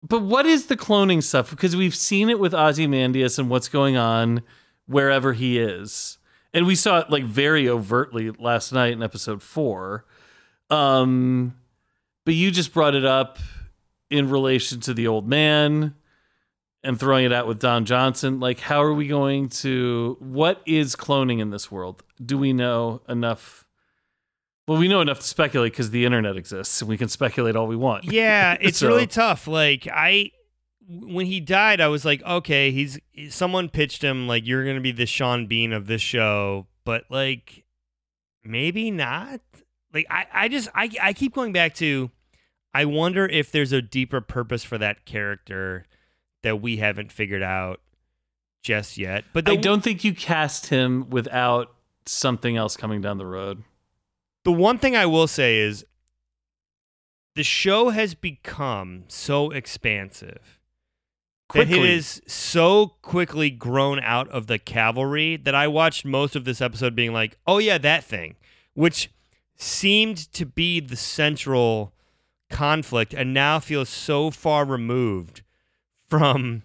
But 0.03 0.23
what 0.23 0.47
is 0.47 0.67
the 0.67 0.77
cloning 0.77 1.23
stuff? 1.23 1.51
Because 1.51 1.75
we've 1.75 1.95
seen 1.95 2.29
it 2.29 2.39
with 2.39 2.55
Ozymandias 2.55 3.39
and 3.39 3.51
what's 3.51 3.69
going 3.69 3.97
on 3.97 4.43
wherever 4.87 5.33
he 5.33 5.59
is. 5.59 6.19
And 6.55 6.67
we 6.67 6.75
saw 6.75 7.01
it 7.01 7.11
like 7.11 7.25
very 7.25 7.69
overtly 7.69 8.31
last 8.31 8.73
night 8.73 8.93
in 8.93 9.03
episode 9.03 9.43
four. 9.43 10.05
Um, 10.71 11.57
but 12.25 12.35
you 12.35 12.51
just 12.51 12.73
brought 12.73 12.95
it 12.95 13.05
up 13.05 13.39
in 14.11 14.31
relation 14.31 14.81
to 14.81 14.95
the 14.95 15.07
old 15.09 15.29
man 15.29 15.95
and 16.87 16.99
throwing 16.99 17.25
it 17.27 17.33
out 17.33 17.47
with 17.47 17.59
Don 17.59 17.85
Johnson. 17.85 18.41
Like, 18.41 18.61
how 18.61 18.83
are 18.83 18.95
we 18.95 19.07
going 19.09 19.49
to 19.51 20.17
what 20.21 20.63
is 20.67 20.97
cloning 20.97 21.41
in 21.41 21.51
this 21.51 21.71
world? 21.71 22.03
Do 22.25 22.39
we 22.39 22.53
know 22.53 23.03
enough? 23.09 23.65
Well, 24.69 24.79
we 24.79 24.89
know 24.89 25.01
enough 25.01 25.21
to 25.21 25.27
speculate 25.27 25.73
because 25.73 25.91
the 25.91 26.05
internet 26.05 26.37
exists 26.37 26.81
and 26.81 26.89
we 26.89 26.97
can 26.97 27.09
speculate 27.09 27.55
all 27.57 27.67
we 27.67 27.77
want. 27.77 28.05
Yeah, 28.05 28.57
it's 28.61 28.79
So- 28.79 28.89
really 28.89 29.07
tough. 29.07 29.47
Like 29.47 29.87
I, 29.93 30.31
when 30.89 31.27
he 31.27 31.41
died, 31.41 31.81
I 31.81 31.89
was 31.89 32.05
like, 32.05 32.23
okay, 32.25 32.71
he's 32.71 32.99
someone 33.29 33.69
pitched 33.69 34.03
him 34.03 34.27
like 34.27 34.47
you're 34.47 34.65
gonna 34.65 34.81
be 34.81 34.93
the 34.93 35.07
Sean 35.07 35.47
Bean 35.47 35.73
of 35.73 35.87
this 35.87 36.03
show, 36.03 36.67
but 36.85 37.05
like 37.11 37.65
maybe 38.45 38.91
not. 38.91 39.41
Like 39.95 40.07
I, 40.11 40.27
I 40.33 40.49
just 40.49 40.69
I 40.75 40.91
I 41.03 41.13
keep 41.13 41.35
going 41.35 41.53
back 41.53 41.75
to 41.77 42.11
I 42.75 42.85
wonder 42.85 43.25
if 43.27 43.51
there's 43.51 43.73
a 43.73 43.81
deeper 43.81 44.21
purpose 44.21 44.63
for 44.65 44.79
that 44.79 45.07
character 45.07 45.87
that 46.43 46.61
we 46.61 46.77
haven't 46.77 47.13
figured 47.13 47.43
out 47.43 47.81
just 48.63 48.99
yet. 48.99 49.25
But 49.33 49.49
I 49.49 49.57
don't 49.57 49.83
think 49.83 50.05
you 50.05 50.15
cast 50.15 50.67
him 50.67 51.09
without 51.11 51.75
something 52.05 52.57
else 52.57 52.77
coming 52.77 53.01
down 53.01 53.19
the 53.19 53.27
road. 53.27 53.63
the 54.45 54.53
one 54.53 54.79
thing 54.79 54.95
I 54.97 55.07
will 55.07 55.27
say 55.27 55.59
is 55.59 55.85
the 57.35 57.43
show 57.43 57.91
has 57.91 58.15
become 58.15 59.05
so 59.09 59.51
expansive 59.51 60.61
that 61.53 61.63
it 61.63 61.69
Quickly. 61.69 61.93
is 61.95 62.23
so 62.27 62.95
quickly 63.03 63.51
grown 63.51 64.01
out 64.01 64.29
of 64.31 64.47
the 64.47 64.59
Kavalry 64.59 65.43
that 65.45 65.55
I 65.55 65.69
watched 65.69 66.05
most 66.05 66.35
of 66.35 66.45
this 66.45 66.61
episode 66.61 66.95
being 66.97 67.13
like, 67.13 67.39
oh, 67.47 67.59
yeah, 67.59 67.79
that 67.79 68.05
thing, 68.05 68.37
which 68.75 69.11
seemed 69.57 70.33
to 70.33 70.45
be 70.47 70.81
the 70.81 70.97
central 70.97 71.93
conflict 72.51 73.15
and 73.15 73.33
now 73.35 73.59
feels 73.61 73.89
so 73.89 74.31
far 74.31 74.65
removed 74.65 75.43
from 76.09 76.63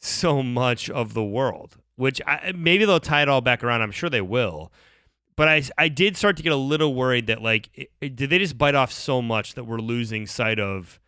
so 0.00 0.42
much 0.42 0.88
of 0.90 1.14
the 1.14 1.24
world, 1.24 1.76
which 1.96 2.20
I, 2.26 2.52
maybe 2.56 2.84
they'll 2.84 3.00
tie 3.00 3.22
it 3.22 3.28
all 3.28 3.40
back 3.40 3.62
around. 3.62 3.82
I'm 3.82 3.90
sure 3.92 4.10
they 4.10 4.20
will. 4.20 4.72
But 5.36 5.48
I, 5.48 5.62
I 5.78 5.88
did 5.88 6.16
start 6.16 6.36
to 6.36 6.42
get 6.42 6.52
a 6.52 6.56
little 6.56 6.94
worried 6.94 7.26
that, 7.28 7.40
like, 7.40 7.70
it, 7.74 7.90
it- 8.00 8.16
did 8.16 8.30
they 8.30 8.38
just 8.38 8.58
bite 8.58 8.74
off 8.74 8.92
so 8.92 9.22
much 9.22 9.54
that 9.54 9.64
we're 9.64 9.78
losing 9.78 10.26
sight 10.26 10.58
of 10.60 11.00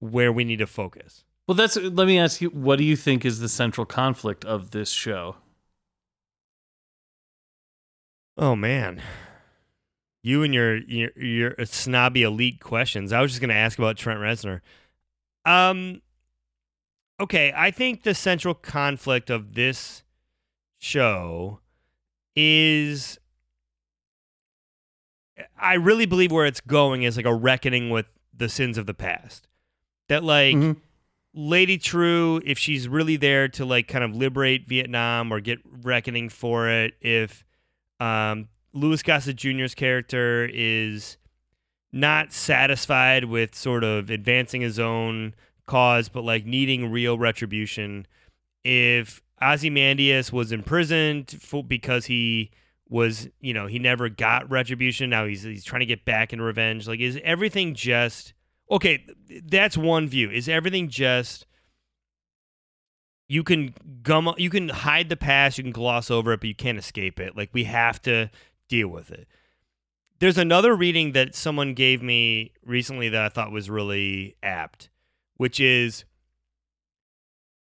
where 0.00 0.32
we 0.32 0.44
need 0.44 0.58
to 0.58 0.66
focus? 0.66 1.24
Well, 1.46 1.54
that's. 1.54 1.76
Let 1.76 2.06
me 2.06 2.18
ask 2.18 2.40
you, 2.40 2.50
what 2.50 2.76
do 2.76 2.84
you 2.84 2.94
think 2.96 3.24
is 3.24 3.40
the 3.40 3.48
central 3.48 3.86
conflict 3.86 4.44
of 4.44 4.70
this 4.72 4.90
show? 4.90 5.36
Oh 8.36 8.54
man, 8.54 9.00
you 10.22 10.42
and 10.42 10.54
your 10.54 10.76
your, 10.76 11.10
your 11.16 11.54
snobby 11.64 12.22
elite 12.22 12.60
questions. 12.60 13.12
I 13.12 13.20
was 13.20 13.32
just 13.32 13.40
going 13.40 13.48
to 13.48 13.54
ask 13.56 13.78
about 13.78 13.96
Trent 13.96 14.20
Reznor. 14.20 14.60
Um, 15.44 16.02
okay, 17.20 17.52
I 17.56 17.70
think 17.70 18.02
the 18.02 18.14
central 18.14 18.54
conflict 18.54 19.30
of 19.30 19.54
this 19.54 20.02
show 20.78 21.60
is. 22.36 23.18
I 25.60 25.74
really 25.74 26.06
believe 26.06 26.32
where 26.32 26.46
it's 26.46 26.60
going 26.60 27.04
is 27.04 27.16
like 27.16 27.26
a 27.26 27.34
reckoning 27.34 27.90
with 27.90 28.06
the 28.36 28.48
sins 28.48 28.76
of 28.78 28.86
the 28.86 28.94
past. 28.94 29.48
That 30.08 30.24
like. 30.24 30.56
Mhm. 30.56 30.76
Lady 31.34 31.78
Trieu, 31.78 32.40
if 32.44 32.58
she's 32.58 32.88
really 32.88 33.16
there 33.16 33.48
to 33.48 33.64
like 33.64 33.86
kind 33.86 34.02
of 34.02 34.16
liberate 34.16 34.66
Vietnam 34.66 35.30
or 35.30 35.38
get 35.40 35.58
reckoning 35.82 36.30
for 36.30 36.68
it, 36.68 36.94
if 37.00 37.44
um, 38.00 38.48
Louis 38.72 39.00
Gossett 39.02 39.36
Jr.'s 39.36 39.74
character 39.74 40.48
is 40.52 41.16
not 41.92 42.32
satisfied 42.32 43.26
with 43.26 43.54
sort 43.54 43.84
of 43.84 44.10
advancing 44.10 44.62
his 44.62 44.80
own 44.80 45.34
cause, 45.68 46.08
but 46.08 46.24
like 46.24 46.44
needing 46.44 46.90
real 46.90 47.16
retribution, 47.16 48.06
if 48.64 49.22
Ozymandias 49.40 50.32
was 50.32 50.50
imprisoned 50.50 51.30
for, 51.40 51.62
because 51.62 52.06
he 52.06 52.50
was, 52.88 53.28
you 53.40 53.54
know, 53.54 53.66
he 53.66 53.78
never 53.78 54.08
got 54.08 54.50
retribution. 54.50 55.10
Now 55.10 55.26
he's 55.26 55.44
he's 55.44 55.64
trying 55.64 55.80
to 55.80 55.86
get 55.86 56.04
back 56.04 56.32
in 56.32 56.40
revenge. 56.40 56.88
Like, 56.88 57.00
is 57.00 57.20
everything 57.22 57.74
just 57.74 58.34
okay? 58.70 59.06
That's 59.46 59.76
one 59.76 60.08
view. 60.08 60.30
Is 60.30 60.48
everything 60.48 60.88
just 60.88 61.46
you 63.28 63.44
can 63.44 63.74
gum, 64.02 64.34
you 64.38 64.50
can 64.50 64.70
hide 64.70 65.10
the 65.10 65.16
past, 65.16 65.58
you 65.58 65.64
can 65.64 65.72
gloss 65.72 66.10
over 66.10 66.32
it, 66.32 66.40
but 66.40 66.48
you 66.48 66.54
can't 66.54 66.78
escape 66.78 67.20
it. 67.20 67.36
Like 67.36 67.50
we 67.52 67.64
have 67.64 68.00
to 68.02 68.30
deal 68.68 68.88
with 68.88 69.10
it. 69.10 69.28
There's 70.18 70.38
another 70.38 70.74
reading 70.74 71.12
that 71.12 71.34
someone 71.34 71.74
gave 71.74 72.02
me 72.02 72.52
recently 72.64 73.08
that 73.10 73.22
I 73.22 73.28
thought 73.28 73.52
was 73.52 73.70
really 73.70 74.36
apt, 74.42 74.88
which 75.38 75.58
is 75.58 76.04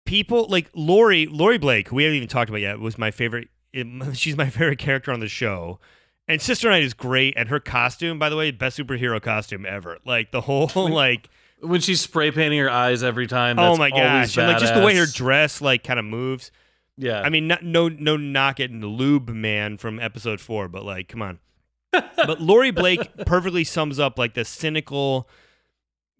people 0.05 0.47
like 0.49 0.69
Laurie 0.75 1.27
Laurie 1.27 1.59
Blake, 1.59 1.89
who 1.89 1.97
we 1.97 2.05
haven't 2.05 2.17
even 2.17 2.29
talked 2.29 2.51
about 2.51 2.61
yet, 2.61 2.79
was 2.79 2.99
my 2.99 3.11
favorite. 3.11 3.49
She's 4.13 4.37
my 4.37 4.51
favorite 4.51 4.79
character 4.79 5.11
on 5.11 5.21
the 5.21 5.29
show. 5.29 5.81
And 6.29 6.41
Sister 6.41 6.71
Night 6.71 6.83
is 6.85 6.95
great, 6.95 7.35
and 7.37 7.49
her 7.49 7.59
costume, 7.59 8.19
by 8.19 8.29
the 8.29 8.37
way, 8.37 8.51
best 8.53 8.79
superhero 8.79 9.21
costume 9.21 9.67
ever. 9.67 9.99
Like 10.05 10.31
the 10.31 10.43
whole 10.43 10.71
like, 10.91 11.29
When 11.61 11.81
she's 11.81 12.01
spray 12.01 12.31
painting 12.31 12.61
her 12.61 12.71
eyes 12.71 13.03
every 13.03 13.27
time. 13.27 13.59
oh 13.59 13.77
my 13.77 13.91
gosh, 13.91 14.37
and 14.37 14.49
like 14.49 14.59
just 14.59 14.75
the 14.75 14.85
way 14.85 14.95
her 14.97 15.07
dress 15.07 15.61
like 15.61 15.83
kind 15.83 15.99
of 15.99 16.05
moves. 16.05 16.53
Yeah. 16.97 17.23
I 17.23 17.31
mean, 17.31 17.49
not, 17.49 17.65
no, 17.65 17.89
no 17.89 18.17
knock 18.17 18.61
at 18.61 18.71
the 18.71 18.87
Lube 18.87 19.31
Man 19.31 19.79
from 19.79 19.99
episode 19.99 20.41
four, 20.41 20.69
but 20.69 20.85
like, 20.85 21.09
come 21.09 21.23
on. 21.23 21.39
but 21.93 22.41
Laurie 22.41 22.71
Blake 22.71 23.17
perfectly 23.27 23.65
sums 23.65 23.99
up 23.99 24.19
like 24.19 24.35
the 24.35 24.45
cynical, 24.45 25.29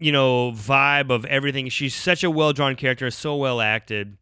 you 0.03 0.11
know, 0.11 0.51
vibe 0.51 1.09
of 1.09 1.25
everything. 1.25 1.69
She's 1.69 1.95
such 1.95 2.23
a 2.23 2.29
well 2.29 2.53
drawn 2.53 2.75
character, 2.75 3.09
so 3.11 3.35
well 3.35 3.61
acted. 3.61 4.17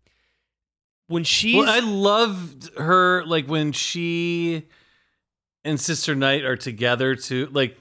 When 1.08 1.24
she, 1.24 1.58
Well, 1.58 1.70
I 1.70 1.80
loved 1.80 2.78
her 2.78 3.26
like 3.26 3.48
when 3.48 3.72
she 3.74 4.64
and 5.66 5.80
Sister 5.80 6.16
Night 6.16 6.44
are 6.46 6.56
together 6.56 7.16
to 7.16 7.48
Like 7.52 7.78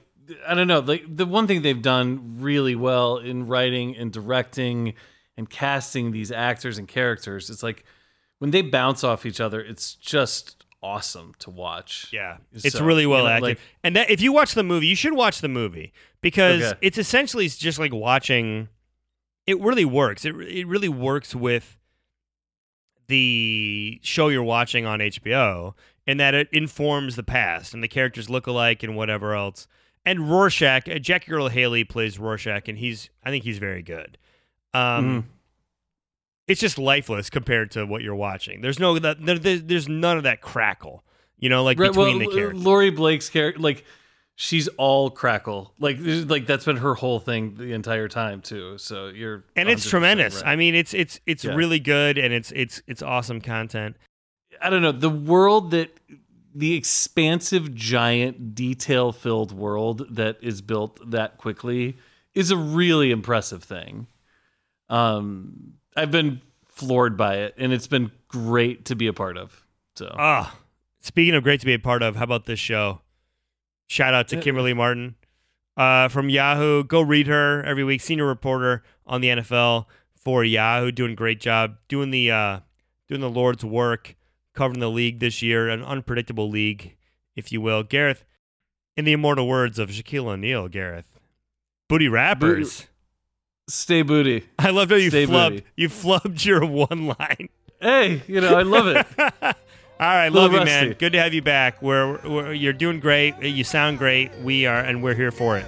I 0.47 0.53
don't 0.53 0.67
know, 0.67 0.79
like 0.79 1.03
the 1.07 1.25
one 1.25 1.47
thing 1.47 1.61
they've 1.61 1.81
done 1.81 2.37
really 2.41 2.75
well 2.75 3.17
in 3.17 3.47
writing 3.47 3.95
and 3.97 4.11
directing 4.11 4.93
and 5.37 5.49
casting 5.49 6.11
these 6.11 6.31
actors 6.31 6.77
and 6.77 6.87
characters, 6.87 7.49
it's 7.49 7.63
like 7.63 7.83
when 8.39 8.51
they 8.51 8.61
bounce 8.61 9.03
off 9.03 9.25
each 9.25 9.39
other, 9.39 9.61
it's 9.61 9.95
just 9.95 10.65
awesome 10.83 11.33
to 11.39 11.49
watch. 11.49 12.07
Yeah, 12.11 12.37
it's 12.53 12.71
So, 12.77 12.83
really 12.83 13.05
well 13.05 13.19
you 13.23 13.25
know, 13.27 13.31
acted. 13.33 13.43
like- 13.43 13.59
and 13.83 13.95
that 13.95 14.09
if 14.09 14.19
you 14.21 14.31
watch 14.33 14.53
the 14.55 14.63
movie, 14.63 14.87
you 14.87 14.95
should 14.95 15.13
watch 15.13 15.39
the 15.41 15.47
movie 15.49 15.93
because 16.21 16.61
Okay. 16.63 16.77
it's 16.81 16.97
essentially 16.97 17.47
just 17.47 17.79
like 17.79 17.93
watching. 17.93 18.69
It 19.47 19.59
really 19.59 19.85
works. 19.85 20.23
It 20.25 20.35
it 20.35 20.67
really 20.67 20.89
works 20.89 21.33
with 21.35 21.77
the 23.07 23.99
show 24.03 24.29
you're 24.29 24.43
watching 24.43 24.85
on 24.85 24.99
HBO, 24.99 25.73
in 26.07 26.17
that 26.17 26.33
it 26.33 26.47
informs 26.51 27.15
the 27.15 27.23
past 27.23 27.73
and 27.73 27.83
the 27.83 27.87
characters 27.87 28.29
look 28.29 28.47
alike 28.47 28.83
and 28.83 28.95
whatever 28.95 29.33
else. 29.35 29.67
And 30.05 30.29
Rorschach, 30.31 30.87
uh, 30.89 30.97
Jackie 30.99 31.31
Earle 31.31 31.49
Haley 31.49 31.83
plays 31.83 32.17
Rorschach, 32.17 32.67
and 32.67 32.77
he's 32.77 33.09
I 33.23 33.29
think 33.29 33.43
he's 33.43 33.57
very 33.57 33.81
good. 33.81 34.17
Um, 34.73 35.23
Mhm. 35.23 35.25
It's 36.47 36.59
just 36.61 36.77
lifeless 36.77 37.29
compared 37.29 37.71
to 37.71 37.85
what 37.85 38.01
you're 38.01 38.15
watching. 38.15 38.61
There's 38.61 38.79
no 38.79 38.97
that 38.99 39.25
there, 39.25 39.37
there- 39.37 39.57
there's 39.59 39.87
none 39.87 40.17
of 40.17 40.23
that 40.23 40.41
crackle. 40.41 41.03
You 41.37 41.49
know, 41.49 41.63
like 41.63 41.79
Right, 41.79 41.89
between 41.91 42.19
well, 42.19 42.29
the 42.29 42.35
characters. 42.35 42.63
Laurie 42.63 42.89
Blake's 42.91 43.29
character, 43.29 43.59
like 43.61 43.83
she's 44.43 44.67
all 44.69 45.11
crackle, 45.11 45.71
like 45.79 45.97
like 46.01 46.47
that's 46.47 46.65
been 46.65 46.77
her 46.77 46.95
whole 46.95 47.19
thing 47.19 47.53
the 47.55 47.73
entire 47.73 48.07
time 48.07 48.41
too. 48.41 48.75
So 48.79 49.09
you're 49.09 49.43
and 49.55 49.69
it's 49.69 49.87
tremendous. 49.87 50.37
right. 50.41 50.47
I 50.53 50.55
mean, 50.55 50.73
it's 50.73 50.93
it's 50.95 51.19
it's 51.27 51.43
Yeah. 51.43 51.53
really 51.53 51.79
good, 51.79 52.17
and 52.17 52.33
it's 52.33 52.51
it's 52.53 52.81
it's 52.87 53.03
awesome 53.03 53.39
content. 53.39 53.95
I 54.59 54.69
don't 54.71 54.81
know 54.81 54.91
the 54.91 55.09
world 55.11 55.69
that 55.71 55.95
the 56.55 56.73
expansive, 56.75 57.73
giant, 57.75 58.55
detail-filled 58.55 59.51
world 59.53 60.05
that 60.15 60.37
is 60.41 60.61
built 60.61 60.99
that 61.11 61.37
quickly 61.37 61.97
is 62.33 62.49
a 62.51 62.57
really 62.57 63.11
impressive 63.11 63.63
thing. 63.63 64.07
Um, 64.89 65.73
I've 65.95 66.11
been 66.11 66.41
floored 66.65 67.15
by 67.15 67.35
it, 67.37 67.53
and 67.57 67.71
it's 67.71 67.87
been 67.87 68.11
great 68.27 68.85
to 68.85 68.95
be 68.95 69.07
a 69.07 69.13
part 69.13 69.37
of. 69.37 69.65
So 69.95 70.13
Ah, 70.17 70.57
speaking 70.99 71.35
of 71.35 71.43
great 71.43 71.59
to 71.61 71.65
be 71.65 71.73
a 71.73 71.79
part 71.79 72.01
of, 72.01 72.15
how 72.15 72.23
about 72.23 72.45
this 72.45 72.59
show? 72.59 73.01
Shout 73.91 74.13
out 74.13 74.29
to 74.29 74.37
Kimberly 74.37 74.73
Martin 74.73 75.15
uh, 75.75 76.07
from 76.07 76.29
Yahoo. 76.29 76.85
Go 76.85 77.01
read 77.01 77.27
her 77.27 77.61
every 77.63 77.83
week. 77.83 77.99
Senior 77.99 78.25
reporter 78.25 78.83
on 79.05 79.19
the 79.19 79.27
NFL 79.27 79.83
for 80.15 80.45
Yahoo, 80.45 80.93
doing 80.93 81.13
great 81.13 81.41
job, 81.41 81.75
doing 81.89 82.09
the 82.09 82.31
uh, 82.31 82.59
doing 83.09 83.19
the 83.19 83.29
Lord's 83.29 83.65
work, 83.65 84.15
covering 84.55 84.79
the 84.79 84.89
league 84.89 85.19
this 85.19 85.41
year, 85.41 85.67
an 85.67 85.83
unpredictable 85.83 86.49
league, 86.49 86.95
if 87.35 87.51
you 87.51 87.59
will. 87.59 87.83
Gareth, 87.83 88.23
in 88.95 89.03
the 89.03 89.11
immortal 89.11 89.45
words 89.45 89.77
of 89.77 89.89
Shaquille 89.89 90.27
O'Neal, 90.27 90.69
Gareth, 90.69 91.19
booty 91.89 92.07
rappers. 92.07 92.87
stay 93.67 94.03
booty. 94.03 94.47
I 94.57 94.69
love 94.69 94.89
how 94.89 94.95
you 94.95 95.09
Stay 95.09 95.25
flubbed. 95.27 95.49
booty. 95.49 95.65
You 95.75 95.89
flubbed 95.89 96.45
your 96.45 96.65
one 96.65 97.07
line. 97.07 97.49
Hey, 97.81 98.21
you 98.25 98.39
know 98.39 98.55
I 98.57 98.61
love 98.61 98.87
it. 98.87 99.55
All 100.01 100.07
right, 100.07 100.31
Little 100.31 100.49
love 100.49 100.59
you, 100.59 100.65
man. 100.65 100.95
Good 100.97 101.13
to 101.13 101.19
have 101.19 101.31
you 101.31 101.43
back. 101.43 101.79
We're, 101.79 102.17
we're 102.27 102.53
you're 102.53 102.73
doing 102.73 102.99
great. 102.99 103.39
You 103.39 103.63
sound 103.63 103.99
great. 103.99 104.35
We 104.39 104.65
are, 104.65 104.79
and 104.79 105.03
we're 105.03 105.13
here 105.13 105.29
for 105.29 105.59
it. 105.59 105.65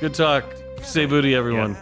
Good 0.00 0.14
talk. 0.14 0.44
Stay 0.80 1.04
booty, 1.04 1.34
everyone. 1.34 1.76